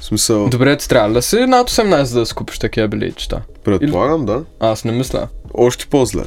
В 0.00 0.04
смисъл, 0.04 0.48
Добре, 0.48 0.76
ти 0.76 0.88
трябва 0.88 1.12
да 1.12 1.22
си 1.22 1.36
над 1.36 1.70
18 1.70 2.02
за 2.02 2.20
да 2.20 2.26
си 2.26 2.34
купиш 2.34 2.58
такива 2.58 2.88
билетчета. 2.88 3.40
предполагам, 3.64 4.26
да. 4.26 4.42
Аз 4.60 4.84
не 4.84 4.92
мисля. 4.92 5.28
Още 5.54 5.86
по-зле. 5.86 6.22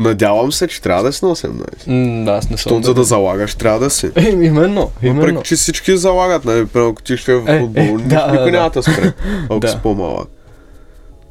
Надявам 0.00 0.52
се, 0.52 0.68
че 0.68 0.82
трябва 0.82 1.02
да 1.02 1.12
си 1.12 1.24
на 1.24 1.30
18. 1.36 1.86
М, 1.86 2.24
да, 2.24 2.30
аз 2.30 2.44
не 2.44 2.56
съм. 2.56 2.56
Защото 2.56 2.82
за 2.82 2.94
да 2.94 3.04
залагаш, 3.04 3.54
трябва 3.54 3.78
да 3.80 3.90
си. 3.90 4.10
Е, 4.16 4.28
именно, 4.28 4.90
именно. 5.02 5.20
Въпреки, 5.20 5.42
че 5.44 5.56
всички 5.56 5.96
залагат, 5.96 6.44
нали, 6.44 6.66
примерно, 6.66 6.90
ако 6.90 7.02
ти 7.02 7.16
ще 7.16 7.32
е 7.32 7.36
в 7.36 7.48
Е, 7.48 7.60
футбол, 7.60 7.80
е, 7.80 7.84
никой 7.84 8.02
да, 8.02 8.26
да, 8.26 8.32
никой 8.32 8.50
да. 8.50 8.58
няма 8.58 8.70
да 8.70 8.82
спре, 8.82 9.12
ако 9.44 9.60
Да. 9.60 9.68
си 9.68 9.76
по-малък. 9.82 10.28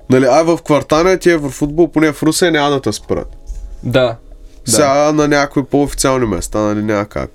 Нали, 0.10 0.25
ай 0.25 0.43
в 0.43 0.60
квартана 0.65 1.17
ти 1.17 1.30
е 1.32 1.38
в 1.38 1.49
футбол, 1.49 1.91
поне 1.91 2.12
в 2.12 2.23
Русе 2.23 2.51
няма 2.51 2.69
да 2.69 2.82
те 2.82 2.93
спрат. 2.93 3.36
Да. 3.84 4.15
Да. 4.65 4.71
Сега 4.71 5.12
на 5.12 5.27
някои 5.27 5.63
по-официални 5.63 6.25
места, 6.25 6.60
нали, 6.60 6.84
няма 6.84 7.06
как. 7.06 7.30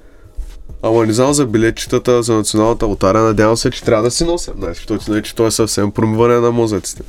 Ама 0.83 1.07
не 1.07 1.13
знам 1.13 1.33
за 1.33 1.47
билетчетата 1.47 2.23
за 2.23 2.35
националната 2.35 2.87
лотария, 2.87 3.23
надявам 3.23 3.57
се, 3.57 3.71
че 3.71 3.85
трябва 3.85 4.03
да 4.05 4.11
си 4.11 4.25
на 4.25 4.33
18, 4.33 4.69
защото 4.69 5.11
иначе 5.11 5.35
то 5.35 5.47
е 5.47 5.51
съвсем 5.51 5.91
промиване 5.91 6.35
на 6.35 6.51
мозъците. 6.51 7.03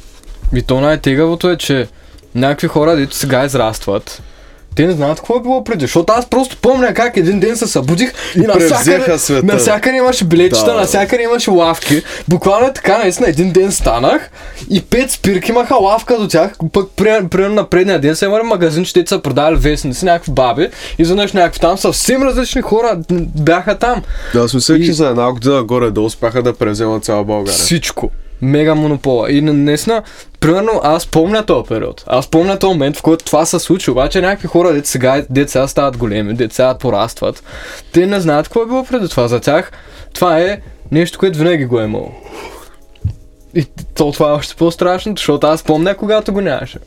И 0.55 0.61
то 0.61 0.81
най-тегавото 0.81 1.49
е, 1.49 1.57
че 1.57 1.87
някакви 2.35 2.67
хора, 2.67 2.95
дето 2.95 3.15
сега 3.15 3.45
израстват, 3.45 4.21
те 4.75 4.87
не 4.87 4.93
знаят 4.93 5.17
какво 5.17 5.35
е 5.35 5.41
било 5.41 5.63
преди, 5.63 5.81
защото 5.81 6.13
аз 6.13 6.25
просто 6.25 6.57
помня 6.57 6.93
как 6.93 7.17
един 7.17 7.39
ден 7.39 7.57
се 7.57 7.67
събудих 7.67 8.13
и, 8.35 8.39
И 8.39 8.41
навсякъде, 8.41 9.17
света. 9.17 9.45
навсякъде 9.45 9.97
имаше 9.97 10.25
билетчета, 10.25 10.65
Да. 10.65 10.73
навсякъде 10.73 11.23
имаше 11.23 11.51
лавки. 11.51 12.01
Буквално 12.27 12.67
е 12.67 12.73
така, 12.73 12.97
наистина 12.97 13.29
един 13.29 13.51
ден 13.51 13.71
станах 13.71 14.29
и 14.69 14.81
пет 14.81 15.11
спирки 15.11 15.51
имаха 15.51 15.75
лавка 15.75 16.17
до 16.17 16.27
тях, 16.27 16.51
пък 16.73 16.89
при- 16.95 17.27
примерно 17.27 17.55
на 17.55 17.69
предния 17.69 17.99
ден 17.99 18.15
са 18.15 18.25
имали 18.25 18.43
магазин, 18.43 18.85
че 18.85 18.93
те 18.93 19.03
са 19.07 19.19
продавали 19.19 19.55
вестници, 19.55 20.05
някакви 20.05 20.31
баби 20.31 20.63
и 20.63 20.69
изведнъж 20.97 21.31
някакви 21.33 21.59
там 21.59 21.77
съвсем 21.77 22.23
различни 22.23 22.61
хора 22.61 22.99
бяха 23.35 23.77
там. 23.77 24.01
Да, 24.33 24.47
мисля, 24.53 24.77
И- 24.77 24.85
че 24.85 24.93
за 24.93 25.07
една 25.07 25.31
година 25.31 25.63
горе 25.63 25.91
да 25.91 26.01
успяха 26.01 26.43
да 26.43 26.53
превземат 26.53 27.03
цяла 27.03 27.23
България. 27.23 27.57
Всичко. 27.59 28.11
Мега 28.41 28.75
монопола. 28.75 29.31
И 29.31 29.41
наистина, 29.41 30.03
примерно, 30.43 30.81
аз 30.83 31.07
помня 31.07 31.45
този 31.45 31.67
период. 31.67 32.03
Аз 32.07 32.27
помня 32.27 32.59
този 32.59 32.73
момент, 32.73 32.97
в 32.97 33.01
който 33.01 33.25
това 33.25 33.45
се 33.45 33.59
случи. 33.59 33.91
Обаче 33.91 34.21
някакви 34.21 34.47
хора, 34.47 34.73
деца 34.73 34.89
сега, 34.89 35.25
деца 35.29 35.67
стават 35.67 35.97
големи, 35.97 36.33
деца 36.33 36.77
порастват. 36.79 37.43
Те 37.91 38.07
не 38.07 38.19
знаят 38.19 38.47
какво 38.47 38.63
е 38.63 38.65
било 38.65 38.83
преди 38.83 39.09
това. 39.09 39.27
За 39.27 39.39
тях 39.39 39.71
това 40.13 40.39
е 40.39 40.61
нещо, 40.91 41.19
което 41.19 41.39
винаги 41.39 41.65
го 41.65 41.79
е 41.79 41.83
имало. 41.83 42.11
И 43.55 43.65
то 43.95 44.11
това 44.11 44.29
е 44.29 44.33
още 44.33 44.55
по-страшно, 44.55 45.13
защото 45.17 45.47
аз 45.47 45.63
помня, 45.63 45.97
когато 45.97 46.33
го 46.33 46.41
нямаше. 46.41 46.79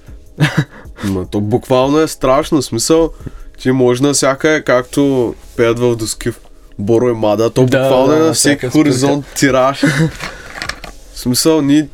Ма 1.05 1.27
то 1.31 1.41
буквално 1.41 2.01
е 2.01 2.09
страшно, 2.09 2.63
смисъл, 2.63 3.11
ти 3.59 3.71
може 3.71 4.03
на 4.03 4.13
всяка 4.13 4.51
е 4.51 4.63
както 4.63 5.35
пеят 5.57 5.79
в 5.79 5.97
Доскив. 5.97 6.41
Боро 6.79 7.09
и 7.09 7.13
Мада, 7.13 7.51
то 7.51 7.65
Да, 7.65 7.83
буквално 7.83 8.09
да, 8.09 8.17
е 8.17 8.21
на 8.21 8.33
всеки 8.33 8.67
хоризонт 8.67 9.27
тираж. 9.35 9.81
в 11.15 11.19
смисъл, 11.19 11.63
ние 11.63 11.89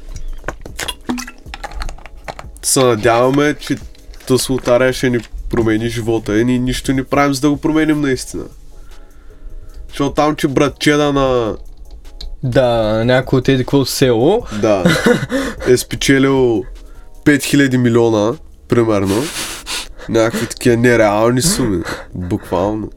се 2.62 2.84
надяваме, 2.84 3.54
че 3.54 3.76
тази 4.26 4.52
лотария 4.52 4.92
ще 4.92 5.10
ни 5.10 5.18
промени 5.50 5.88
живота 5.88 6.38
и 6.38 6.44
ние 6.44 6.58
нищо 6.58 6.92
не 6.92 7.04
правим, 7.04 7.34
за 7.34 7.40
да 7.40 7.50
го 7.50 7.56
променим 7.56 8.00
наистина. 8.00 8.44
Защото 9.88 10.14
там, 10.14 10.36
че 10.36 10.48
братчеда 10.48 11.12
на... 11.12 11.56
Да, 12.42 13.02
някой 13.04 13.38
от 13.38 13.48
еди 13.48 13.64
село. 13.86 14.46
Да, 14.60 14.84
е 15.66 15.76
спечелил 15.76 16.62
5000 17.24 17.76
милиона, 17.76 18.34
примерно. 18.68 19.22
Някакви 20.08 20.46
такива 20.46 20.76
нереални 20.76 21.42
суми. 21.42 21.82
Буквално. 22.14 22.90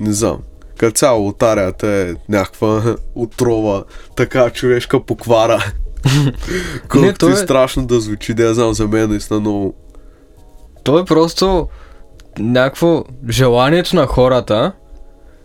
Не 0.00 0.12
знам. 0.12 0.38
Като 0.78 0.98
цяло 0.98 1.22
лотарията 1.22 1.86
е 1.88 2.14
някаква 2.28 2.96
отрова, 3.14 3.84
така 4.16 4.50
човешка 4.50 5.04
поквара. 5.04 5.72
Колкото 6.88 7.18
то 7.18 7.28
е... 7.28 7.32
е- 7.32 7.36
страшно 7.36 7.86
да 7.86 8.00
звучи, 8.00 8.34
да 8.34 8.42
я 8.42 8.54
знам, 8.54 8.74
за 8.74 8.88
мен 8.88 9.02
е 9.02 9.06
наистина 9.06 9.40
много. 9.40 9.74
То 10.84 10.98
е 10.98 11.04
просто 11.04 11.68
някакво 12.38 13.04
желанието 13.28 13.96
на 13.96 14.06
хората 14.06 14.72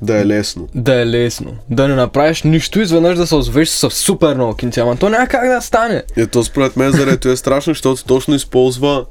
Да 0.02 0.22
е 0.22 0.26
лесно. 0.26 0.68
да 0.76 1.02
е 1.02 1.06
лесно. 1.06 1.54
Да 1.70 1.88
не 1.88 1.96
направиш 1.96 2.44
нищо, 2.44 2.80
изведнъж 2.80 3.18
да 3.18 3.28
се 3.28 3.36
озовеш 3.36 3.70
с 3.70 3.90
супер 3.90 4.36
много 4.36 4.56
кинци. 4.56 4.80
Ама 4.80 4.98
то 4.98 5.10
няма 5.10 5.28
как 5.28 5.48
да 5.50 5.62
стане. 5.62 6.04
Ето 6.18 6.44
според 6.44 6.78
мен 6.78 6.92
заради 6.92 7.30
е 7.30 7.36
страшно, 7.36 7.72
защото 7.74 8.06
точно 8.06 8.36
използва 8.36 9.06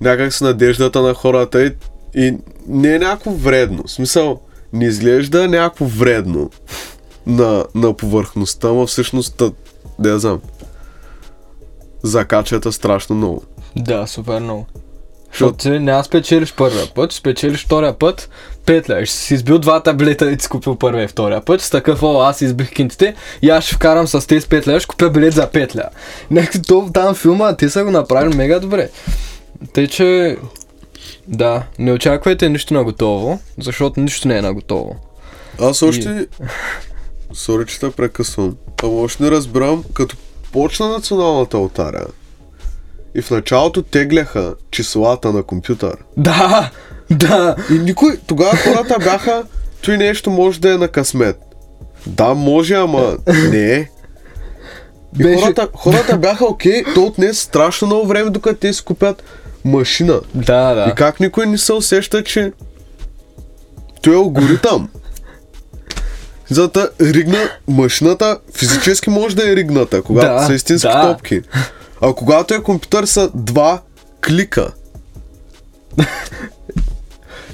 някак 0.00 0.32
с 0.32 0.40
надеждата 0.40 1.02
на 1.02 1.14
хората 1.14 1.64
и, 1.66 1.72
и 2.14 2.38
не 2.68 2.94
е 2.94 2.98
някакво 2.98 3.30
вредно. 3.30 3.82
В 3.86 3.90
смисъл, 3.90 4.40
не 4.72 4.84
изглежда 4.84 5.48
някакво 5.48 5.84
вредно 5.84 6.50
на, 7.26 7.64
на 7.74 7.96
повърхността, 7.96 8.68
но 8.68 8.86
всъщност, 8.86 9.42
да 10.00 10.08
я 10.10 10.18
знам, 10.18 10.40
закачата 12.02 12.72
страшно 12.72 13.16
много. 13.16 13.42
Да, 13.76 14.06
супер 14.06 14.40
много. 14.40 14.66
Защото 15.30 15.56
ти 15.56 15.70
няма 15.70 16.04
спечелиш 16.04 16.54
първия 16.54 16.94
път, 16.94 17.12
спечелиш 17.12 17.64
втория 17.64 17.98
път, 17.98 18.30
петля. 18.66 19.06
Ще 19.06 19.16
си 19.16 19.34
избил 19.34 19.58
два 19.58 19.82
таблета 19.82 20.30
и 20.30 20.40
си 20.40 20.48
купил 20.48 20.76
първия 20.76 21.04
и 21.04 21.08
втория 21.08 21.44
път. 21.44 21.60
С 21.60 21.70
такъв, 21.70 22.02
о, 22.02 22.20
аз 22.20 22.40
избих 22.40 22.72
кинтите 22.72 23.14
и 23.42 23.50
аз 23.50 23.64
ще 23.64 23.74
вкарам 23.74 24.08
с 24.08 24.26
тези 24.26 24.46
петля, 24.46 24.80
ще 24.80 24.86
купя 24.86 25.10
билет 25.10 25.34
за 25.34 25.46
петля. 25.50 25.84
Някакво 26.30 26.62
то 26.62 26.90
там 26.94 27.14
филма, 27.14 27.56
те 27.56 27.70
са 27.70 27.84
го 27.84 27.90
направили 27.90 28.36
мега 28.36 28.58
добре. 28.58 28.88
Тъй, 29.72 29.86
че... 29.86 30.36
Да, 31.28 31.62
не 31.78 31.92
очаквайте 31.92 32.48
нищо 32.48 32.74
на 32.74 32.84
готово, 32.84 33.40
защото 33.58 34.00
нищо 34.00 34.28
не 34.28 34.38
е 34.38 34.42
на 34.42 34.54
готово. 34.54 34.96
Аз 35.60 35.82
още... 35.82 36.26
Сори, 37.32 37.66
че 37.66 37.80
те 37.80 37.90
прекъсвам. 37.90 38.56
Ама 38.82 38.92
още 38.92 39.22
не 39.22 39.30
разбирам, 39.30 39.84
като 39.94 40.16
почна 40.52 40.88
националната 40.88 41.58
лотария 41.58 42.06
и 43.14 43.22
в 43.22 43.30
началото 43.30 43.82
тегляха 43.82 44.54
числата 44.70 45.32
на 45.32 45.42
компютър. 45.42 45.96
Да, 46.16 46.70
да. 47.10 47.56
И 47.70 47.74
никой, 47.74 48.18
тогава 48.26 48.56
хората 48.56 48.98
бяха, 48.98 49.44
той 49.84 49.96
нещо 49.96 50.30
може 50.30 50.60
да 50.60 50.74
е 50.74 50.76
на 50.76 50.88
късмет. 50.88 51.40
Да, 52.06 52.34
може, 52.34 52.74
ама 52.74 53.16
не 53.50 53.72
е. 53.72 53.88
И 55.18 55.22
Беше- 55.22 55.40
хората, 55.40 55.68
хората 55.74 56.16
бяха 56.18 56.44
окей, 56.44 56.84
то 56.94 57.02
отне 57.04 57.34
страшно 57.34 57.86
много 57.86 58.06
време, 58.06 58.30
докато 58.30 58.60
те 58.60 58.72
си 58.72 58.84
купят 58.84 59.22
машина. 59.64 60.20
Да, 60.34 60.74
да. 60.74 60.90
И 60.92 60.94
как 60.94 61.20
никой 61.20 61.46
не 61.46 61.58
се 61.58 61.72
усеща, 61.72 62.24
че 62.24 62.52
той 64.02 64.14
е 64.14 64.16
алгоритъм. 64.16 64.88
За 66.50 66.68
да 66.68 66.90
ригна 67.00 67.50
машината, 67.68 68.38
физически 68.54 69.10
може 69.10 69.36
да 69.36 69.52
е 69.52 69.56
ригната, 69.56 70.02
когато 70.02 70.34
Да, 70.34 70.46
са 70.46 70.54
истински 70.54 70.88
да. 70.88 71.12
топки. 71.12 71.40
А 72.00 72.12
когато 72.12 72.54
е 72.54 72.62
компютър 72.62 73.04
са 73.04 73.30
два 73.34 73.80
клика. 74.26 74.72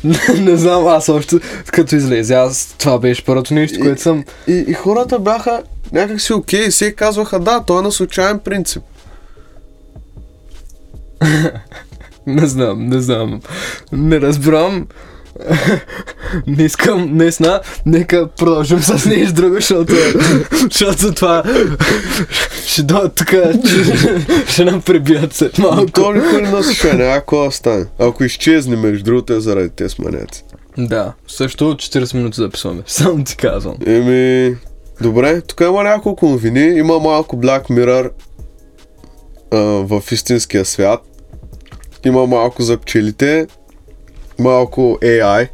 не 0.38 0.56
знам, 0.56 0.86
аз 0.86 1.08
още 1.08 1.36
като 1.66 1.96
излезе, 1.96 2.34
аз 2.34 2.74
това 2.78 2.98
беше 2.98 3.24
първото 3.24 3.54
нещо, 3.54 3.80
което 3.80 4.02
съм... 4.02 4.24
И, 4.46 4.64
и 4.68 4.72
хората 4.72 5.18
бяха 5.18 5.62
някакси 5.92 6.32
окей, 6.32 6.70
все 6.70 6.92
казваха 6.92 7.40
да, 7.40 7.64
то 7.66 7.78
е 7.78 7.82
на 7.82 7.92
случайен 7.92 8.38
принцип. 8.38 8.82
Не 12.26 12.46
знам, 12.46 12.86
не 12.86 13.00
знам. 13.00 13.40
Не 13.92 14.20
разбирам. 14.20 14.86
не 16.46 16.64
искам, 16.64 17.16
наистина, 17.16 17.60
нека 17.86 18.28
продължим 18.28 18.78
с 18.78 19.06
нещо 19.06 19.34
друго, 19.34 19.54
защото, 19.54 19.94
защото 20.70 21.14
това 21.14 21.42
ще 22.66 22.82
дойдат 22.82 23.14
тук, 23.14 23.28
ще 24.48 24.64
нам 24.64 24.82
прибият 24.82 25.34
след 25.34 25.58
малко. 25.58 25.86
то 25.92 26.12
никой 26.12 26.42
не 26.42 26.50
нас 26.50 26.72
ще 26.72 26.94
няма 26.94 27.14
какво 27.14 27.44
да 27.44 27.50
стане. 27.50 27.86
Ако 27.98 28.24
изчезне, 28.24 28.76
между 28.76 29.04
другото 29.04 29.32
е 29.32 29.40
заради 29.40 29.70
тези 29.70 29.94
манети. 29.98 30.44
Да, 30.78 31.12
също 31.28 31.64
40 31.64 32.14
минути 32.14 32.36
записваме, 32.36 32.82
само 32.86 33.24
ти 33.24 33.36
казвам. 33.36 33.76
Еми, 33.86 34.56
добре, 35.00 35.40
тук 35.40 35.60
има 35.60 35.82
няколко 35.82 36.28
новини. 36.28 36.78
Има 36.78 36.98
малко 36.98 37.36
Black 37.36 37.70
Mirror 37.70 38.10
а, 39.52 39.58
в 39.58 40.02
истинския 40.12 40.64
свят. 40.64 41.00
Има 42.04 42.26
малко 42.26 42.62
за 42.62 42.78
пчелите. 42.78 43.46
Малко 44.38 44.98
AI. 45.02 45.48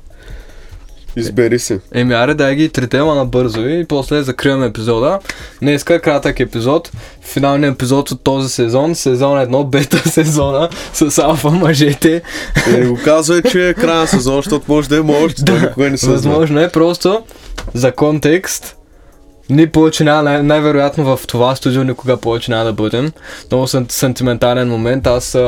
Избери 1.16 1.58
се. 1.58 1.80
Еми, 1.94 2.14
аре, 2.14 2.34
дай 2.34 2.54
ги 2.54 2.68
трите, 2.68 2.98
ама 2.98 3.14
набързо 3.14 3.60
и 3.60 3.84
после 3.88 4.22
закриваме 4.22 4.66
епизода. 4.66 5.18
Днеска 5.62 5.94
е 5.94 5.98
кратък 5.98 6.40
епизод, 6.40 6.90
финалният 7.22 7.74
епизод 7.74 8.10
от 8.10 8.24
този 8.24 8.48
сезон, 8.48 8.94
сезон 8.94 9.38
1, 9.38 9.66
бета 9.66 9.98
сезона 10.10 10.68
с 10.92 11.18
алфа 11.18 11.50
мъжете. 11.50 12.22
Е, 12.76 12.86
го 12.86 12.98
казва, 13.04 13.42
че 13.42 13.68
е 13.68 13.74
края 13.74 14.06
сезон, 14.06 14.36
защото 14.36 14.64
може 14.68 14.88
да 14.88 14.96
има 14.96 15.12
още, 15.12 15.42
да, 15.44 15.52
никога 15.52 15.90
не 15.90 15.98
се. 15.98 16.10
Възможно 16.10 16.60
е 16.60 16.68
просто 16.68 17.22
за 17.74 17.92
контекст. 17.92 18.76
Ние 19.50 19.66
повече 19.66 20.04
няма, 20.04 20.22
най- 20.22 20.42
най-вероятно 20.42 21.16
в 21.16 21.26
това 21.26 21.56
студио 21.56 21.84
никога 21.84 22.16
повече 22.16 22.50
няма 22.50 22.64
да 22.64 22.72
бъдем. 22.72 23.12
Много 23.50 23.66
съм 23.66 23.86
сантиментален 23.88 24.68
момент. 24.68 25.06
Аз 25.06 25.38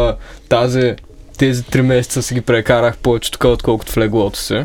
тази, 0.49 0.95
тези 1.39 1.65
три 1.65 1.83
месеца 1.83 2.23
си 2.23 2.35
ги 2.35 2.41
прекарах 2.41 2.97
повече 2.97 3.31
тук, 3.31 3.45
отколкото 3.45 3.93
в 3.93 3.97
леглото 3.97 4.39
си. 4.39 4.65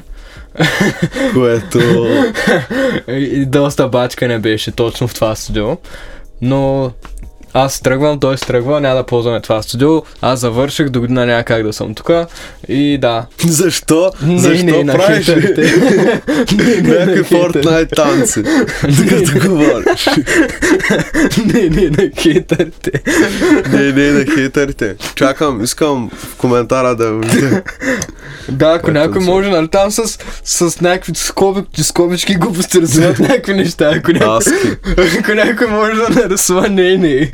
Което... 1.34 1.80
И 3.08 3.46
доста 3.46 3.88
бачка 3.88 4.28
не 4.28 4.40
беше 4.40 4.72
точно 4.72 5.08
в 5.08 5.14
това 5.14 5.36
студио. 5.36 5.78
Но 6.42 6.92
аз 7.54 7.82
тръгвам, 7.82 8.20
той 8.20 8.36
тръгва, 8.36 8.82
няма 8.82 8.96
да 8.96 9.04
ползваме 9.04 9.42
това 9.42 9.62
студио. 9.62 10.02
Аз 10.22 10.40
завърших, 10.40 10.90
до 10.90 11.00
година 11.00 11.26
няма 11.26 11.44
как 11.44 11.64
да 11.64 11.74
съм 11.74 11.94
тук. 11.96 12.12
И 12.68 12.98
да. 12.98 13.26
Защо? 13.48 14.12
Не, 14.24 14.40
Защо 14.40 14.84
не, 14.84 14.94
правиш 14.94 15.28
някакви. 15.28 15.64
Fortnite 17.24 17.96
танци? 17.96 18.44
Докато 18.84 19.40
говориш. 19.50 20.10
не, 21.54 21.70
не, 21.70 21.90
на 21.90 22.10
хейтерите. 22.18 22.92
Не, 23.72 23.92
не, 23.92 24.12
на 24.12 24.26
хейтерите. 24.36 24.96
Чакам, 25.16 25.64
искам 25.64 26.10
в 26.14 26.36
коментара 26.36 26.96
да 26.96 27.14
видя. 27.14 27.62
Да, 28.50 28.74
ако 28.74 28.92
някой 28.92 29.22
може, 29.22 29.50
нали 29.50 29.68
там 29.68 29.92
с, 29.92 30.20
с 30.44 30.82
някакви 30.82 31.12
скоби, 31.16 31.62
скобички 31.84 32.36
глупости 32.36 32.82
рисуват 32.82 33.20
някакви 33.20 33.54
неща. 33.54 33.92
Ако 33.96 34.12
някой, 34.12 34.54
ако 35.20 35.34
някой 35.34 35.68
може 35.68 35.94
да 35.96 36.10
нарисува, 36.10 36.70
не, 36.70 36.98
не. 36.98 37.32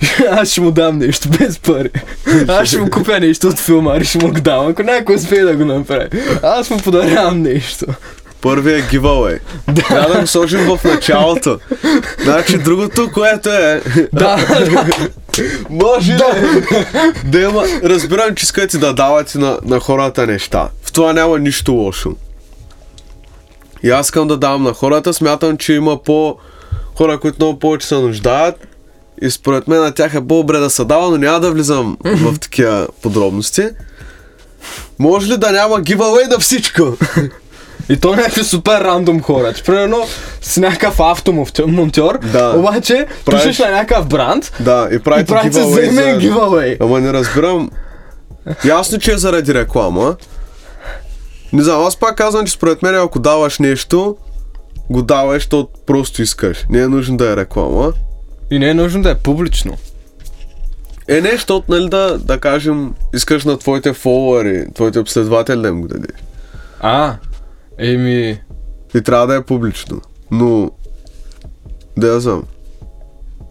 Аз 0.30 0.48
ще 0.48 0.60
му 0.60 0.70
дам 0.70 0.98
нещо 0.98 1.28
без 1.28 1.58
пари. 1.58 1.90
Аз 2.48 2.68
ще 2.68 2.78
му 2.78 2.90
купя 2.90 3.20
нещо 3.20 3.48
от 3.48 3.58
филма 3.58 4.04
ще 4.04 4.18
му 4.18 4.32
го 4.32 4.40
дам, 4.40 4.68
ако 4.68 4.82
някой 4.82 5.14
успее 5.14 5.44
да 5.44 5.54
го 5.56 5.64
направи. 5.64 6.08
Аз 6.42 6.70
му 6.70 6.78
подарявам 6.78 7.42
нещо. 7.42 7.86
Първият 8.40 8.90
giveaway. 8.92 9.38
Трябва 9.74 10.14
да 10.14 10.20
го 10.20 10.26
сложим 10.26 10.60
в 10.60 10.80
началото. 10.84 11.58
Значи 12.22 12.58
другото, 12.58 13.10
което 13.14 13.50
е... 13.50 13.82
Да, 14.12 14.38
Може 15.70 16.12
да, 16.12 16.26
да 17.24 17.40
има... 17.40 17.64
Разбирам, 17.84 18.34
че 18.34 18.44
искате 18.44 18.78
да 18.78 18.94
давате 18.94 19.38
на, 19.38 19.58
на 19.64 19.80
хората 19.80 20.26
неща. 20.26 20.68
В 20.82 20.92
това 20.92 21.12
няма 21.12 21.38
нищо 21.38 21.72
лошо. 21.72 22.16
И 23.82 23.90
аз 23.90 24.06
искам 24.06 24.28
да 24.28 24.36
давам 24.36 24.62
на 24.62 24.72
хората. 24.72 25.14
Смятам, 25.14 25.56
че 25.56 25.72
има 25.72 26.02
по... 26.02 26.36
Хора, 26.94 27.20
които 27.20 27.36
много 27.40 27.58
повече 27.58 27.86
се 27.86 27.94
нуждаят. 27.94 28.66
И 29.22 29.30
според 29.30 29.68
мен 29.68 29.80
на 29.80 29.92
тях 29.92 30.14
е 30.14 30.26
по-добре 30.26 30.58
да 30.58 30.70
се 30.70 30.84
дава, 30.84 31.10
но 31.10 31.16
няма 31.16 31.40
да 31.40 31.50
влизам 31.50 31.96
в 32.04 32.38
такива 32.38 32.88
подробности. 33.02 33.68
Може 34.98 35.32
ли 35.32 35.36
да 35.36 35.52
няма 35.52 35.74
giveaway 35.74 36.30
на 36.30 36.38
всичко? 36.38 36.96
И 37.88 37.96
то 37.96 38.10
някакви 38.10 38.44
супер 38.44 38.80
рандом 38.80 39.22
хора. 39.22 39.52
Че, 39.52 39.62
примерно 39.62 40.06
си 40.42 40.60
някакъв 40.60 41.00
автомонтьор, 41.00 42.18
Да. 42.22 42.52
обаче 42.56 43.06
Правиш- 43.24 43.42
пишеш 43.42 43.58
на 43.58 43.70
някакъв 43.70 44.06
бранд 44.06 44.52
да, 44.60 44.88
и 44.92 44.94
и 44.94 44.98
правите 44.98 45.26
правите 45.26 45.58
giveaway 45.58 45.66
взаимен 45.90 46.20
за... 46.20 46.26
giveaway. 46.28 46.76
Ама 46.80 47.00
не 47.00 47.12
разбирам. 47.12 47.70
Ясно, 48.64 48.98
че 48.98 49.12
е 49.12 49.18
заради 49.18 49.54
реклама. 49.54 50.16
Не 51.52 51.62
знам, 51.62 51.86
аз 51.86 51.96
пак 51.96 52.16
казвам, 52.16 52.46
че 52.46 52.52
според 52.52 52.82
мен 52.82 52.94
ако 52.94 53.18
даваш 53.18 53.58
нещо, 53.58 54.16
го 54.90 55.02
даваш, 55.02 55.34
защото 55.36 55.68
просто 55.86 56.22
искаш. 56.22 56.64
Не 56.70 56.78
е 56.78 56.88
нужно 56.88 57.16
да 57.16 57.32
е 57.32 57.36
реклама. 57.36 57.92
И 58.50 58.58
не 58.58 58.68
е 58.68 58.74
нужно 58.74 59.02
да 59.02 59.10
е 59.10 59.14
публично. 59.14 59.76
Е, 61.08 61.20
не, 61.20 61.30
защото, 61.30 61.72
нали, 61.72 61.88
да, 61.88 62.18
да 62.18 62.40
кажем, 62.40 62.94
искаш 63.14 63.44
на 63.44 63.58
твоите 63.58 63.92
фолуари, 63.92 64.66
твоите 64.74 65.04
последователи 65.04 65.62
да 65.62 65.68
им 65.68 65.80
го 65.80 65.88
дадеш. 65.88 66.16
А, 66.80 67.16
еми, 67.78 68.40
И 68.94 69.02
трябва 69.02 69.26
да 69.26 69.34
е 69.34 69.42
публично. 69.42 70.00
Но, 70.30 70.70
да 71.96 72.06
я 72.06 72.20
знам. 72.20 72.44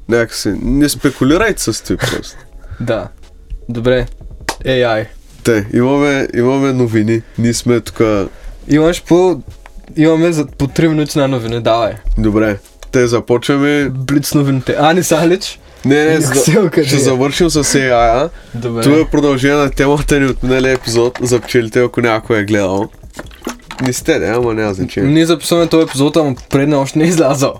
Някакси, 0.10 0.50
не 0.62 0.89
спекулирайте 0.89 1.62
с 1.64 1.84
ти 1.84 1.98
просто. 1.98 2.38
да. 2.80 3.08
Добре. 3.70 4.08
AI. 4.66 5.08
Те, 5.43 5.68
имаме, 5.74 6.28
имаме 6.36 6.74
новини. 6.74 7.22
Ние 7.38 7.54
сме 7.54 7.80
тук. 7.80 8.02
Имаш 8.68 9.04
по... 9.04 9.41
Имаме 9.96 10.32
за 10.32 10.46
по 10.46 10.68
3 10.68 10.88
минути 10.88 11.20
на 11.20 11.28
новини, 11.28 11.62
давай. 11.62 11.93
Добре. 12.18 12.58
Те 12.96 13.08
започваме. 13.08 13.89
Блиц 13.89 14.34
новините. 14.34 14.76
А, 14.80 14.93
не 14.93 15.04
са 15.04 15.28
лич? 15.28 15.60
Не, 15.86 16.06
не, 16.06 16.22
за, 16.22 16.34
ще 16.86 16.98
завършим 17.00 17.50
с 17.50 17.64
AI. 17.64 18.30
Добре. 18.54 18.82
Това 18.82 18.98
е 18.98 19.06
продължение 19.06 19.58
на 19.58 19.70
темата 19.70 20.20
ни 20.20 20.26
от 20.26 20.43
миналия 20.43 20.74
епизод 20.74 21.20
за 21.22 21.39
пчелите, 21.39 21.80
ако 21.82 22.02
някой 22.02 22.39
е 22.39 22.43
гледал. 22.43 22.89
Не 23.82 23.93
сте, 23.93 24.20
не, 24.20 24.28
ама 24.28 24.54
няма 24.54 24.74
значение. 24.74 25.10
Ние 25.12 25.26
записваме 25.26 25.68
този 25.68 25.84
епизод, 25.84 26.18
ама 26.18 26.36
предне 26.50 26.76
още 26.76 27.00
не 27.00 27.06
е 27.06 27.08
излязъл. 27.08 27.54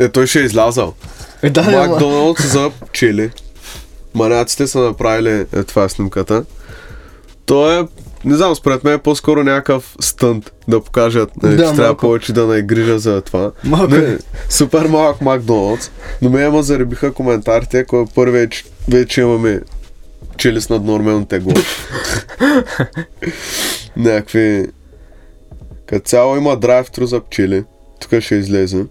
Е, 0.00 0.08
той 0.08 0.26
ще 0.26 0.40
е 0.40 0.42
излязал. 0.42 0.94
Е, 1.42 1.50
да, 1.50 1.60
ама. 1.60 1.86
Макдоналдс 1.86 2.52
за 2.52 2.70
пчели. 2.70 3.30
Маняците 4.14 4.66
са 4.66 4.78
направили 4.78 5.46
е, 5.56 5.62
това 5.62 5.84
е 5.84 5.88
снимката. 5.88 6.44
То 7.46 7.80
е, 7.80 7.86
не 8.24 8.36
знам, 8.36 8.54
според 8.54 8.84
мен 8.84 8.94
е 8.94 8.98
по-скоро 8.98 9.44
някакъв 9.44 9.96
стънт 10.00 10.52
да 10.68 10.80
покажат, 10.80 11.42
нали, 11.42 11.56
Да, 11.56 11.62
че 11.62 11.68
трябва 11.68 11.82
малко. 11.82 12.00
повече 12.00 12.32
да 12.32 12.46
наигрижа 12.46 12.98
за 12.98 13.20
това. 13.20 13.52
Малко 13.64 13.94
Не, 13.94 14.12
е. 14.12 14.16
супер 14.48 14.86
малък 14.86 15.20
Макдоналдс, 15.20 15.90
но 16.22 16.30
ме 16.30 16.44
ема 16.44 16.62
заребиха 16.62 17.12
коментарите, 17.12 17.84
кой 17.84 18.04
първи 18.14 18.38
вече, 18.38 18.64
вече 18.88 19.20
имаме 19.20 19.60
пчели 20.34 20.60
с 20.60 20.70
наднормално 20.70 21.26
тегло. 21.26 21.52
Някакви... 23.96 24.66
Като 25.86 26.08
цяло 26.08 26.36
има 26.36 26.56
драйв-тру 26.56 27.06
за 27.06 27.20
пчели. 27.20 27.64
Тук 28.00 28.20
ще 28.20 28.34
излезе. 28.34 28.84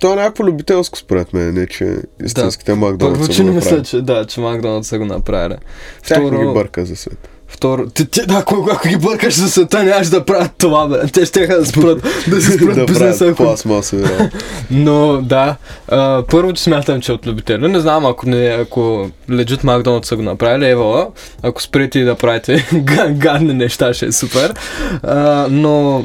То 0.00 0.12
е 0.12 0.16
някакво 0.16 0.44
любителско 0.44 0.98
според 0.98 1.32
мен, 1.32 1.54
не 1.54 1.66
че 1.66 1.96
истинските 2.24 2.72
Първо, 2.72 2.80
Макдоналдс 2.80 3.28
че 3.28 3.34
са 3.34 3.42
го 3.42 3.48
не 3.48 3.54
мисля, 3.54 3.82
че 3.82 4.02
да, 4.02 4.26
че 4.26 4.40
Макдоналдс 4.40 4.88
са 4.88 4.98
го 4.98 5.04
направили. 5.04 5.58
Тях 6.06 6.18
не 6.18 6.24
ги 6.24 6.30
Второ, 6.36 6.54
бърка 6.54 6.84
за 6.84 6.96
свет. 6.96 7.28
Второ, 7.48 7.86
ти, 7.86 8.06
ти, 8.06 8.20
ако, 8.28 8.68
ако 8.72 8.88
ги 8.88 8.96
бъркаш 8.96 9.34
за 9.34 9.50
света, 9.50 9.82
нямаш 9.82 10.08
да 10.08 10.24
правят 10.24 10.50
това, 10.58 10.88
бе. 10.88 11.06
Те 11.12 11.26
ще 11.26 11.46
да 11.46 11.66
спрат, 11.66 12.02
да 12.28 12.42
си 12.42 12.52
спрат 12.52 12.74
да 12.74 12.84
бизнеса, 12.84 13.34
пластмасови. 13.36 14.04
Но 14.70 15.22
да, 15.22 15.56
а, 15.88 16.22
първо, 16.30 16.52
че 16.52 16.62
смятам, 16.62 17.00
че 17.00 17.12
е 17.12 17.14
от 17.14 17.26
любители. 17.26 17.68
Не 17.68 17.80
знам, 17.80 18.06
ако, 18.06 18.28
не, 18.28 18.46
ако 18.46 19.10
лежит 19.30 19.64
Макдоналдс 19.64 20.08
са 20.08 20.16
го 20.16 20.22
направили, 20.22 20.70
евала, 20.70 21.08
ако 21.42 21.62
спрете 21.62 21.98
и 21.98 22.04
да 22.04 22.14
правите 22.14 22.66
га- 22.74 23.10
гадни 23.10 23.54
неща, 23.54 23.94
ще 23.94 24.06
е 24.06 24.12
супер. 24.12 24.54
А, 25.02 25.46
но 25.50 26.04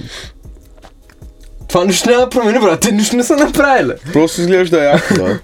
това 1.67 1.85
нищо 1.85 2.09
няма 2.09 2.21
да 2.21 2.29
промени, 2.29 2.59
брат. 2.59 2.79
Те 2.79 2.91
нищо 2.91 3.15
не 3.15 3.23
са 3.23 3.35
направили. 3.35 3.91
Просто 4.13 4.41
изглежда 4.41 4.83
яко, 4.83 5.13
да. 5.13 5.39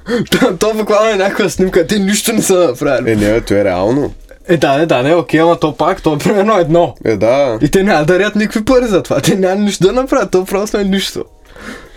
То, 0.60 0.74
буквално 0.74 1.10
е 1.10 1.16
някаква 1.16 1.50
снимка. 1.50 1.88
Те 1.88 2.00
нищо 2.00 2.34
не 2.34 2.42
са 2.42 2.54
направили. 2.54 3.12
Е, 3.12 3.16
не, 3.16 3.42
то 3.42 3.54
е 3.54 3.64
реално. 3.64 4.14
Е, 4.50 4.58
да, 4.58 4.78
не, 4.78 4.86
да, 4.86 5.04
не, 5.04 5.16
окей, 5.16 5.42
ама 5.42 5.60
то 5.60 5.76
пак, 5.76 6.02
то 6.02 6.16
е 6.16 6.18
примерно 6.18 6.58
едно. 6.58 6.96
Е, 7.06 7.18
да. 7.18 7.60
И 7.62 7.70
те 7.70 7.84
няма 7.84 8.00
да 8.00 8.06
дарят 8.06 8.36
никакви 8.36 8.66
пари 8.66 8.86
за 8.86 9.04
това. 9.04 9.22
Те 9.22 9.36
няма 9.36 9.62
нищо 9.62 9.84
да 9.84 9.94
направят. 9.94 10.32
То 10.32 10.46
просто 10.46 10.78
е 10.78 10.84
нищо. 10.84 11.26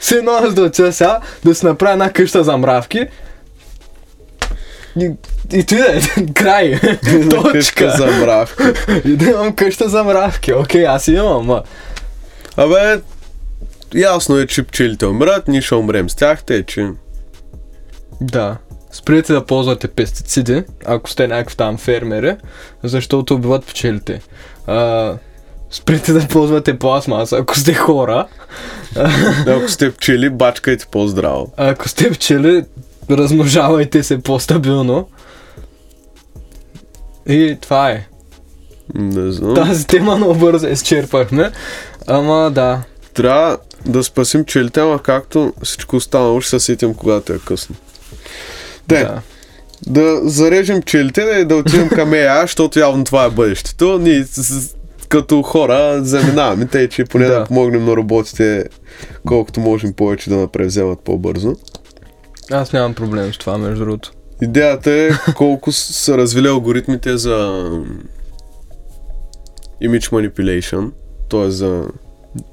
Все 0.01 0.17
едно 0.17 0.33
аз 0.33 0.55
да 0.55 0.63
отида 0.63 0.93
сега 0.93 1.21
да 1.45 1.55
си 1.55 1.67
направя 1.67 1.93
една 1.93 2.13
къща 2.13 2.45
за 2.45 2.57
мравки. 2.57 3.07
И, 5.01 5.11
и 5.53 5.65
ти 5.65 5.77
да 5.77 5.97
е, 5.97 6.01
край. 6.35 6.81
Къща 7.05 7.53
Точка. 7.53 7.91
за 7.91 8.07
мравки. 8.07 8.63
И 9.05 9.17
да 9.17 9.31
имам 9.31 9.53
къща 9.53 9.89
за 9.89 10.05
мравки. 10.05 10.53
Окей, 10.53 10.87
аз 10.87 11.09
имам, 11.09 11.37
ама. 11.37 11.63
Абе, 12.57 13.01
ясно 13.95 14.39
е, 14.39 14.47
че 14.47 14.63
пчелите 14.63 15.07
умрат, 15.07 15.49
ние 15.49 15.63
ще 15.63 15.75
умрем 15.75 16.11
с 16.11 16.15
тях, 16.15 16.43
те, 16.45 16.63
че... 16.63 16.89
Да. 18.21 18.57
Спрете 18.93 19.33
да 19.33 19.47
ползвате 19.47 19.89
пестициди, 19.89 20.65
ако 20.87 21.11
сте 21.11 21.29
някакви 21.29 21.57
там 21.57 21.79
фермери, 21.79 22.37
защото 22.83 23.35
убиват 23.35 23.67
пчелите. 23.67 24.21
А, 24.67 25.15
спрете 25.71 26.13
да 26.13 26.29
ползвате 26.29 26.79
пластмаса, 26.79 27.37
ако 27.37 27.59
сте 27.59 27.75
хора. 27.75 28.27
Ако 29.47 29.69
сте 29.69 29.93
пчели, 29.93 30.31
бачкайте 30.31 30.87
по-здраво. 30.91 31.53
А 31.57 31.69
ако 31.69 31.89
сте 31.89 32.11
пчели, 32.11 32.65
размножавайте 33.11 34.03
се 34.03 34.23
по-стабилно. 34.23 35.09
И 37.29 37.59
това 37.61 37.91
е. 37.91 38.07
Не 38.95 39.33
знам. 39.33 39.55
Тази 39.55 39.87
тема 39.87 40.17
много 40.17 40.35
бързо 40.35 40.67
изчерпахме. 40.67 41.51
Ама 42.07 42.51
да. 42.51 42.83
Трябва 43.15 43.59
да 43.87 44.05
спасим 44.05 44.45
пчелите, 44.45 44.81
ама 44.81 45.03
както 45.03 45.53
всичко 45.63 45.97
останало 45.97 46.41
ще 46.41 46.51
се 46.51 46.61
сетим, 46.61 46.95
когато 46.95 47.33
е 47.33 47.39
късно. 47.39 47.77
Да. 48.95 49.23
да 49.87 50.21
зарежем 50.29 50.83
пчелите 50.83 51.25
да, 51.25 51.39
и 51.39 51.45
да 51.45 51.57
отидем 51.57 51.89
към 51.89 52.11
EA, 52.11 52.41
защото 52.43 52.79
явно 52.79 53.05
това 53.05 53.25
е 53.25 53.31
бъдещето. 53.31 53.99
Ние 53.99 54.25
като 55.09 55.43
хора 55.43 56.05
заминаваме, 56.05 56.67
тъй 56.67 56.89
че 56.89 57.05
поне 57.05 57.25
да. 57.25 57.33
Да. 57.33 57.39
да 57.39 57.45
помогнем 57.47 57.85
на 57.85 57.97
роботите 57.97 58.65
колкото 59.27 59.61
можем 59.61 59.93
повече 59.93 60.31
да 60.31 60.37
напревземат 60.37 61.01
по-бързо. 61.05 61.55
Аз 62.51 62.73
нямам 62.73 62.95
проблем 62.95 63.33
с 63.33 63.39
това, 63.39 63.59
между 63.59 63.85
другото. 63.85 64.13
Идеята 64.43 64.91
е 64.91 65.11
колко 65.37 65.73
са 65.73 66.19
развили 66.19 66.49
алгоритмите 66.49 67.17
за 67.17 67.37
image 69.83 70.11
manipulation, 70.11 70.91
т.е. 71.31 71.51
за 71.51 71.85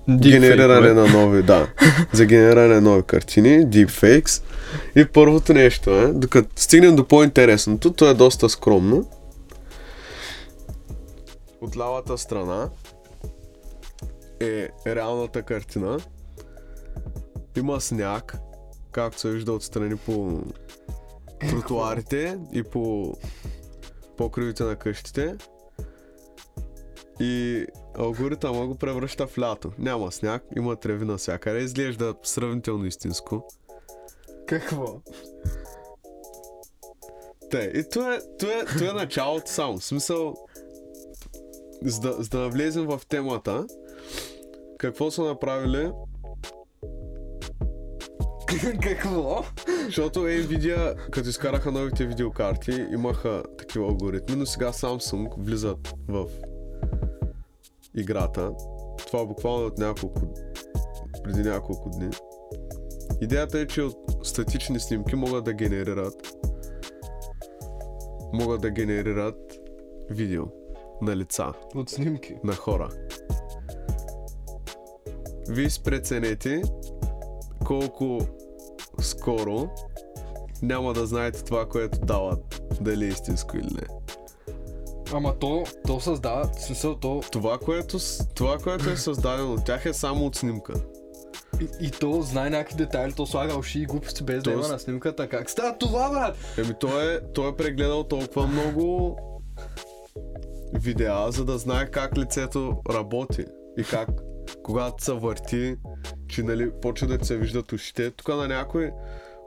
генериране 0.09 0.93
на 0.93 1.07
нови, 1.07 1.43
да, 1.43 1.67
за 2.13 2.25
генериране 2.25 2.75
на 2.75 2.81
нови 2.81 3.03
картини, 3.03 3.67
deepfakes. 3.67 4.43
И 4.95 5.05
първото 5.05 5.53
нещо 5.53 5.89
е, 5.89 6.07
докато 6.07 6.49
стигнем 6.55 6.95
до 6.95 7.07
по-интересното, 7.07 7.93
то 7.93 8.09
е 8.09 8.13
доста 8.13 8.49
скромно. 8.49 9.09
От 11.61 11.77
лявата 11.77 12.17
страна 12.17 12.69
е 14.39 14.69
реалната 14.87 15.41
картина. 15.41 15.99
Има 17.57 17.81
сняг, 17.81 18.37
както 18.91 19.19
се 19.19 19.29
вижда 19.29 19.53
отстрани 19.53 19.95
по 19.95 20.39
тротуарите 21.49 22.37
и 22.53 22.63
по 22.63 23.13
покривите 24.17 24.63
на 24.63 24.75
къщите. 24.75 25.35
И 27.19 27.65
алгоритъма 27.97 28.67
го 28.67 28.75
превръща 28.75 29.27
в 29.27 29.37
лято. 29.37 29.71
Няма 29.79 30.11
сняг, 30.11 30.43
има 30.57 30.75
треви 30.75 31.05
навсякъде. 31.05 31.59
Изглежда 31.59 32.13
сравнително 32.23 32.85
истинско. 32.85 33.47
Какво? 34.47 35.01
Те, 37.51 37.71
и 37.75 37.89
това 37.89 38.15
е, 38.15 38.19
това 38.39 38.53
е, 38.53 38.65
това 38.65 38.89
е 38.89 38.93
началото 38.93 39.51
само. 39.51 39.77
В 39.77 39.85
смисъл, 39.85 40.35
за 41.83 42.01
да, 42.01 42.23
за 42.23 42.29
да 42.29 42.37
навлезем 42.37 42.85
в 42.85 43.01
темата, 43.09 43.67
какво 44.77 45.11
са 45.11 45.23
направили, 45.23 45.91
Какво? 48.81 49.43
защото 49.85 50.19
Nvidia, 50.19 51.09
като 51.09 51.29
изкараха 51.29 51.71
новите 51.71 52.05
видеокарти, 52.05 52.85
имаха 52.93 53.43
такива 53.57 53.85
алгоритми, 53.85 54.35
но 54.35 54.45
сега 54.45 54.71
Samsung 54.71 55.33
влизат 55.37 55.93
в 56.07 56.25
играта. 57.97 58.51
Това 59.07 59.25
буквално 59.25 59.65
от 59.65 59.77
няколко, 59.77 60.21
преди 61.23 61.49
няколко 61.49 61.89
дни. 61.89 62.09
Идеята 63.21 63.59
е, 63.59 63.67
че 63.67 63.81
от 63.81 63.97
статични 64.23 64.79
снимки 64.79 65.15
могат 65.15 65.43
да 65.43 65.53
генерират 65.53 66.37
могат 68.33 68.61
да 68.61 68.69
генерират 68.69 69.59
видео 70.09 70.43
на 71.01 71.15
лица, 71.15 71.53
От 71.75 71.89
снимки. 71.89 72.35
на 72.43 72.53
хора. 72.53 72.89
Вие 75.49 75.67
преценете 75.83 76.61
колко 77.65 78.19
скоро 79.01 79.69
няма 80.61 80.93
да 80.93 81.05
знаете 81.05 81.43
това, 81.43 81.69
което 81.69 81.99
дават, 81.99 82.63
дали 82.81 83.05
е 83.05 83.07
истинско 83.07 83.57
или 83.57 83.73
не. 83.73 83.96
Ама 85.13 85.39
то, 85.39 85.63
то 85.87 85.99
създава, 85.99 86.49
смисъл 86.59 86.95
то, 86.95 87.21
Това, 87.31 87.57
което, 87.57 87.97
това, 88.35 88.57
което 88.57 88.89
е 88.89 88.97
създадено 88.97 89.53
от 89.53 89.65
тях 89.65 89.85
е 89.85 89.93
само 89.93 90.25
от 90.25 90.35
снимка. 90.35 90.73
и, 91.61 91.87
и 91.87 91.91
то 91.91 92.21
знае 92.21 92.49
някакви 92.49 92.75
детайли, 92.75 93.13
то 93.13 93.25
слага 93.25 93.57
уши 93.57 93.79
и 93.79 93.85
глупости 93.85 94.23
без 94.23 94.43
да 94.43 94.51
има 94.51 94.67
на 94.67 94.79
снимката. 94.79 95.29
Как 95.29 95.49
става 95.49 95.77
това, 95.77 96.09
брат? 96.09 96.37
Еми 96.57 96.73
той 96.79 97.15
е, 97.15 97.19
той 97.33 97.49
е 97.49 97.55
прегледал 97.55 98.03
толкова 98.03 98.47
много 98.47 99.17
видеа, 100.73 101.25
за 101.31 101.45
да 101.45 101.57
знае 101.57 101.91
как 101.91 102.17
лицето 102.17 102.77
работи 102.89 103.45
и 103.77 103.83
как 103.83 104.09
когато 104.63 105.03
се 105.03 105.13
върти, 105.13 105.75
че 106.27 106.43
нали, 106.43 106.71
почва 106.81 107.07
да 107.07 107.25
се 107.25 107.37
виждат 107.37 107.71
ушите. 107.71 108.11
Тук 108.11 108.27
на 108.27 108.47
някой 108.47 108.91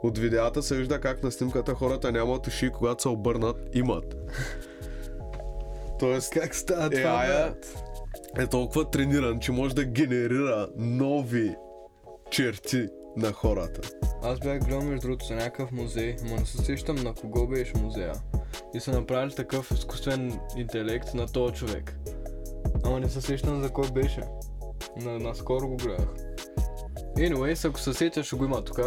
от 0.03 0.19
видеята 0.19 0.63
се 0.63 0.77
вижда 0.77 1.01
как 1.01 1.23
на 1.23 1.33
снимката 1.33 1.75
хората 1.75 2.13
нямат 2.13 2.47
уши 2.47 2.67
и 2.67 2.71
когато 2.71 3.03
се 3.03 3.09
обърнат, 3.09 3.57
имат. 3.75 4.17
Тоест, 6.01 6.31
Как 6.31 6.55
става 6.55 6.91
това, 6.91 7.03
AI 7.03 7.55
е 8.39 8.47
толкова 8.47 8.91
трениран, 8.91 9.41
че 9.41 9.53
може 9.53 9.75
да 9.75 9.85
генерира 9.85 10.69
нови 10.77 11.55
черти 12.31 12.89
на 13.17 13.33
хората. 13.33 13.91
Аз 14.23 14.39
бях 14.39 14.59
гледал 14.59 14.83
между 14.83 15.07
другото 15.07 15.27
за 15.27 15.35
някакъв 15.35 15.73
музей, 15.73 16.17
но 16.25 16.37
не 16.37 16.45
се 16.45 16.59
сещам 16.59 16.97
на 16.97 17.15
кого 17.15 17.47
беше 17.47 17.73
музея. 17.77 18.13
И 18.75 18.81
са 18.81 18.93
направили 18.93 19.35
такъв 19.35 19.71
изкуствен 19.71 20.41
интелект 20.57 21.15
на 21.15 21.27
този 21.27 21.55
човек. 21.55 21.97
Ама 22.85 23.01
не 23.01 23.09
се 23.09 23.21
сещам 23.21 23.63
за 23.63 23.71
кой 23.71 23.91
беше. 23.91 24.21
На, 24.97 25.19
наскоро 25.19 25.69
го 25.69 25.77
гледах. 25.77 26.09
Anyways, 27.17 27.69
ако 27.69 27.81
се 27.81 27.95
сетя, 27.95 28.25
ще 28.25 28.37
го 28.37 28.45
има 28.45 28.65
тук. 28.65 28.79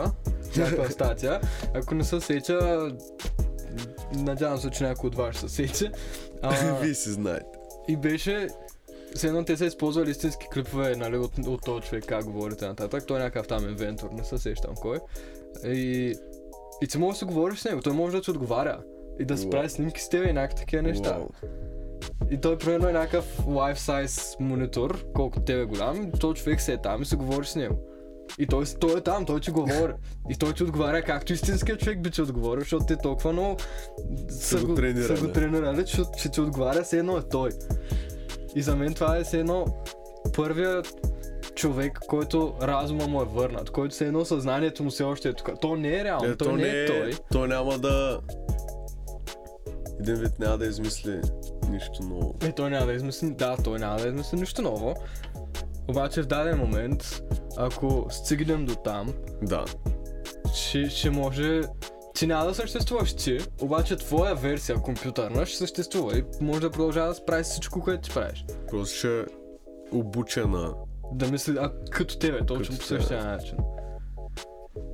Някаква 0.58 0.90
статия. 0.90 1.42
Ако 1.74 1.96
не 1.96 2.04
се 2.04 2.22
сетя, 2.22 2.92
надявам 4.14 4.58
се, 4.58 4.70
че 4.70 4.84
някой 4.84 5.08
от 5.08 5.16
вас 5.16 5.36
ще 5.36 5.50
се 5.50 5.68
сетя. 5.68 5.92
А, 6.44 6.76
Вие 6.82 6.94
си 6.94 7.12
знаете. 7.12 7.46
и 7.88 7.98
беше 7.98 8.48
все 9.16 9.28
едно 9.28 9.46
те 9.46 9.58
са 9.58 9.66
използвали 9.66 10.12
истински 10.12 10.48
клипове 10.54 10.96
нали, 10.96 11.18
от, 11.18 11.38
от 11.48 11.62
този 11.66 11.88
човек, 11.88 12.06
как 12.08 12.26
говорите 12.26 12.68
нататък. 12.68 13.04
Той 13.08 13.20
е 13.20 13.24
някакъв 13.24 13.48
там 13.48 13.70
инвентор, 13.70 14.10
не 14.12 14.24
се 14.24 14.38
сещам 14.38 14.76
кой. 14.76 15.00
И, 15.66 16.16
и 16.82 16.88
ти 16.88 16.98
можеш 16.98 17.20
да 17.20 17.20
си 17.20 17.26
говориш 17.26 17.60
с 17.60 17.66
него, 17.66 17.82
той 17.82 17.94
може 17.94 18.16
да 18.16 18.22
ти 18.22 18.32
отговаря. 18.32 18.80
И 19.20 19.26
да 19.26 19.38
си 19.38 19.44
Уау. 19.44 19.52
прави 19.52 19.70
снимки 19.70 20.02
с 20.02 20.10
тебе 20.10 20.30
и 20.30 20.34
някакви 20.34 20.56
такива 20.56 20.82
неща. 20.82 21.18
Уау. 21.18 21.28
И 22.32 22.42
той 22.42 22.58
примерно 22.58 22.88
е 22.88 22.94
някакъв 22.94 23.38
life 23.38 23.78
size 23.78 24.40
монитор, 24.40 25.06
колкото 25.14 25.46
тебе 25.46 25.66
голям, 25.66 26.12
и 26.16 26.20
човек 26.20 26.62
се 26.62 26.74
е 26.74 26.78
там 26.78 27.02
и 27.02 27.06
се 27.06 27.16
говори 27.16 27.46
с 27.46 27.56
него. 27.56 27.76
И 28.40 28.48
той, 28.48 28.66
той 28.80 28.98
е 28.98 29.02
там, 29.02 29.26
той 29.26 29.40
ти 29.40 29.52
говори. 29.52 29.94
И 30.30 30.36
той 30.36 30.54
ти 30.54 30.64
отговаря 30.64 31.02
както 31.02 31.34
истинският 31.34 31.80
човек 31.80 32.02
би 32.02 32.12
ти 32.12 32.22
отговорил, 32.22 32.60
защото 32.60 32.86
те 32.86 32.96
толкова 32.98 33.34
много 33.34 33.58
са 34.30 34.66
го 34.66 34.76
тренирали. 34.76 35.18
са 35.18 35.28
го 35.28 35.32
тренирали, 35.34 35.86
че, 35.86 36.02
че 36.18 36.30
ти 36.30 36.42
отговаря 36.42 36.84
все 36.84 37.00
едно 37.00 37.18
е 37.18 37.22
той. 37.30 37.50
И 38.56 38.62
за 38.62 38.76
мен 38.76 38.94
това 38.94 39.18
е 39.18 39.24
все 39.24 39.40
едно 39.40 39.66
първият 40.36 40.94
човек, 41.56 42.00
който 42.08 42.54
разума 42.62 43.08
му 43.08 43.22
е 43.22 43.26
върнат, 43.26 43.70
който 43.70 43.94
все 43.94 44.06
едно 44.06 44.26
съзнанието 44.26 44.84
му 44.84 44.90
все 44.90 45.04
още 45.04 45.30
е 45.30 45.34
тук. 45.34 45.50
То 45.62 45.76
не 45.76 46.00
е 46.00 46.04
реално, 46.04 46.32
Е, 46.32 46.36
той 46.36 46.54
не 46.54 46.70
е 46.70 46.86
той. 46.86 47.14
Той 47.32 47.48
няма 47.48 47.78
да... 47.78 48.20
Един 50.00 50.16
вид 50.16 50.40
няма 50.40 50.58
да 50.58 50.66
измисли 50.66 51.22
нищо 51.70 52.04
ново. 52.04 52.36
Е, 52.42 52.52
той 52.52 52.70
няма 52.70 52.86
да 52.86 52.94
измисли, 52.94 53.30
да, 53.30 53.58
той 53.64 53.80
няма 53.80 54.00
да 54.00 54.08
измисли 54.08 54.40
нищо 54.40 54.62
ново. 54.62 54.96
Обаче 55.88 56.22
в 56.22 56.26
даден 56.26 56.58
момент, 56.58 57.24
ако 57.58 58.06
стигнем 58.10 58.66
до 58.66 58.76
там, 58.76 59.14
Да. 59.42 59.66
ще, 60.54 60.90
ще 60.90 61.10
може... 61.10 61.62
Ти 62.16 62.28
няма 62.28 62.46
да 62.46 62.54
съществуваш 62.54 63.14
ти, 63.14 63.40
обаче 63.62 63.96
твоя 63.96 64.36
версия 64.36 64.82
компютърна 64.82 65.46
ще 65.46 65.58
съществува 65.58 66.18
и 66.18 66.24
може 66.42 66.62
да 66.62 66.72
продължава 66.72 67.08
да 67.08 67.16
справи 67.16 67.44
всичко, 67.44 67.82
което 67.82 68.02
ти 68.02 68.14
правиш. 68.14 68.46
Просто 68.70 68.98
ще 68.98 69.26
обучена. 69.92 70.74
Да 71.14 71.28
мисли, 71.28 71.58
а 71.60 71.72
като 71.92 72.18
тебе, 72.18 72.46
точно 72.46 72.78
по 72.78 72.84
същия 72.84 73.26
начин. 73.26 73.58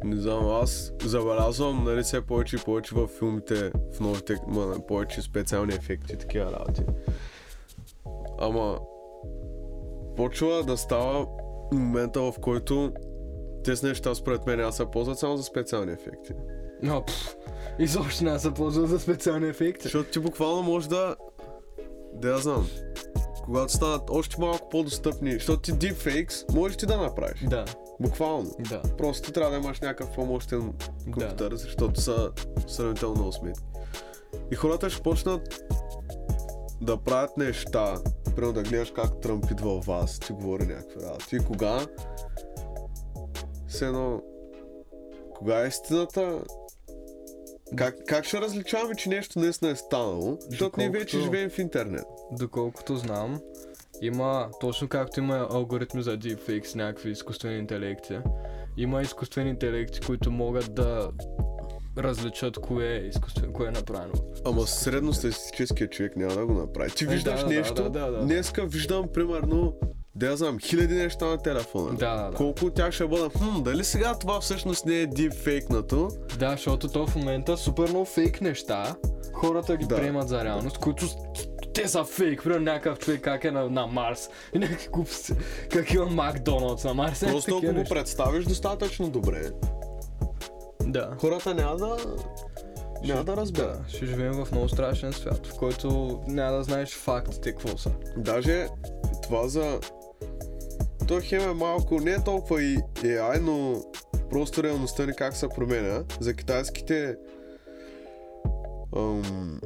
Не 0.03 0.15
знам, 0.15 0.49
аз 0.49 0.93
забелязвам, 1.03 1.83
нали, 1.83 2.03
все 2.03 2.21
повече 2.21 2.55
и 2.55 2.59
повече 2.59 2.95
в 2.95 3.07
филмите, 3.07 3.71
в 3.93 3.99
новите, 3.99 4.37
ма, 4.47 4.75
повече 4.87 5.21
специални 5.21 5.73
ефекти 5.73 6.17
такива 6.17 6.45
работи. 6.51 6.81
Ама, 8.39 8.79
почва 10.17 10.63
да 10.63 10.77
става 10.77 11.25
момента, 11.71 12.21
в 12.21 12.33
който 12.41 12.91
тези 13.63 13.85
неща 13.85 14.15
според 14.15 14.45
мен 14.45 14.59
аз 14.59 14.77
се 14.77 14.85
ползват 14.85 15.19
само 15.19 15.37
за 15.37 15.43
специални 15.43 15.91
ефекти. 15.91 16.33
Но, 16.83 17.05
пф, 17.05 17.35
изобщо 17.79 18.23
не 18.23 18.39
се 18.39 18.53
ползва 18.53 18.87
за 18.87 18.99
специални 18.99 19.49
ефекти. 19.49 19.83
Защото 19.83 20.11
ти 20.11 20.19
буквално 20.19 20.63
може 20.63 20.89
да... 20.89 21.15
Да 22.13 22.29
я 22.29 22.37
знам. 22.37 22.67
Когато 23.45 23.73
станат 23.73 24.09
още 24.09 24.35
малко 24.39 24.69
по-достъпни, 24.69 25.33
защото 25.33 25.61
ти 25.61 25.73
deepfakes 25.73 26.53
можеш 26.53 26.77
ти 26.77 26.85
да 26.85 26.97
направиш. 26.97 27.43
Да, 27.49 27.65
Буквално. 27.99 28.51
да. 28.69 28.81
Просто 28.97 29.27
ти 29.27 29.33
трябва 29.33 29.51
да 29.51 29.57
имаш 29.57 29.79
някакъв 29.79 30.15
по-мощен 30.15 30.73
компютър, 31.03 31.55
защото 31.55 32.01
са 32.01 32.31
сравнително 32.67 33.15
много. 33.15 33.33
И 34.51 34.55
хората 34.55 34.89
ще 34.89 35.01
почнат 35.01 35.63
да 36.81 36.97
правят 36.97 37.37
неща, 37.37 37.95
примерно 38.35 38.53
да 38.53 38.63
гледаш 38.63 38.91
как 38.95 39.21
Тръмп 39.21 39.51
идва 39.51 39.81
в 39.81 39.85
вас, 39.85 40.19
ти 40.19 40.33
говори 40.33 40.65
някакви 40.65 41.05
работи. 41.05 41.35
И 41.35 41.39
кога? 41.39 41.87
Все 43.67 43.85
едно... 43.85 44.21
Кога 45.35 45.63
е 45.63 45.67
истината? 45.67 46.41
Как, 47.75 47.95
как 48.07 48.25
ще 48.25 48.41
различаваме, 48.41 48.95
че 48.95 49.09
нещо 49.09 49.39
наистина 49.39 49.71
е 49.71 49.75
станало? 49.75 50.37
Защото 50.49 50.79
ние 50.79 50.89
вече 50.89 51.19
живеем 51.19 51.49
в 51.49 51.59
интернет. 51.59 52.05
Доколкото 52.31 52.97
знам, 52.97 53.41
има, 54.01 54.49
точно 54.59 54.87
както 54.87 55.19
има 55.19 55.47
алгоритми 55.51 56.03
за 56.03 56.17
deepfakes, 56.17 56.75
някакви 56.75 57.11
изкуствени 57.11 57.57
интелекти, 57.57 58.19
има 58.77 59.01
изкуствени 59.01 59.49
интелекти, 59.49 59.99
които 60.01 60.31
могат 60.31 60.75
да 60.75 61.11
различат 61.99 62.57
кое 62.57 62.87
е 62.87 62.97
изкуствено, 62.97 63.53
кое 63.53 63.67
е 63.67 63.71
направено. 63.71 64.13
Ама 64.45 64.67
средностатистическият 64.67 65.91
човек 65.91 66.15
няма 66.15 66.33
да 66.33 66.45
го 66.45 66.53
направи. 66.53 66.91
Ти 66.91 67.03
Е, 67.03 67.07
виждаш 67.07 67.39
да, 67.39 67.47
да, 67.47 67.53
нещо, 67.53 67.73
да, 67.73 67.89
да, 67.89 68.11
да. 68.11 68.19
днеска 68.19 68.65
виждам 68.65 69.05
примерно, 69.13 69.73
да 70.15 70.25
я 70.25 70.37
знам, 70.37 70.59
хиляди 70.59 70.93
неща 70.95 71.25
на 71.25 71.37
телефона. 71.37 71.97
Да, 71.97 72.15
да, 72.15 72.29
да. 72.29 72.37
Колко 72.37 72.65
от 72.65 72.73
тях 72.73 72.91
ще 72.91 73.07
бъдат, 73.07 73.33
хм, 73.33 73.61
дали 73.63 73.83
сега 73.83 74.13
това 74.15 74.41
всъщност 74.41 74.85
не 74.85 74.95
е 74.95 75.07
дипфейкнато? 75.07 76.09
Да, 76.39 76.51
защото 76.51 76.87
то 76.87 77.07
в 77.07 77.15
момента 77.15 77.57
супер 77.57 77.89
много 77.89 78.05
фейк 78.05 78.41
неща, 78.41 78.95
хората 79.33 79.77
ги 79.77 79.85
Да. 79.85 79.95
приемат 79.95 80.27
за 80.29 80.43
реалност, 80.43 80.77
които 80.77 81.05
те 81.73 81.87
са 81.87 82.03
фейк, 82.03 82.43
примерно 82.43 82.63
някакъв 82.65 82.99
човек 82.99 83.21
как 83.21 83.43
е 83.43 83.51
на, 83.51 83.69
на 83.69 83.87
Марс 83.87 84.29
и 84.55 84.59
някакви 84.59 84.87
глупости, 84.89 85.33
как 85.71 85.93
има 85.93 86.05
Макдоналдс 86.05 86.83
на 86.83 86.93
Марс. 86.93 87.19
Просто 87.19 87.57
ако 87.63 87.73
го 87.73 87.83
представиш 87.83 88.45
достатъчно 88.45 89.09
добре, 89.09 89.41
Да. 90.91 91.17
хората 91.21 91.53
няма 91.53 91.75
да... 91.77 91.97
Няма 93.03 93.23
да 93.23 93.35
Да, 93.35 93.41
разберат. 93.41 93.89
ще 93.89 94.05
живеем 94.05 94.33
в 94.33 94.51
много 94.51 94.69
страшен 94.69 95.13
свят, 95.13 95.47
в 95.47 95.55
който 95.57 96.19
няма 96.27 96.57
да 96.57 96.63
знаеш 96.63 96.95
фактите 96.95 97.51
какво 97.51 97.77
са. 97.77 97.91
Даже 98.17 98.67
това 99.23 99.47
за... 99.47 99.79
То 101.07 101.19
хем 101.23 101.49
е 101.49 101.53
малко, 101.53 101.99
не 101.99 102.11
е 102.11 102.23
толкова 102.23 102.63
и 102.63 102.77
AI, 102.77 103.39
но 103.39 103.81
просто 104.29 104.63
реалността 104.63 105.05
ни 105.05 105.13
как 105.15 105.35
се 105.35 105.49
променя. 105.49 106.03
За 106.19 106.33
китайските 106.33 107.15
ам, 108.97 109.59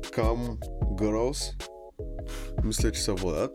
Cam 0.00 0.56
Girls, 0.82 1.52
мисля, 2.64 2.92
че 2.92 3.02
се 3.02 3.12
водят, 3.12 3.50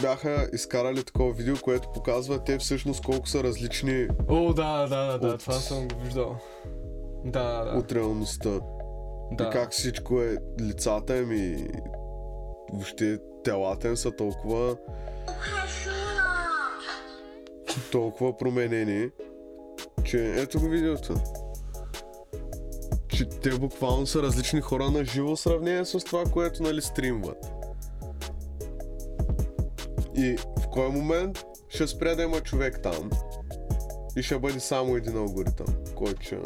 бяха 0.00 0.48
изкарали 0.52 1.04
такова 1.04 1.32
видео, 1.32 1.56
което 1.62 1.92
показва 1.92 2.44
те 2.44 2.58
всъщност 2.58 3.04
колко 3.04 3.28
са 3.28 3.42
различни. 3.42 4.08
О, 4.28 4.52
да, 4.52 4.86
да, 4.86 5.06
да, 5.06 5.18
да 5.18 5.34
от... 5.34 5.40
това 5.40 5.52
съм 5.52 5.88
го 5.88 6.00
виждал. 6.04 6.36
Да, 7.24 7.64
да. 7.64 7.78
От 7.78 7.92
реалността. 7.92 8.50
Да. 9.32 9.44
И 9.44 9.50
как 9.52 9.72
всичко 9.72 10.20
е, 10.20 10.36
лицата 10.60 11.18
им 11.18 11.32
и 11.32 11.68
въобще 12.72 13.18
телата 13.44 13.88
им 13.88 13.96
са 13.96 14.10
толкова... 14.16 14.76
толкова 17.92 18.36
променени, 18.36 19.10
че 20.04 20.34
ето 20.36 20.60
го 20.60 20.68
видеото. 20.68 21.14
Че 23.08 23.28
те 23.28 23.50
буквално 23.50 24.06
са 24.06 24.22
различни 24.22 24.60
хора 24.60 24.90
на 24.90 25.04
живо 25.04 25.36
сравнение 25.36 25.84
с 25.84 25.98
това, 25.98 26.24
което 26.24 26.62
нали 26.62 26.82
стримват. 26.82 27.52
И 30.18 30.36
в 30.36 30.68
кой 30.72 30.88
момент 30.88 31.44
ще 31.68 31.86
спре 31.86 32.14
да 32.14 32.22
има 32.22 32.40
човек 32.40 32.80
там 32.82 33.10
и 34.16 34.22
ще 34.22 34.38
бъде 34.38 34.60
само 34.60 34.96
един 34.96 35.16
алгоритъм, 35.16 35.66
който 35.94 36.22
ще... 36.22 36.38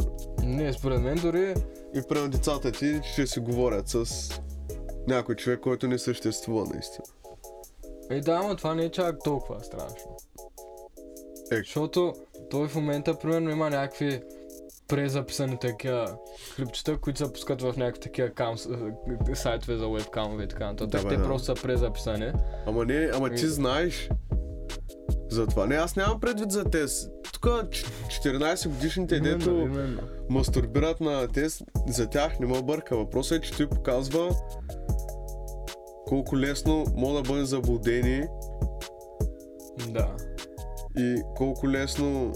Не, 0.42 0.72
според 0.72 1.00
мен 1.00 1.18
дори 1.22 1.54
И 1.94 2.02
прямо 2.08 2.28
децата 2.28 2.72
ти 2.72 3.00
ще 3.12 3.26
си 3.26 3.40
говорят 3.40 3.88
с 3.88 4.28
някой 5.08 5.34
човек, 5.34 5.60
който 5.60 5.88
не 5.88 5.98
съществува 5.98 6.66
наистина. 6.66 7.04
Е, 8.10 8.20
да, 8.20 8.42
но 8.42 8.56
това 8.56 8.74
не 8.74 8.84
е 8.84 8.90
чак 8.90 9.16
толкова 9.24 9.64
страшно. 9.64 10.16
Е. 11.52 11.56
Защото 11.56 12.14
той 12.50 12.68
в 12.68 12.74
момента, 12.74 13.18
примерно, 13.18 13.50
има 13.50 13.70
някакви 13.70 14.22
презаписани 14.90 15.58
такива 15.60 16.16
клипчета, 16.56 16.96
които 16.96 17.18
се 17.18 17.32
пускат 17.32 17.62
в 17.62 17.74
някакви 17.76 18.00
такива 18.00 18.30
кам, 18.30 18.54
е, 19.30 19.34
сайтове 19.34 19.76
за 19.76 19.88
вебкамове 19.88 20.44
и 20.44 20.48
така 20.48 20.66
нататък. 20.66 20.90
Да, 20.90 21.08
бе, 21.08 21.08
Те 21.08 21.16
да. 21.16 21.24
просто 21.24 21.44
са 21.44 21.62
презаписани. 21.62 22.32
Ама 22.66 22.84
не, 22.84 23.10
ама 23.14 23.30
ти 23.30 23.46
знаеш. 23.46 24.10
За 25.30 25.46
това. 25.46 25.66
Не, 25.66 25.74
аз 25.74 25.96
нямам 25.96 26.20
предвид 26.20 26.50
за 26.50 26.64
тез. 26.64 27.08
Тук 27.32 27.42
14 27.44 28.68
годишните, 28.68 29.20
дето 29.20 29.50
Именно, 29.50 30.00
мастурбират 30.30 31.00
на 31.00 31.28
тез, 31.28 31.62
за 31.88 32.06
тях 32.06 32.38
не 32.40 32.46
ме 32.46 32.62
бърка. 32.62 32.96
Въпросът 32.96 33.38
е, 33.38 33.40
че 33.40 33.52
той 33.56 33.68
показва 33.68 34.30
колко 36.06 36.38
лесно 36.38 36.86
могат 36.96 37.24
да 37.24 37.32
бъдат 37.32 37.48
заблудени 37.48 38.24
Да. 39.88 40.08
и 40.98 41.22
колко 41.36 41.68
лесно 41.68 42.32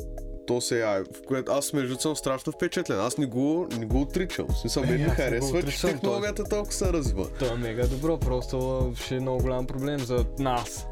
то 0.47 0.61
се 0.61 0.78
яви, 0.78 1.05
в 1.05 1.26
което 1.26 1.53
аз 1.53 1.72
между 1.72 1.97
съм 1.97 2.16
страшно 2.16 2.53
впечатлен. 2.53 3.01
Аз 3.01 3.18
не 3.18 3.26
го, 3.26 3.68
не 3.78 3.86
го 3.86 4.01
отричам. 4.01 4.47
В 4.49 4.59
смисъл, 4.59 4.82
Е, 4.82 4.86
ми 4.86 5.05
го 5.05 5.11
харесва, 5.11 5.62
че 5.62 5.80
технологията 5.80 6.45
толкова 6.45 6.72
се 6.72 6.92
развива. 6.92 7.28
То 7.38 7.55
е 7.55 7.57
мега 7.57 7.86
добро, 7.86 8.18
просто 8.18 8.92
ще 8.97 9.16
е 9.16 9.20
много 9.20 9.42
голям 9.42 9.66
проблем 9.66 9.99
за 9.99 10.24
нас. 10.38 10.86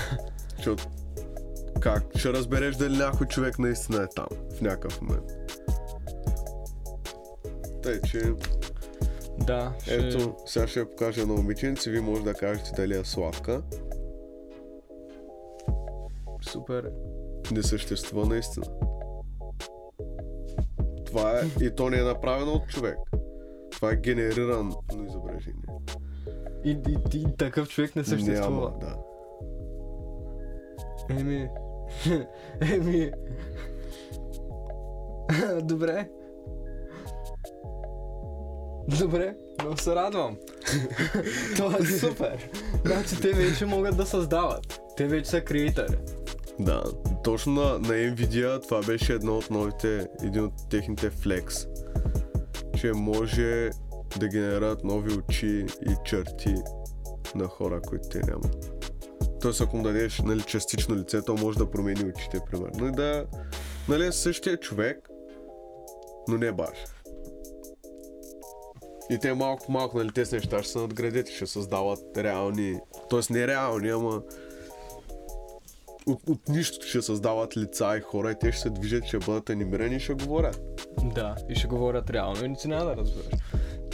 Защото 0.56 0.84
как 1.80 2.02
ще 2.18 2.32
разбереш 2.32 2.76
дали 2.76 2.96
някой 2.96 3.26
човек 3.26 3.58
наистина 3.58 4.02
е 4.02 4.06
там 4.16 4.26
в 4.56 4.60
някакъв 4.60 5.00
момент. 5.02 5.24
Тъй, 7.82 8.00
че 8.00 8.22
Да, 9.38 9.72
ще... 9.82 9.94
ето, 9.94 10.34
сега 10.46 10.66
ще 10.66 10.80
я 10.80 10.90
покажа 10.90 11.26
на 11.26 11.34
момиченци, 11.34 11.90
вие 11.90 12.00
може 12.00 12.22
да 12.22 12.34
кажете 12.34 12.70
дали 12.76 12.96
е 12.96 13.04
сладка. 13.04 13.62
Супер. 16.50 16.84
е. 16.84 17.54
Не 17.54 17.62
съществува 17.62 18.26
наистина. 18.26 18.66
Това 21.08 21.40
е, 21.40 21.64
и 21.64 21.74
то 21.74 21.90
не 21.90 21.98
е 21.98 22.02
направено 22.02 22.52
от 22.52 22.68
човек. 22.68 22.98
Това 23.70 23.92
е 23.92 23.96
генерирано 23.96 24.82
изображение. 25.06 25.62
И, 26.64 26.70
и, 26.70 27.18
и 27.18 27.36
такъв 27.36 27.68
човек 27.68 27.96
не 27.96 28.04
съществува. 28.04 28.70
Няма, 28.70 28.78
да. 28.80 28.96
Еми... 31.20 31.48
Еми... 32.60 33.10
Добре. 35.62 36.08
Добре, 39.00 39.34
много 39.60 39.76
се 39.76 39.94
радвам. 39.94 40.36
Това 41.56 41.76
е 41.80 41.84
супер. 41.84 42.50
Значи 42.84 43.20
те 43.20 43.32
вече 43.32 43.66
могат 43.66 43.96
да 43.96 44.06
създават. 44.06 44.80
Те 44.96 45.06
вече 45.06 45.30
са 45.30 45.40
креатори. 45.40 45.96
Да, 46.60 46.82
точно 47.24 47.52
на, 47.52 47.72
на 47.72 47.88
Nvidia 47.88 48.62
това 48.62 48.82
беше 48.82 49.12
едно 49.12 49.38
от 49.38 49.50
новите, 49.50 50.08
един 50.22 50.44
от 50.44 50.52
техните 50.70 51.10
флекс, 51.10 51.66
че 52.80 52.92
може 52.92 53.70
да 54.18 54.28
генерират 54.28 54.84
нови 54.84 55.12
очи 55.12 55.66
и 55.90 55.94
черти 56.04 56.54
на 57.34 57.46
хора, 57.46 57.80
които 57.80 58.08
те 58.08 58.18
нямат. 58.18 58.82
Тоест 59.40 59.60
ако 59.60 59.76
му 59.76 59.82
дадеш 59.82 60.18
нали, 60.18 60.42
частично 60.42 60.96
лице, 60.96 61.22
то 61.22 61.34
може 61.34 61.58
да 61.58 61.70
промени 61.70 62.04
очите, 62.04 62.40
примерно. 62.50 62.88
И 62.88 62.92
да, 62.92 63.26
нали, 63.88 64.06
е 64.06 64.12
същия 64.12 64.56
човек, 64.56 65.08
но 66.28 66.38
не 66.38 66.52
баш. 66.52 66.78
И 69.10 69.18
те 69.18 69.34
малко 69.34 69.66
по 69.66 69.72
малко, 69.72 69.98
нали, 69.98 70.12
тези 70.12 70.34
неща 70.34 70.62
ще 70.62 70.72
се 70.72 70.78
надградят 70.78 71.28
и 71.28 71.34
ще 71.34 71.46
създават 71.46 72.16
реални, 72.16 72.78
т.е. 73.10 73.32
не 73.32 73.46
реални, 73.46 73.88
ама 73.88 74.22
от, 76.08 76.28
от 76.28 76.48
нищо 76.48 76.86
ще 76.86 77.02
създават 77.02 77.56
лица 77.56 77.96
и 77.98 78.00
хора 78.00 78.30
и 78.30 78.34
те 78.40 78.52
ще 78.52 78.60
се 78.60 78.70
движат, 78.70 79.04
ще 79.04 79.18
бъдат 79.18 79.50
анимирани 79.50 79.96
и 79.96 80.00
ще 80.00 80.14
говорят. 80.14 80.60
Да, 81.14 81.34
и 81.48 81.54
ще 81.54 81.66
говорят 81.66 82.10
реално 82.10 82.44
и 82.44 82.56
ти 82.56 82.68
няма 82.68 82.84
да 82.84 82.96
разбереш. 82.96 83.40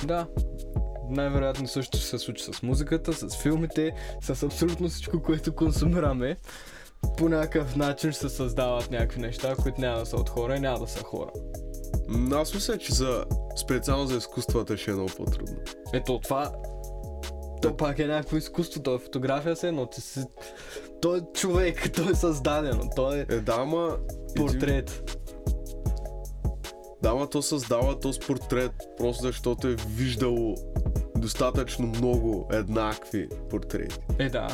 Да, 0.06 0.26
най-вероятно 1.10 1.68
също 1.68 1.98
ще 1.98 2.06
се 2.06 2.18
случи 2.18 2.44
с 2.44 2.62
музиката, 2.62 3.12
с 3.12 3.36
филмите, 3.36 3.92
с 4.22 4.42
абсолютно 4.42 4.88
всичко, 4.88 5.22
което 5.22 5.54
консумираме. 5.54 6.36
По 7.16 7.28
някакъв 7.28 7.76
начин 7.76 8.12
ще 8.12 8.20
се 8.20 8.28
създават 8.28 8.90
някакви 8.90 9.20
неща, 9.20 9.54
които 9.62 9.80
няма 9.80 9.98
да 9.98 10.06
са 10.06 10.16
от 10.16 10.28
хора 10.28 10.56
и 10.56 10.60
няма 10.60 10.78
да 10.78 10.86
са 10.86 11.02
хора. 11.02 11.30
М, 12.08 12.36
Аз 12.36 12.54
мисля, 12.54 12.78
че 12.78 12.94
за 12.94 13.24
специално 13.56 14.06
за 14.06 14.16
изкуствата 14.16 14.76
ще 14.76 14.90
е 14.90 14.94
много 14.94 15.10
по-трудно. 15.16 15.56
Ето 15.92 16.18
това. 16.18 16.52
То 17.62 17.76
пак 17.76 17.98
е 17.98 18.06
някакво 18.06 18.36
изкуство, 18.36 18.82
то 18.82 18.94
е 18.94 18.98
фотография 18.98 19.56
се, 19.56 19.72
но 19.72 19.86
ти 19.86 20.00
си... 20.00 20.24
Той 21.04 21.18
е 21.18 21.22
човек, 21.34 21.90
той 21.96 22.10
е 22.10 22.14
създадено, 22.14 22.82
той 22.96 23.18
е 23.18 23.26
Е, 23.30 23.40
да, 23.40 23.56
ама... 23.58 23.96
портрет. 24.36 25.18
Да, 27.02 27.08
ама 27.08 27.30
то 27.30 27.42
създава 27.42 28.00
този 28.00 28.20
портрет, 28.20 28.72
просто 28.98 29.22
защото 29.22 29.68
е 29.68 29.76
виждало 29.88 30.54
достатъчно 31.16 31.86
много 31.86 32.48
еднакви 32.52 33.28
портрети. 33.50 33.98
Е 34.18 34.28
да, 34.28 34.46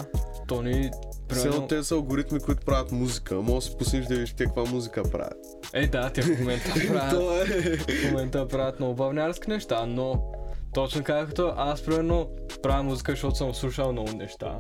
то 0.49 0.63
ни... 0.63 0.91
Все 1.33 1.43
примерно- 1.45 1.67
те 1.67 1.83
са 1.83 1.95
алгоритми, 1.95 2.41
които 2.41 2.65
правят 2.65 2.93
музика. 2.93 3.35
Може 3.35 3.67
да 3.67 3.73
си 3.73 3.77
пуснеш 3.79 4.07
да 4.07 4.15
видиш 4.15 4.33
те 4.33 4.45
каква 4.45 4.65
музика 4.65 5.03
правят. 5.03 5.39
Е 5.73 5.87
да, 5.87 6.11
те 6.11 6.23
в 6.23 6.39
момента 6.39 6.73
правят... 6.89 7.49
Е... 7.49 7.77
в 7.77 8.11
момента 8.11 8.49
правят 8.49 8.81
много 8.81 8.95
бавнярски 8.95 9.51
неща, 9.51 9.87
но 9.87 10.33
точно 10.75 11.05
както 11.05 11.53
аз 11.57 11.83
примерно 11.83 12.31
правя 12.63 12.83
музика, 12.83 13.13
защото 13.13 13.37
съм 13.37 13.55
слушал 13.55 13.93
много 13.93 14.13
неща. 14.13 14.59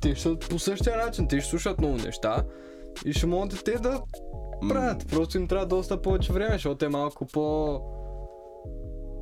Те 0.00 0.14
ще 0.14 0.38
по 0.38 0.58
същия 0.58 0.96
начин, 0.96 1.28
те 1.28 1.40
ще 1.40 1.50
слушат 1.50 1.78
много 1.78 1.96
неща 1.96 2.44
и 3.04 3.12
ще 3.12 3.26
могат 3.26 3.52
и 3.52 3.64
те 3.64 3.78
да 3.78 4.02
правят. 4.68 5.08
Просто 5.08 5.38
им 5.38 5.48
трябва 5.48 5.66
доста 5.66 6.02
повече 6.02 6.32
време, 6.32 6.52
защото 6.52 6.84
е 6.84 6.88
малко 6.88 7.26
по... 7.26 7.80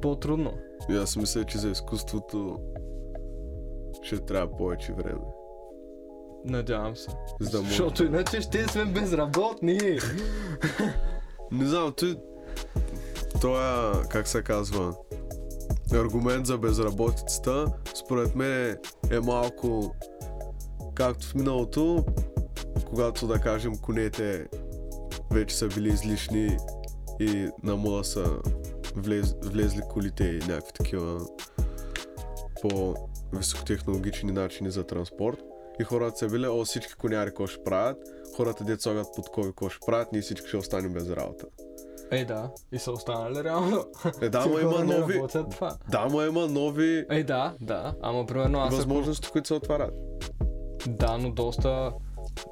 по-трудно. 0.02 0.52
И 0.90 0.96
аз 0.96 1.16
мисля, 1.16 1.44
че 1.44 1.58
за 1.58 1.70
изкуството 1.70 2.60
ще 4.02 4.18
трябва 4.18 4.56
повече 4.56 4.92
време. 4.92 5.20
Надявам 6.44 6.96
се. 6.96 7.10
За 7.40 7.50
да 7.50 7.58
може. 7.58 7.68
Защото 7.68 8.04
иначе 8.04 8.40
ще 8.40 8.68
сме 8.68 8.84
безработни. 8.84 9.78
Не 11.52 11.66
знам, 11.66 11.92
ти... 11.96 12.16
Това, 13.40 13.92
как 14.10 14.28
се 14.28 14.42
казва, 14.42 14.94
аргумент 15.92 16.46
за 16.46 16.58
безработицата, 16.58 17.66
според 17.94 18.34
мен 18.34 18.76
е 19.10 19.20
малко 19.20 19.94
както 20.96 21.26
в 21.26 21.34
миналото, 21.34 22.04
когато 22.86 23.26
да 23.26 23.38
кажем 23.38 23.76
конете 23.76 24.46
вече 25.32 25.56
са 25.56 25.68
били 25.68 25.88
излишни 25.88 26.56
и 27.20 27.48
на 27.62 27.76
мода 27.76 28.04
са 28.04 28.24
влез, 28.96 29.34
влезли 29.44 29.80
колите 29.90 30.24
и 30.24 30.38
някакви 30.38 30.72
такива 30.72 31.20
по-високотехнологични 32.62 34.32
начини 34.32 34.70
за 34.70 34.84
транспорт. 34.84 35.38
И 35.80 35.84
хората 35.84 36.18
са 36.18 36.28
били, 36.28 36.46
о, 36.48 36.64
всички 36.64 36.94
коняри 36.94 37.30
какво 37.30 37.46
ще 37.46 37.64
правят, 37.64 37.98
хората 38.36 38.64
деца 38.64 38.82
слагат 38.82 39.06
под 39.16 39.28
кови 39.28 39.48
какво 39.48 39.68
ще 39.68 39.86
правят, 39.86 40.12
ние 40.12 40.20
всички 40.20 40.48
ще 40.48 40.56
останем 40.56 40.92
без 40.92 41.10
работа. 41.10 41.46
Е 42.10 42.24
да, 42.24 42.50
и 42.72 42.78
са 42.78 42.92
останали 42.92 43.44
реално. 43.44 43.84
Е, 44.22 44.28
да, 44.28 44.38
ама 44.38 44.60
има 44.60 44.84
нови-. 44.84 45.22
Да, 45.90 46.08
но 46.10 46.26
има 46.26 46.46
нови 46.46 47.06
Е 47.10 47.24
да, 47.24 47.54
да, 47.60 47.94
ама 48.02 48.26
примерно 48.26 48.58
аз 48.58 48.66
ако- 48.66 48.76
възможности, 48.76 49.30
които 49.30 49.46
се 49.48 49.54
отварят. 49.54 49.94
Да, 50.88 51.18
но 51.18 51.30
доста, 51.30 51.92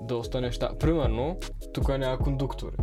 доста 0.03 0.41
неща. 0.41 0.71
Примерно, 0.79 1.37
тук 1.73 1.89
няма 1.99 2.19
кондуктори. 2.19 2.77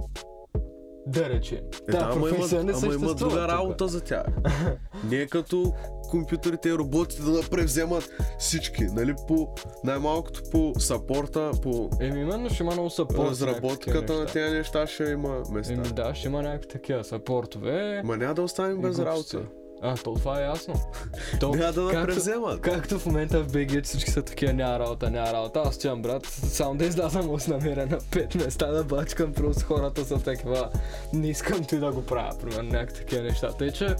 Да 1.07 1.29
речем. 1.29 1.59
Е, 1.87 1.91
да, 1.91 1.97
ама 1.97 2.27
има, 2.27 2.37
професия 2.37 2.63
не 2.63 2.71
ама 2.71 2.79
има 2.79 2.79
съществува 2.81 3.15
друга 3.15 3.47
работа 3.47 3.87
за 3.87 4.01
тях. 4.01 4.25
Не 5.09 5.15
е 5.15 5.27
като 5.27 5.73
компютрите 6.09 6.69
и 6.69 6.73
роботите 6.73 7.21
да 7.21 7.49
превземат 7.49 8.09
всички, 8.39 8.83
нали, 8.83 9.13
по 9.27 9.47
най-малкото 9.83 10.41
по 10.51 10.73
сапорта, 10.79 11.51
по 11.61 11.89
Еми 12.01 12.21
именно 12.21 12.49
ще 12.49 12.63
има 12.63 12.71
много 12.71 12.89
съпорт. 12.89 13.29
разработката 13.29 14.13
на 14.13 14.25
тези 14.25 14.55
неща 14.55 14.87
ще 14.87 15.03
има 15.03 15.43
места. 15.51 15.73
Еми 15.73 15.83
да, 15.83 16.15
ще 16.15 16.27
има 16.27 16.41
някакви 16.41 16.67
такива 16.67 17.03
съпортове. 17.03 18.01
Ма 18.05 18.17
няма 18.17 18.33
да 18.33 18.41
оставим 18.41 18.81
без 18.81 18.99
работа. 18.99 19.41
А, 19.83 19.95
то 19.95 20.13
това 20.13 20.39
е 20.39 20.43
ясно. 20.43 20.73
То, 21.39 21.49
Няма 21.49 21.65
да 21.65 21.81
както- 21.81 21.99
напревземат. 21.99 22.61
Както 22.61 22.99
в 22.99 23.05
момента 23.05 23.43
в 23.43 23.51
БГ 23.51 23.83
всички 23.83 24.11
са 24.11 24.21
такива, 24.21 24.53
няма 24.53 24.79
работа, 24.79 25.11
няма 25.11 25.33
работа. 25.33 25.61
Аз 25.65 25.77
чам, 25.77 26.01
брат, 26.01 26.25
само 26.25 26.75
да 26.75 26.85
излязам 26.85 27.39
с 27.39 27.47
намеря 27.47 27.85
на 27.85 27.97
пет 28.11 28.35
места 28.35 28.67
да 28.67 28.83
бачкам, 28.83 29.33
просто 29.33 29.65
хората 29.65 30.05
са 30.05 30.19
такива. 30.19 30.69
Не 31.13 31.27
искам 31.27 31.63
ти 31.63 31.77
да 31.77 31.91
го 31.91 32.05
правя, 32.05 32.37
примерно 32.39 32.69
някакви 32.69 32.95
такива 32.95 33.23
неща. 33.23 33.47
Тъй, 33.49 33.71
че 33.71 33.95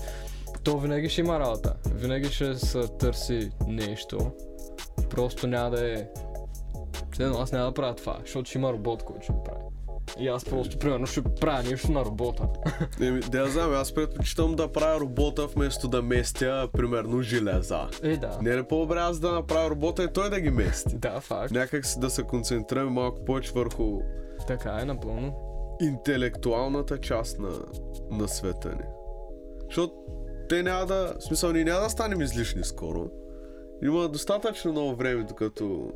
то 0.64 0.78
винаги 0.80 1.10
ще 1.10 1.22
има 1.22 1.40
работа. 1.40 1.74
Винаги 1.88 2.30
ще 2.30 2.56
се 2.56 2.88
търси 2.90 3.52
нещо. 3.68 4.32
Просто 5.10 5.48
няма 5.48 5.70
да 5.70 5.92
е... 5.92 6.06
Следно, 7.16 7.40
аз 7.40 7.52
няма 7.52 7.66
да 7.66 7.74
правя 7.74 7.96
това, 7.96 8.18
защото 8.22 8.50
ще 8.50 8.58
има 8.58 8.74
робот, 8.74 9.04
който 9.04 9.24
ще 9.24 9.34
го 9.34 9.44
прави. 9.44 9.62
И 10.20 10.28
аз 10.28 10.46
просто, 10.46 10.78
примерно, 10.80 11.08
ще 11.08 11.24
правя 11.24 11.64
нещо 11.64 11.92
на 11.92 12.06
робота. 12.06 12.48
Еми, 13.02 13.20
да 13.20 13.40
я 13.40 13.48
знам, 13.48 13.74
аз 13.74 13.94
предпочитам 13.94 14.56
да 14.56 14.72
правя 14.72 15.00
робота 15.00 15.48
вместо 15.48 15.88
да 15.88 16.02
местя, 16.02 16.70
примерно, 16.74 17.22
железа. 17.22 17.88
Е, 18.04 18.18
да. 18.18 18.40
Не 18.42 18.54
е 18.54 18.64
по-добре 18.64 19.00
аз 19.00 19.20
да 19.20 19.32
направя 19.32 19.70
робота 19.70 20.04
и 20.04 20.14
той 20.14 20.30
да 20.30 20.40
ги 20.40 20.50
мести? 20.50 20.98
Да, 20.98 21.20
факт. 21.20 21.52
Някак 21.52 21.86
си 21.86 22.00
да 22.00 22.10
се 22.10 22.24
концентрираме 22.24 22.92
малко 22.92 23.26
повече 23.26 23.52
върху 23.56 24.00
Така 24.48 24.80
е, 24.82 24.86
напълно. 24.86 25.36
интелектуалната 25.82 26.98
част 26.98 27.40
на, 27.40 27.50
на 28.12 28.28
света 28.28 28.70
ни. 28.70 28.84
Защото 29.66 29.94
те 30.50 30.64
няма 30.64 30.86
да, 30.86 31.14
в 31.20 31.24
смисъл, 31.24 31.52
ние 31.52 31.64
няма 31.64 31.80
да 31.80 31.90
станем 31.90 32.22
излишни 32.22 32.64
скоро. 32.64 33.10
Има 33.84 34.10
достатъчно 34.10 34.72
много 34.72 34.96
време, 34.96 35.24
докато... 35.24 35.92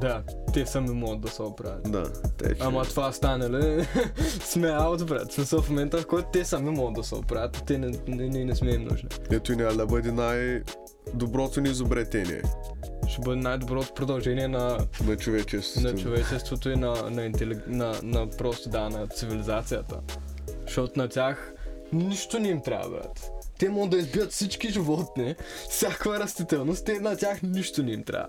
Да, 0.00 0.22
те 0.52 0.66
сами 0.66 0.90
могат 0.90 1.20
да 1.20 1.28
се 1.28 1.42
оправят. 1.42 1.92
Да, 1.92 2.12
те 2.38 2.54
че... 2.54 2.60
Ама 2.60 2.84
това 2.84 3.12
стане 3.12 3.50
ли? 3.50 3.86
сме 4.40 4.68
аут, 4.68 5.06
брат. 5.06 5.32
Смисъл 5.32 5.62
в 5.62 5.68
момента, 5.68 5.98
в 5.98 6.06
който 6.06 6.28
те 6.32 6.44
сами 6.44 6.70
могат 6.70 6.94
да 6.94 7.04
се 7.04 7.14
оправят, 7.14 7.62
те 7.66 7.78
не, 7.78 7.86
не, 8.08 8.28
не, 8.28 8.44
не 8.44 8.54
сме 8.54 8.70
им 8.70 8.82
нужни. 8.82 9.08
Ето 9.30 9.52
и 9.52 9.56
няма 9.56 9.72
да 9.72 9.86
бъде 9.86 10.12
най-доброто 10.12 11.60
ни 11.60 11.68
изобретение. 11.68 12.42
ще 13.08 13.20
бъде 13.20 13.40
най-доброто 13.40 13.94
продължение 13.94 14.48
на, 14.48 14.78
на 15.06 15.16
човечеството. 15.16 15.86
на 15.86 15.98
човечеството 15.98 16.70
и 16.70 16.76
на, 16.76 17.10
на, 17.10 17.24
интелиг... 17.24 17.66
на, 17.66 17.94
на 18.02 18.30
просто 18.30 18.68
да, 18.68 18.90
на 18.90 19.06
цивилизацията. 19.06 20.00
Защото 20.66 21.00
на 21.00 21.08
тях 21.08 21.54
нищо 21.92 22.38
не 22.38 22.48
им 22.48 22.60
трябва, 22.60 22.90
брат. 22.90 23.30
Те 23.58 23.68
могат 23.68 23.90
да 23.90 23.96
избият 23.96 24.32
всички 24.32 24.68
животни, 24.68 25.34
всякаква 25.70 26.18
растителност, 26.18 26.84
те 26.84 27.00
на 27.00 27.16
тях 27.16 27.42
нищо 27.42 27.82
не 27.82 27.92
им 27.92 28.04
трябва. 28.04 28.28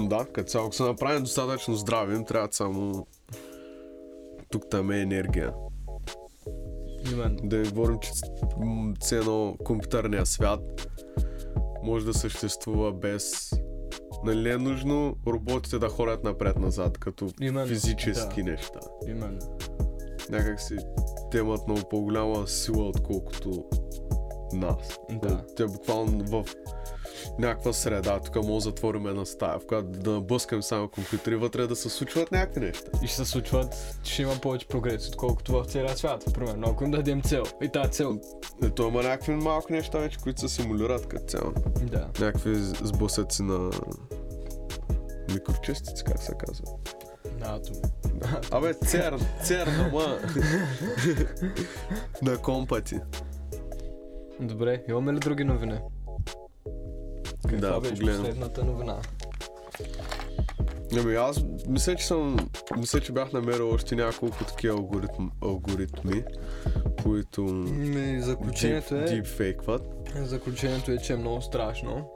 Да, 0.00 0.26
като 0.32 0.50
цяло, 0.50 0.66
ако 0.66 0.74
са 0.74 0.84
направени 0.84 1.20
достатъчно 1.20 1.74
здрави, 1.74 2.16
им 2.16 2.24
трябва 2.24 2.48
само 2.50 3.06
тук 4.50 4.62
там 4.70 4.90
е 4.90 5.00
енергия. 5.00 5.54
Именно. 7.12 7.36
Да 7.42 7.56
не 7.56 7.68
говорим, 7.68 7.98
че 9.08 9.16
едно 9.16 9.56
компютърния 9.64 10.26
свят 10.26 10.88
може 11.82 12.06
да 12.06 12.14
съществува 12.14 12.92
без... 12.92 13.52
Нали 14.24 14.42
не 14.42 14.50
е 14.50 14.58
нужно 14.58 15.16
роботите 15.26 15.78
да 15.78 15.88
ходят 15.88 16.24
напред-назад, 16.24 16.98
като 16.98 17.28
Именно, 17.40 17.66
физически 17.66 18.42
да. 18.42 18.50
неща. 18.50 18.80
Именно. 19.08 19.58
Някак 20.30 20.60
си 20.60 20.76
те 21.30 21.38
имат 21.38 21.66
много 21.66 21.88
по-голяма 21.90 22.48
сила, 22.48 22.88
отколкото 22.88 23.64
нас. 24.52 24.98
Да. 25.10 25.44
Те 25.56 25.64
буквално 25.66 26.24
в 26.24 26.44
някаква 27.38 27.72
среда, 27.72 28.20
тук 28.20 28.34
може 28.34 28.46
да 28.46 28.60
затворим 28.60 29.06
една 29.06 29.24
стая, 29.24 29.58
в 29.58 29.66
която 29.66 29.88
да 29.88 30.10
набъскам 30.10 30.62
само 30.62 30.88
компютри, 30.88 31.36
вътре 31.36 31.66
да 31.66 31.76
се 31.76 31.88
случват 31.88 32.32
някакви 32.32 32.60
неща. 32.60 32.90
И 33.02 33.06
ще 33.06 33.16
се 33.16 33.24
случват, 33.24 33.98
ще 34.04 34.22
има 34.22 34.34
повече 34.42 34.68
прогрес, 34.68 35.08
отколкото 35.08 35.52
в 35.52 35.64
целия 35.64 35.96
свят. 35.96 36.24
Примерно, 36.34 36.68
ако 36.68 36.84
им 36.84 36.90
дадем 36.90 37.22
цел. 37.22 37.42
И 37.62 37.68
тази 37.68 37.90
цел. 37.90 38.20
Ето 38.62 38.82
има 38.82 39.02
някакви 39.02 39.34
малки 39.34 39.72
неща 39.72 39.98
вече, 39.98 40.18
които 40.18 40.40
се 40.40 40.48
симулират 40.48 41.06
като 41.06 41.26
цяло. 41.26 41.52
Да. 41.82 42.08
Някакви 42.20 42.54
сблъсъци 42.58 43.42
на 43.42 43.70
микрочестици, 45.32 46.04
как 46.04 46.22
се 46.22 46.32
казва. 46.46 46.64
На 47.40 47.54
атоми. 47.54 47.78
Абе, 48.50 48.74
цер, 48.74 49.18
цер, 49.42 49.66
ама 49.66 50.18
на 52.22 52.38
компати. 52.38 53.00
Добре, 54.40 54.84
имаме 54.88 55.12
ли 55.12 55.18
други 55.18 55.44
новини? 55.44 55.78
Каква 57.42 57.58
Да, 57.58 57.80
беше 57.80 57.94
погледам. 57.94 58.18
последната 58.18 58.64
новина? 58.64 58.96
Ами 60.98 61.14
аз 61.14 61.40
мисля, 61.68 61.94
че 61.94 62.06
съм, 62.06 62.36
мисля, 62.76 63.00
че 63.00 63.12
бях 63.12 63.32
намерил 63.32 63.70
още 63.70 63.96
няколко 63.96 64.44
такива 64.44 64.74
алгоритм, 64.74 65.26
алгоритми, 65.42 66.24
които 67.02 67.42
Ми, 67.42 68.20
заключението 68.20 68.94
deep, 68.94 69.12
е, 69.12 69.22
deepfakewат. 69.22 69.82
заключението 70.16 70.90
е, 70.90 70.98
че 70.98 71.12
е 71.12 71.16
много 71.16 71.42
страшно. 71.42 72.10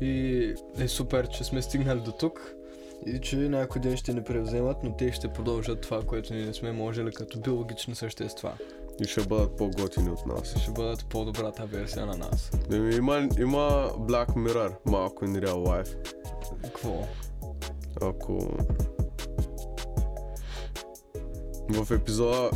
И 0.00 0.54
е 0.78 0.88
супер, 0.88 1.28
че 1.28 1.44
сме 1.44 1.62
стигнали 1.62 2.00
до 2.00 2.12
тук. 2.12 2.54
И 3.06 3.18
че 3.20 3.36
някой 3.36 3.80
ден 3.80 3.96
ще 3.96 4.12
ни 4.14 4.22
превземат, 4.22 4.76
но 4.84 4.96
те 4.96 5.12
ще 5.12 5.28
продължат 5.28 5.80
това, 5.80 6.02
което 6.02 6.34
ние 6.34 6.46
не 6.46 6.54
сме 6.54 6.72
можели 6.72 7.12
като 7.12 7.40
биологични 7.40 7.94
същества. 7.94 8.52
И 9.00 9.04
ще 9.04 9.20
бъдат 9.20 9.56
по-готини 9.56 10.10
от 10.10 10.26
нас. 10.26 10.58
Ще 10.58 10.70
бъдат 10.70 11.06
по-добрата 11.06 11.66
версия 11.66 12.06
на 12.06 12.16
нас. 12.16 12.50
Има, 12.96 13.28
има 13.38 13.90
Black 13.98 14.28
Mirror, 14.28 14.76
малко 14.86 15.24
in 15.24 15.46
real 15.46 15.54
life. 15.54 16.18
Какво? 16.62 17.06
Ако... 18.02 18.38
В 21.70 21.94
епизода... 21.94 22.50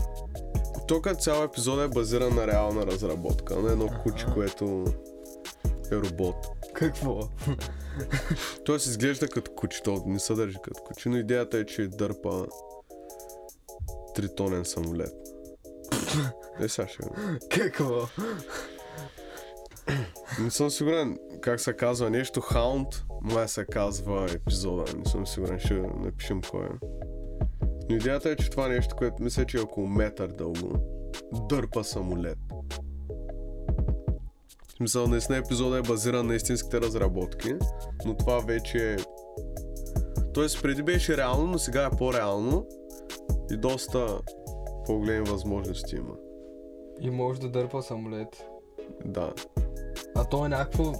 Тук 0.89 1.09
цял 1.19 1.45
епизод 1.45 1.81
е 1.81 1.89
базиран 1.89 2.35
на 2.35 2.47
реална 2.47 2.87
разработка, 2.87 3.57
на 3.57 3.73
едно 3.73 3.89
куче, 4.03 4.27
което 4.35 4.85
е 5.93 5.97
робот. 5.97 6.37
Какво? 6.75 7.21
Той 8.65 8.81
се 8.81 8.91
изглежда 8.91 9.29
като 9.29 9.51
куче, 9.53 9.83
то 9.83 10.03
не 10.07 10.19
се 10.19 10.35
държи 10.35 10.59
като 10.63 10.83
куче, 10.83 11.09
но 11.09 11.17
идеята 11.17 11.59
е, 11.59 11.67
че 11.67 11.89
дърпа 11.89 12.47
тритонен 14.15 14.65
самолет. 14.65 15.34
Е, 16.61 16.69
сега 16.69 16.89
ще... 16.89 17.03
Какво? 17.51 18.07
Не 20.41 20.51
съм 20.51 20.71
сигурен 20.71 21.19
как 21.41 21.61
се 21.61 21.77
казва 21.77 22.11
нещо. 22.11 22.41
Hound, 22.41 23.03
май 23.23 23.49
се 23.49 23.65
казва 23.65 24.27
епизода. 24.35 24.85
Не 24.97 25.05
съм 25.05 25.27
сигурен, 25.27 25.59
ще 25.59 25.75
напишем 25.75 26.41
кой 26.51 26.65
е. 26.65 26.87
Но 27.91 27.97
идеята 27.97 28.31
е, 28.31 28.37
че 28.37 28.51
това 28.51 28.69
нещо, 28.69 28.97
което 28.97 29.23
мисля, 29.23 29.45
че 29.45 29.57
е 29.57 29.61
около 29.61 29.87
метър 29.87 30.29
дълго, 30.29 30.79
дърпа 31.33 31.85
самолет. 31.85 32.39
В 34.69 34.77
смисъл, 34.77 35.07
наистина 35.07 35.39
епизода 35.39 35.79
е 35.79 35.83
базиран 35.83 36.27
на 36.27 36.35
истинските 36.35 36.81
разработки, 36.81 37.55
но 38.07 38.17
това 38.17 38.39
вече 38.39 38.93
е... 38.93 38.97
Тоест, 40.35 40.63
преди 40.63 40.83
беше 40.83 41.17
реално, 41.17 41.47
но 41.47 41.59
сега 41.59 41.85
е 41.93 41.97
по-реално 41.97 42.67
и 43.51 43.57
доста 43.57 44.19
по-големи 44.87 45.27
възможности 45.27 45.97
има. 45.97 46.15
И 47.01 47.11
може 47.11 47.41
да 47.41 47.49
дърпа 47.49 47.83
самолет. 47.83 48.47
Да. 49.05 49.33
А 50.15 50.25
то 50.25 50.47
е 50.47 50.49
някакво... 50.49 50.93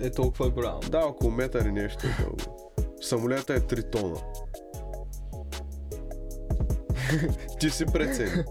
Е 0.00 0.10
толкова 0.10 0.50
голямо. 0.50 0.80
Да, 0.80 0.98
около 0.98 1.30
метър 1.30 1.64
и 1.64 1.72
нещо 1.72 2.06
е 2.06 2.22
дълго. 2.22 2.72
Самолета 3.00 3.54
е 3.54 3.60
3 3.60 3.92
тона. 3.92 4.16
Ти 7.60 7.70
си 7.70 7.86
прецени. 7.86 8.44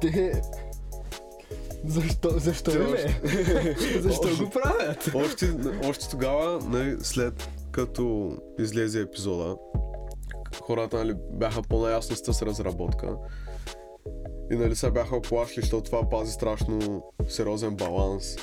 Те... 0.00 0.42
Защо, 1.84 2.30
защо 2.30 2.70
Те 2.70 2.78
още- 2.78 3.20
Защо 4.00 4.28
още- 4.28 4.44
го 4.44 4.50
правят? 4.50 5.10
Още, 5.14 5.50
още 5.88 6.08
тогава, 6.10 6.60
нали, 6.64 6.96
след 7.00 7.48
като 7.70 8.32
излезе 8.58 9.00
епизода, 9.00 9.56
хората 10.62 10.96
нали, 10.96 11.14
бяха 11.32 11.62
по-наясно 11.62 12.16
с 12.16 12.22
тази 12.22 12.46
разработка. 12.46 13.16
И 14.50 14.56
нали 14.56 14.76
се 14.76 14.90
бяха 14.90 15.16
оплашли, 15.16 15.60
защото 15.60 15.82
това 15.82 16.08
пази 16.08 16.32
страшно 16.32 17.02
сериозен 17.28 17.76
баланс. 17.76 18.36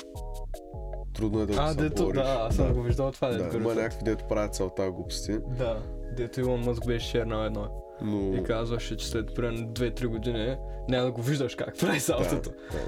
Трудно 1.14 1.40
е 1.40 1.46
да 1.46 1.54
А, 1.58 1.74
го 1.74 1.82
дето, 1.82 2.12
да, 2.12 2.46
аз 2.48 2.56
съм 2.56 2.72
го 2.74 2.82
виждал 2.82 3.12
това 3.12 3.28
Да, 3.28 3.38
дето 3.38 3.56
има 3.56 3.74
някакви, 3.74 4.04
дето 4.04 4.24
правят 4.24 4.54
целта 4.54 4.90
глупости. 4.90 5.38
Да, 5.58 5.82
дето 6.16 6.40
Илон 6.40 6.60
Мъск 6.60 6.86
беше 6.86 7.08
шернал 7.08 7.44
едно. 7.44 7.68
Но... 8.02 8.36
И 8.36 8.42
казваше, 8.42 8.96
че 8.96 9.08
след 9.08 9.34
примерно 9.34 9.68
2-3 9.68 10.06
години 10.06 10.56
няма 10.88 11.04
да 11.04 11.12
го 11.12 11.22
виждаш 11.22 11.54
как 11.54 11.78
прави 11.78 12.00
салтото. 12.00 12.50
да. 12.72 12.86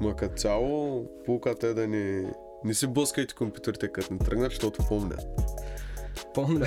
Ма 0.00 0.16
като 0.16 0.34
цяло, 0.34 1.04
пулката 1.26 1.66
е 1.66 1.74
да 1.74 1.86
ни... 1.88 2.26
Не 2.64 2.74
си 2.74 2.86
блъскайте 2.86 3.34
компютрите 3.34 3.92
като 3.92 4.12
не 4.12 4.18
тръгнат, 4.18 4.50
защото 4.50 4.82
помнят. 4.88 5.26
Помня. 6.34 6.66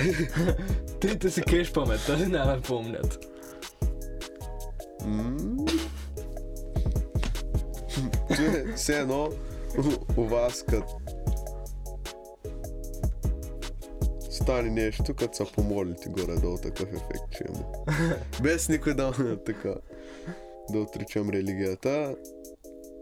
Трите 1.00 1.30
си 1.30 1.42
кеш 1.42 1.72
паметта, 1.72 2.28
няма 2.28 2.52
да 2.56 2.60
помнят. 2.60 3.26
Че, 8.36 8.64
Все 8.76 8.98
едно 8.98 9.28
у 10.16 10.22
вас 10.24 10.62
като 10.62 10.94
стане 14.30 14.70
нещо, 14.70 15.14
като 15.14 15.36
са 15.36 15.44
помолите 15.44 16.08
горе-долу 16.08 16.58
такъв 16.58 16.88
ефект, 16.88 17.30
че 17.30 17.44
има. 17.48 17.64
Без 18.42 18.68
никой 18.68 18.94
да 18.94 19.12
така 19.46 19.74
да 20.70 20.78
отричам 20.78 21.30
религията. 21.30 22.16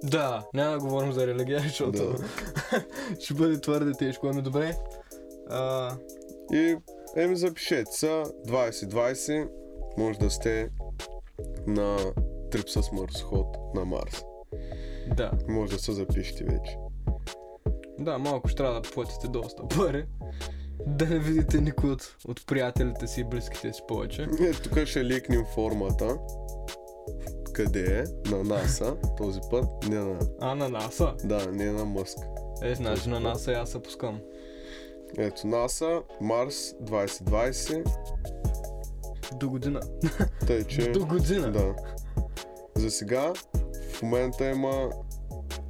Да, 0.04 0.46
няма 0.54 0.72
да 0.72 0.78
говорим 0.78 1.12
за 1.12 1.26
религия, 1.26 1.60
защото 1.60 1.92
Да. 1.92 2.24
ще 3.20 3.34
бъде 3.34 3.60
твърде 3.60 3.92
тежко. 3.92 4.26
Ами 4.26 4.42
добре. 4.42 4.76
А, 5.50 5.96
И 6.52 6.76
еми 7.16 7.36
запишете 7.36 7.92
са 7.92 8.24
2020, 8.46 9.48
може 9.98 10.18
да 10.18 10.30
сте 10.30 10.68
на 11.66 11.96
трип 12.50 12.68
с 12.68 12.92
марсход 12.92 13.56
на 13.74 13.84
Марс. 13.84 14.22
да. 15.16 15.30
Може 15.48 15.72
да 15.72 15.78
се 15.78 15.92
запишете 15.92 16.44
вече. 16.44 16.78
Да, 17.98 18.18
малко 18.18 18.48
ще 18.48 18.56
трябва 18.56 18.80
да 18.80 18.90
платите 18.90 19.28
доста 19.28 19.68
пари. 19.68 20.04
Да 20.86 21.06
не 21.06 21.18
видите 21.18 21.60
никой 21.60 21.90
от, 21.90 22.16
от 22.28 22.46
приятелите 22.46 23.06
си 23.06 23.20
и 23.20 23.24
близките 23.24 23.72
си 23.72 23.82
повече. 23.88 24.22
Е, 24.40 24.52
тук 24.52 24.84
ще 24.84 25.04
ликнем 25.04 25.44
формата. 25.54 26.18
Къде 27.52 27.98
е? 28.00 28.30
На 28.30 28.44
НАСА, 28.44 28.96
този 29.16 29.40
път. 29.50 29.88
Не 29.88 29.98
на... 29.98 30.18
А, 30.40 30.54
на 30.54 30.68
НАСА? 30.68 31.14
Да, 31.24 31.52
не 31.52 31.72
на 31.72 31.84
Мъск. 31.84 32.18
Е, 32.62 32.74
значи 32.74 33.08
на 33.08 33.20
НАСА 33.20 33.52
аз 33.52 33.70
се 33.70 33.82
пускам. 33.82 34.20
Ето 35.18 35.46
НАСА, 35.46 36.02
Марс 36.20 36.74
2020. 36.82 37.90
До 39.34 39.50
година. 39.50 39.80
Тъй, 40.46 40.64
че... 40.64 40.90
До 40.90 41.06
година. 41.06 41.52
Да. 41.52 41.74
За 42.76 42.90
сега 42.90 43.32
в 43.92 44.02
момента 44.02 44.50
има 44.50 44.90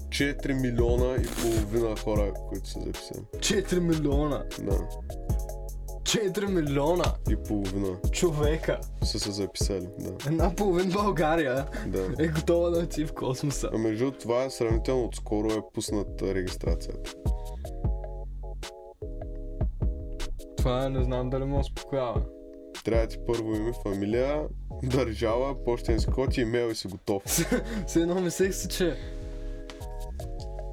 4 0.09 0.61
милиона 0.61 1.17
и 1.17 1.27
половина 1.43 1.97
хора, 1.97 2.33
които 2.49 2.69
са 2.69 2.81
записани. 2.81 3.25
4 3.37 3.79
милиона. 3.79 4.45
Да. 4.63 4.79
4 6.03 6.47
милиона 6.47 7.15
и 7.31 7.37
половина 7.37 7.99
човека. 8.13 8.81
са 9.05 9.21
се 9.21 9.31
записали. 9.31 9.89
Да. 9.99 10.15
Една 10.27 10.55
половин 10.55 10.91
България 10.91 11.67
да. 11.87 12.25
е 12.25 12.29
готова 12.29 12.71
да 12.71 12.79
отиде 12.79 13.07
в 13.07 13.13
космоса. 13.13 13.71
А 13.75 13.79
между 13.79 14.11
това 14.11 14.45
е 14.45 14.51
сравнително 14.51 15.05
отскоро 15.05 15.53
е 15.53 15.61
пусната 15.75 16.35
регистрацията. 16.35 17.15
Това 20.61 20.89
не 20.89 21.05
знам 21.05 21.31
дали 21.31 21.45
ме 21.45 21.59
успокоява. 21.59 22.23
Трябва 22.85 23.07
ти 23.07 23.19
първо 23.27 23.55
име, 23.55 23.73
фамилия, 23.83 24.43
държава, 24.83 25.65
почтенски 25.65 26.13
код 26.13 26.37
и 26.37 26.41
имейл 26.41 26.71
и 26.71 26.75
си 26.75 26.89
готов. 26.89 27.23
Все 27.87 28.01
едно 28.01 28.21
мислех 28.21 28.55
си, 28.55 28.69
че 28.69 28.97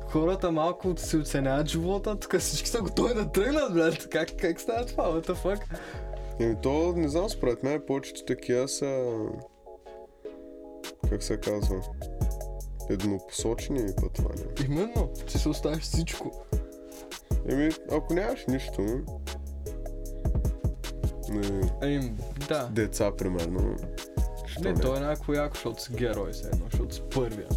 хората 0.09 0.51
малко 0.51 0.93
си 0.97 1.17
оценяват 1.17 1.67
живота, 1.67 2.19
тук 2.19 2.37
всички 2.37 2.69
са 2.69 2.81
готови 2.81 3.13
да 3.13 3.31
тръгнат, 3.31 3.73
блядь. 3.73 4.09
Как, 4.09 4.29
как 4.37 4.61
става 4.61 4.85
това, 4.85 5.03
what 5.03 5.27
the 5.27 5.35
fuck? 5.35 5.61
Еми 6.39 6.55
то, 6.63 6.93
не 6.95 7.09
знам, 7.09 7.29
според 7.29 7.63
мен 7.63 7.81
повечето 7.87 8.25
такива 8.25 8.67
са... 8.67 9.13
Как 11.09 11.23
се 11.23 11.37
казва? 11.37 11.81
Еднопосочни 12.89 13.85
пътвания. 14.01 14.47
Именно, 14.65 15.09
ти 15.27 15.39
се 15.39 15.49
оставиш 15.49 15.83
всичко. 15.83 16.31
Еми, 17.49 17.69
ако 17.91 18.13
нямаш 18.13 18.45
нищо, 18.47 19.01
не, 21.37 21.61
Ами, 21.83 22.13
да. 22.47 22.63
деца, 22.65 23.11
примерно, 23.13 23.75
що 24.47 24.61
Не, 24.61 24.73
не? 24.73 24.79
той 24.79 24.97
е 24.97 25.01
някакво 25.01 25.33
яко, 25.33 25.53
защото 25.55 25.83
си 25.83 25.91
герой 25.93 26.33
се 26.33 26.47
едно, 26.47 26.65
защото 26.71 26.95
си 26.95 27.01
първия. 27.05 27.47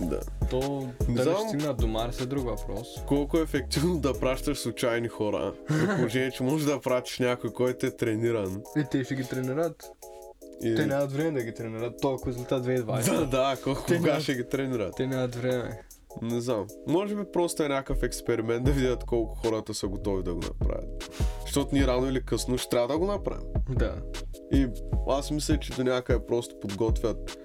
Да. 0.00 0.20
То, 0.50 0.88
Не 1.08 1.14
дали 1.14 1.22
знам. 1.24 1.36
ще 1.38 1.48
стигнат 1.48 1.76
до 1.76 1.86
Марс 1.86 2.20
е 2.20 2.26
друг 2.26 2.44
въпрос. 2.44 2.88
Колко 3.06 3.38
е 3.38 3.42
ефективно 3.42 3.98
да 3.98 4.12
пращаш 4.14 4.58
случайни 4.58 5.08
хора, 5.08 5.52
при 5.68 5.86
положение, 5.88 6.30
че 6.30 6.42
можеш 6.42 6.66
да 6.66 6.80
пратиш 6.80 7.18
някой, 7.18 7.52
който 7.52 7.86
е 7.86 7.90
трениран. 7.90 8.62
И 8.76 8.84
те 8.90 9.04
ще 9.04 9.14
ги 9.14 9.24
тренират. 9.24 9.90
И... 10.62 10.74
Те 10.74 10.86
нямат 10.86 11.12
време 11.12 11.30
да 11.32 11.42
ги 11.42 11.54
тренират. 11.54 12.00
Толкова 12.00 12.30
излета 12.30 12.62
2020. 12.62 13.04
Да, 13.10 13.26
да, 13.26 13.56
колко 13.64 13.82
Те 13.82 13.96
кога 13.96 14.08
нямат- 14.08 14.22
ще 14.22 14.34
ги 14.34 14.48
тренират. 14.48 14.94
Те 14.96 15.06
нямат 15.06 15.34
време. 15.34 15.80
Не 16.22 16.40
знам. 16.40 16.66
Може 16.86 17.14
би 17.14 17.22
просто 17.24 17.62
е 17.62 17.68
някакъв 17.68 18.02
експеримент 18.02 18.64
да 18.64 18.70
видят 18.72 19.04
колко 19.04 19.34
хората 19.36 19.74
са 19.74 19.88
готови 19.88 20.22
да 20.22 20.34
го 20.34 20.40
направят. 20.40 21.20
Защото 21.50 21.74
ние 21.74 21.86
рано 21.86 22.08
или 22.08 22.22
късно 22.24 22.58
ще 22.58 22.68
трябва 22.68 22.88
да 22.88 22.98
го 22.98 23.06
направим. 23.06 23.46
Да. 23.68 23.94
И 24.52 24.68
аз 25.08 25.30
мисля, 25.30 25.58
че 25.58 25.72
до 25.72 25.84
някъде 25.84 26.26
просто 26.26 26.60
подготвят 26.60 27.38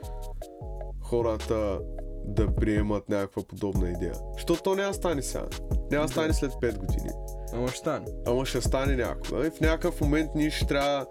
хората 1.02 1.80
да 2.26 2.56
приемат 2.56 3.10
някаква 3.10 3.44
подобна 3.44 3.90
идея. 3.90 4.14
Защото 4.34 4.64
то 4.64 4.76
няма 4.76 4.94
стане 4.94 5.22
сега. 5.22 5.46
Няма 5.92 6.06
да 6.06 6.12
стане 6.12 6.34
след 6.34 6.52
5 6.52 6.78
години. 6.78 7.10
Ама 7.54 7.68
ще 7.68 7.78
стане. 7.78 8.06
Ама 8.28 8.46
ще 8.46 8.62
стане 8.62 8.96
някога. 8.96 9.48
И 9.48 9.50
в 9.50 9.62
някакъв 9.62 10.02
момент 10.02 10.32
ние 10.36 10.50
ще 10.50 10.66
трябва 10.66 11.06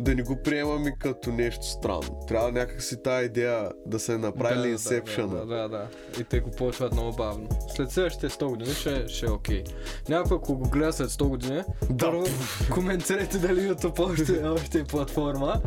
да 0.00 0.14
не 0.14 0.22
го 0.22 0.36
приемаме 0.36 0.94
като 1.00 1.32
нещо 1.32 1.66
странно. 1.66 2.20
Трябва 2.28 2.52
някакси 2.52 3.02
тази 3.02 3.26
идея 3.26 3.70
да 3.86 3.98
се 3.98 4.18
направи 4.18 4.70
да, 4.70 4.78
Inception. 4.78 5.26
Да, 5.26 5.46
да, 5.46 5.56
да, 5.56 5.68
да. 5.68 5.86
И 6.20 6.24
те 6.24 6.40
го 6.40 6.50
почват 6.50 6.92
много 6.92 7.16
бавно. 7.16 7.48
След 7.76 7.90
следващите 7.90 8.28
100 8.28 8.46
години 8.48 8.74
ще, 8.74 9.08
ще 9.08 9.26
е 9.26 9.30
окей. 9.30 9.64
Някой, 10.08 10.36
ако 10.36 10.56
го 10.56 10.68
гледа 10.68 10.92
след 10.92 11.08
100 11.10 11.28
години, 11.28 11.62
Да. 11.90 12.06
първо 12.06 12.24
коментирайте 12.70 13.38
дали 13.38 13.60
YouTube 13.60 14.00
още, 14.00 14.44
още 14.44 14.78
е 14.78 14.84
платформа 14.84 15.60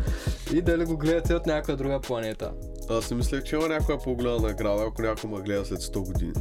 и 0.54 0.62
дали 0.62 0.86
го 0.86 0.98
гледате 0.98 1.36
от 1.36 1.46
някоя 1.46 1.78
друга 1.78 2.00
планета. 2.00 2.52
Аз 2.90 3.12
не 3.12 3.18
мислех, 3.18 3.44
че 3.44 3.56
има 3.56 3.68
някоя 3.68 3.98
по-голяма 3.98 4.40
награда, 4.40 4.84
ако 4.88 5.02
някой 5.02 5.30
ме 5.30 5.42
гледа 5.42 5.66
след 5.66 5.80
100 5.80 6.06
години. 6.06 6.34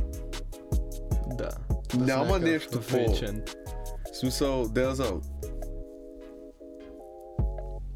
Да. 1.26 1.50
Няма 1.98 2.38
нещо 2.38 2.80
по-. 2.90 3.14
В 4.12 4.16
смисъл, 4.16 4.68
да 4.68 4.94
знам. 4.94 5.20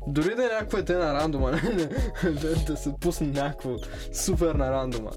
Дори 0.08 0.34
да 0.34 0.44
е 0.44 0.48
някаква 0.48 0.84
те 0.84 0.94
на 0.94 1.14
рандома, 1.14 1.50
да, 2.22 2.54
да 2.66 2.76
се 2.76 2.94
пусне 3.00 3.26
някакво 3.26 3.76
супер 4.12 4.54
на 4.54 4.72
рандома. 4.72 5.10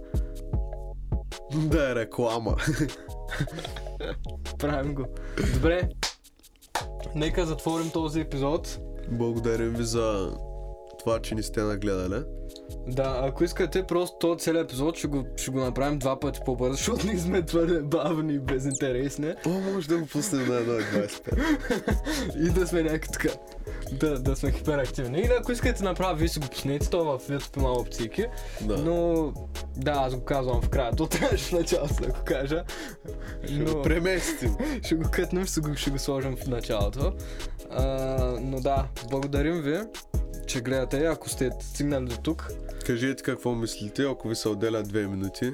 Да 1.55 1.91
е 1.91 1.95
реклама. 1.95 2.55
Правим 4.59 4.95
го. 4.95 5.05
Добре. 5.53 5.89
Нека 7.15 7.45
затворим 7.45 7.89
този 7.89 8.19
епизод. 8.19 8.79
Благодарим 9.09 9.73
ви 9.73 9.83
за 9.83 10.37
това, 10.99 11.19
че 11.19 11.35
ни 11.35 11.43
сте 11.43 11.61
нагледали. 11.61 12.23
Да, 12.87 13.19
ако 13.23 13.43
искате 13.43 13.83
просто 13.83 14.17
този 14.17 14.39
целият 14.39 14.65
епизод 14.65 14.97
ще 14.97 15.07
го, 15.07 15.25
ще 15.37 15.51
го 15.51 15.59
направим 15.59 15.99
два 15.99 16.19
пъти 16.19 16.39
по-бързо, 16.45 16.73
защото 16.73 17.07
ние 17.07 17.17
сме 17.17 17.45
твърде 17.45 17.79
бавни 17.79 18.33
и 18.33 18.39
безинтересни. 18.39 19.33
О, 19.45 19.49
може 19.49 19.87
да 19.87 19.97
го 19.97 20.05
пуснем 20.05 20.47
на 20.47 20.53
1.25. 20.53 22.47
И 22.47 22.49
да 22.49 22.67
сме 22.67 22.83
някак 22.83 23.11
така. 23.11 23.29
Да, 23.91 24.19
да 24.19 24.35
сме 24.35 24.51
хиперактивни. 24.51 25.19
Или 25.19 25.31
ако 25.39 25.51
искате 25.51 25.79
да 25.79 25.89
направя, 25.89 26.15
вие 26.15 26.27
си 26.27 26.39
го 26.39 26.47
пуснете, 26.47 26.89
то 26.89 27.03
в 27.03 27.19
YouTube 27.29 27.57
има 27.57 27.71
опциики. 27.71 28.25
Да. 28.61 28.77
Но 28.77 29.33
да, 29.77 29.91
аз 29.91 30.15
го 30.15 30.25
казвам 30.25 30.61
в 30.61 30.69
края. 30.69 30.91
То 30.91 31.07
трябваше 31.07 31.45
в 31.45 31.51
началото 31.51 31.93
да 31.93 32.07
го 32.07 32.19
кажа. 32.25 32.63
Ще 33.43 33.53
го 33.53 33.71
Но 33.71 33.81
преместим. 33.81 34.55
ще 34.83 34.95
го 34.95 35.11
кътнем, 35.11 35.45
ще 35.45 35.59
го, 35.59 35.75
ще 35.75 35.89
го 35.89 35.99
сложим 35.99 36.35
в 36.35 36.47
началото. 36.47 37.13
А, 37.69 37.85
но 38.41 38.59
да, 38.59 38.87
благодарим 39.09 39.61
ви, 39.61 39.79
че 40.47 40.61
гледате. 40.61 41.05
Ако 41.05 41.29
сте 41.29 41.49
стигнали 41.61 42.05
до 42.05 42.17
тук, 42.17 42.51
Кажете 42.85 43.23
какво 43.23 43.55
мислите, 43.55 44.03
ако 44.03 44.27
ви 44.27 44.35
се 44.35 44.49
отделят 44.49 44.87
две 44.87 45.07
минути. 45.07 45.53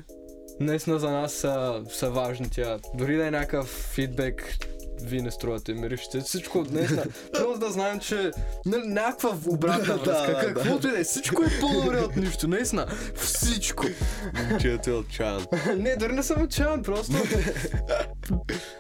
Наистина 0.60 1.00
за 1.00 1.12
нас 1.12 1.34
са, 1.34 1.84
са 1.90 2.10
важни 2.10 2.50
тя. 2.50 2.80
Дори 2.94 3.16
да 3.16 3.28
е 3.28 3.32
някакъв 3.32 3.68
фидбек, 3.68 4.58
вие 5.04 5.22
не 5.22 5.32
струвате 5.32 5.74
миришите. 5.74 6.20
Всичко 6.20 6.66
наистина. 6.72 7.04
Просто 7.34 7.60
да 7.60 7.72
знаем, 7.72 8.00
че 8.00 8.32
нали, 8.66 8.88
някаква 8.88 9.38
обратна 9.48 9.98
връзка. 10.06 10.54
каквото 10.54 10.88
и 10.88 10.92
да 10.92 11.00
е. 11.00 11.04
Всичко 11.04 11.44
е 11.44 11.60
по-добре 11.60 12.00
от 12.00 12.16
нищо. 12.16 12.48
Наистина. 12.48 12.88
Всичко. 13.16 13.86
Момчето 14.50 14.90
е 14.90 14.94
отчаян. 14.94 15.46
не, 15.78 15.96
дори 15.96 16.14
не 16.14 16.24
съм 16.24 16.42
отчаян, 16.42 16.84
просто. 16.84 17.14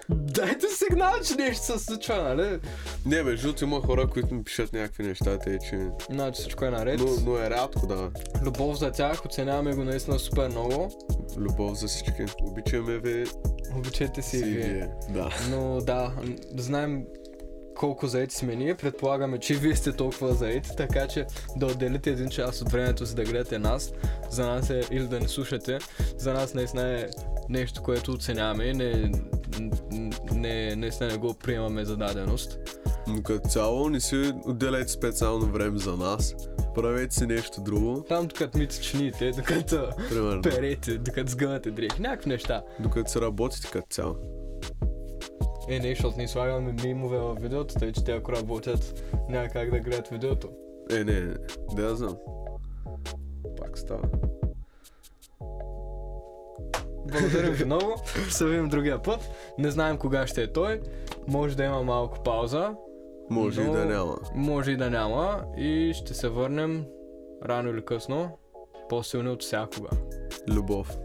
Дайте 0.10 0.66
сигнал, 0.68 1.14
че 1.28 1.36
нещо 1.36 1.66
се 1.66 1.80
случва, 1.80 2.24
нали? 2.24 2.60
Не, 3.06 3.24
бе, 3.24 3.36
жут 3.36 3.62
има 3.62 3.82
хора, 3.82 4.08
които 4.08 4.36
ми 4.36 4.44
пишат 4.44 4.74
някакви 4.74 5.04
неща, 5.04 5.40
те, 5.40 5.60
че... 5.70 5.88
Значи 6.10 6.42
всичко 6.42 6.66
е 6.66 6.70
наред. 6.70 7.00
Но, 7.00 7.08
но 7.26 7.38
е 7.38 7.50
рядко, 7.50 7.88
да. 7.88 8.10
Любов 8.44 8.78
за 8.78 8.92
тях, 8.92 9.26
оценяваме 9.26 9.74
го 9.74 9.84
наистина 9.84 10.20
супер 10.20 10.50
много. 10.50 10.92
Любов 11.38 11.78
за 11.78 11.88
всички. 11.88 12.12
Обичаме 12.42 12.98
ви 12.98 13.26
Обичайте 13.76 14.22
си 14.22 14.38
си 14.38 14.44
вие. 14.44 14.90
Да. 15.10 15.30
Но 15.50 15.82
да, 15.82 16.07
м, 16.10 16.36
знаем 16.58 17.06
колко 17.76 18.08
заети 18.08 18.36
сме 18.36 18.56
ние, 18.56 18.76
предполагаме, 18.76 19.40
че 19.40 19.54
вие 19.54 19.76
сте 19.76 19.92
толкова 19.92 20.34
заети, 20.34 20.70
така 20.78 21.08
че 21.08 21.26
да 21.56 21.66
отделите 21.66 22.10
един 22.10 22.30
час 22.30 22.62
от 22.62 22.72
времето 22.72 23.06
си 23.06 23.16
да 23.16 23.24
гледате 23.24 23.60
нас, 23.60 23.94
за 24.30 24.48
нас 24.48 24.70
е, 24.70 24.82
или 24.92 25.08
да 25.08 25.20
ни 25.20 25.28
слушате, 25.28 25.80
за 26.18 26.34
нас 26.34 26.54
наистина 26.54 27.00
е 27.00 27.08
нещо, 27.50 27.84
което 27.84 28.12
оценяваме 28.12 28.64
и 28.64 28.74
не, 28.74 29.12
не, 30.32 30.76
наистина 30.76 31.10
не 31.12 31.18
го 31.18 31.34
приемаме 31.34 31.86
за 31.86 31.98
даденост. 31.98 32.60
Но 33.08 33.24
като 33.24 33.50
цяло 33.50 33.90
не 33.90 34.00
си 34.00 34.34
отделяйте 34.46 34.92
специално 34.92 35.46
време 35.46 35.80
за 35.80 35.98
нас. 35.98 36.36
Правете 36.76 37.16
си 37.16 37.26
нещо 37.26 37.62
друго. 37.62 38.06
Там 38.10 38.28
докато 38.28 38.58
мите 38.58 38.82
чините, 38.82 39.32
докато 39.32 39.90
Примерно. 40.10 40.42
перете, 40.42 40.98
докато 40.98 41.32
сгъвате 41.32 41.72
дрехи, 41.72 42.02
някакви 42.02 42.30
неща. 42.30 42.64
Докато 42.80 43.12
се 43.12 43.22
работите 43.22 43.68
като 43.72 43.88
цяло. 43.90 44.16
Е, 45.70 45.80
не, 45.80 45.90
защото 45.90 46.18
ние 46.18 46.28
слагаме 46.28 46.76
мимове 46.84 47.18
в 47.18 47.36
видеото, 47.40 47.76
тъй 47.76 47.92
че 47.92 48.04
те 48.04 48.12
ако 48.12 48.32
работят, 48.32 49.04
няма 49.30 49.48
как 49.48 49.72
да 49.72 49.80
гледат 49.80 50.08
видеото. 50.08 50.50
Е, 50.92 51.04
не, 51.04 51.20
не. 51.22 51.34
Да 51.76 51.84
я 51.84 51.96
знам. 51.96 52.16
Пак 53.58 53.78
става. 53.78 54.02
Благодарим 57.12 57.54
ви 57.54 57.66
много. 57.66 57.96
Ще 58.30 58.46
видим 58.46 58.70
другия 58.70 59.02
път. 59.02 59.30
Не 59.58 59.72
знаем 59.72 59.98
кога 59.98 60.28
ще 60.28 60.44
е 60.44 60.54
той. 60.54 60.82
Може 61.28 61.58
да 61.58 61.64
има 61.64 61.84
малко 61.84 62.24
пауза. 62.24 62.76
Може 63.30 63.64
но 63.64 63.72
и 63.72 63.74
да 63.74 63.86
няма. 63.86 64.18
Може 64.36 64.72
и 64.72 64.78
да 64.78 64.90
няма. 64.90 65.44
И 65.58 65.94
ще 65.94 66.14
се 66.14 66.30
върнем 66.30 66.86
рано 67.46 67.70
или 67.70 67.86
късно. 67.86 68.38
По-силни 68.90 69.30
от 69.30 69.44
всякога. 69.44 69.90
Любов. 70.50 70.98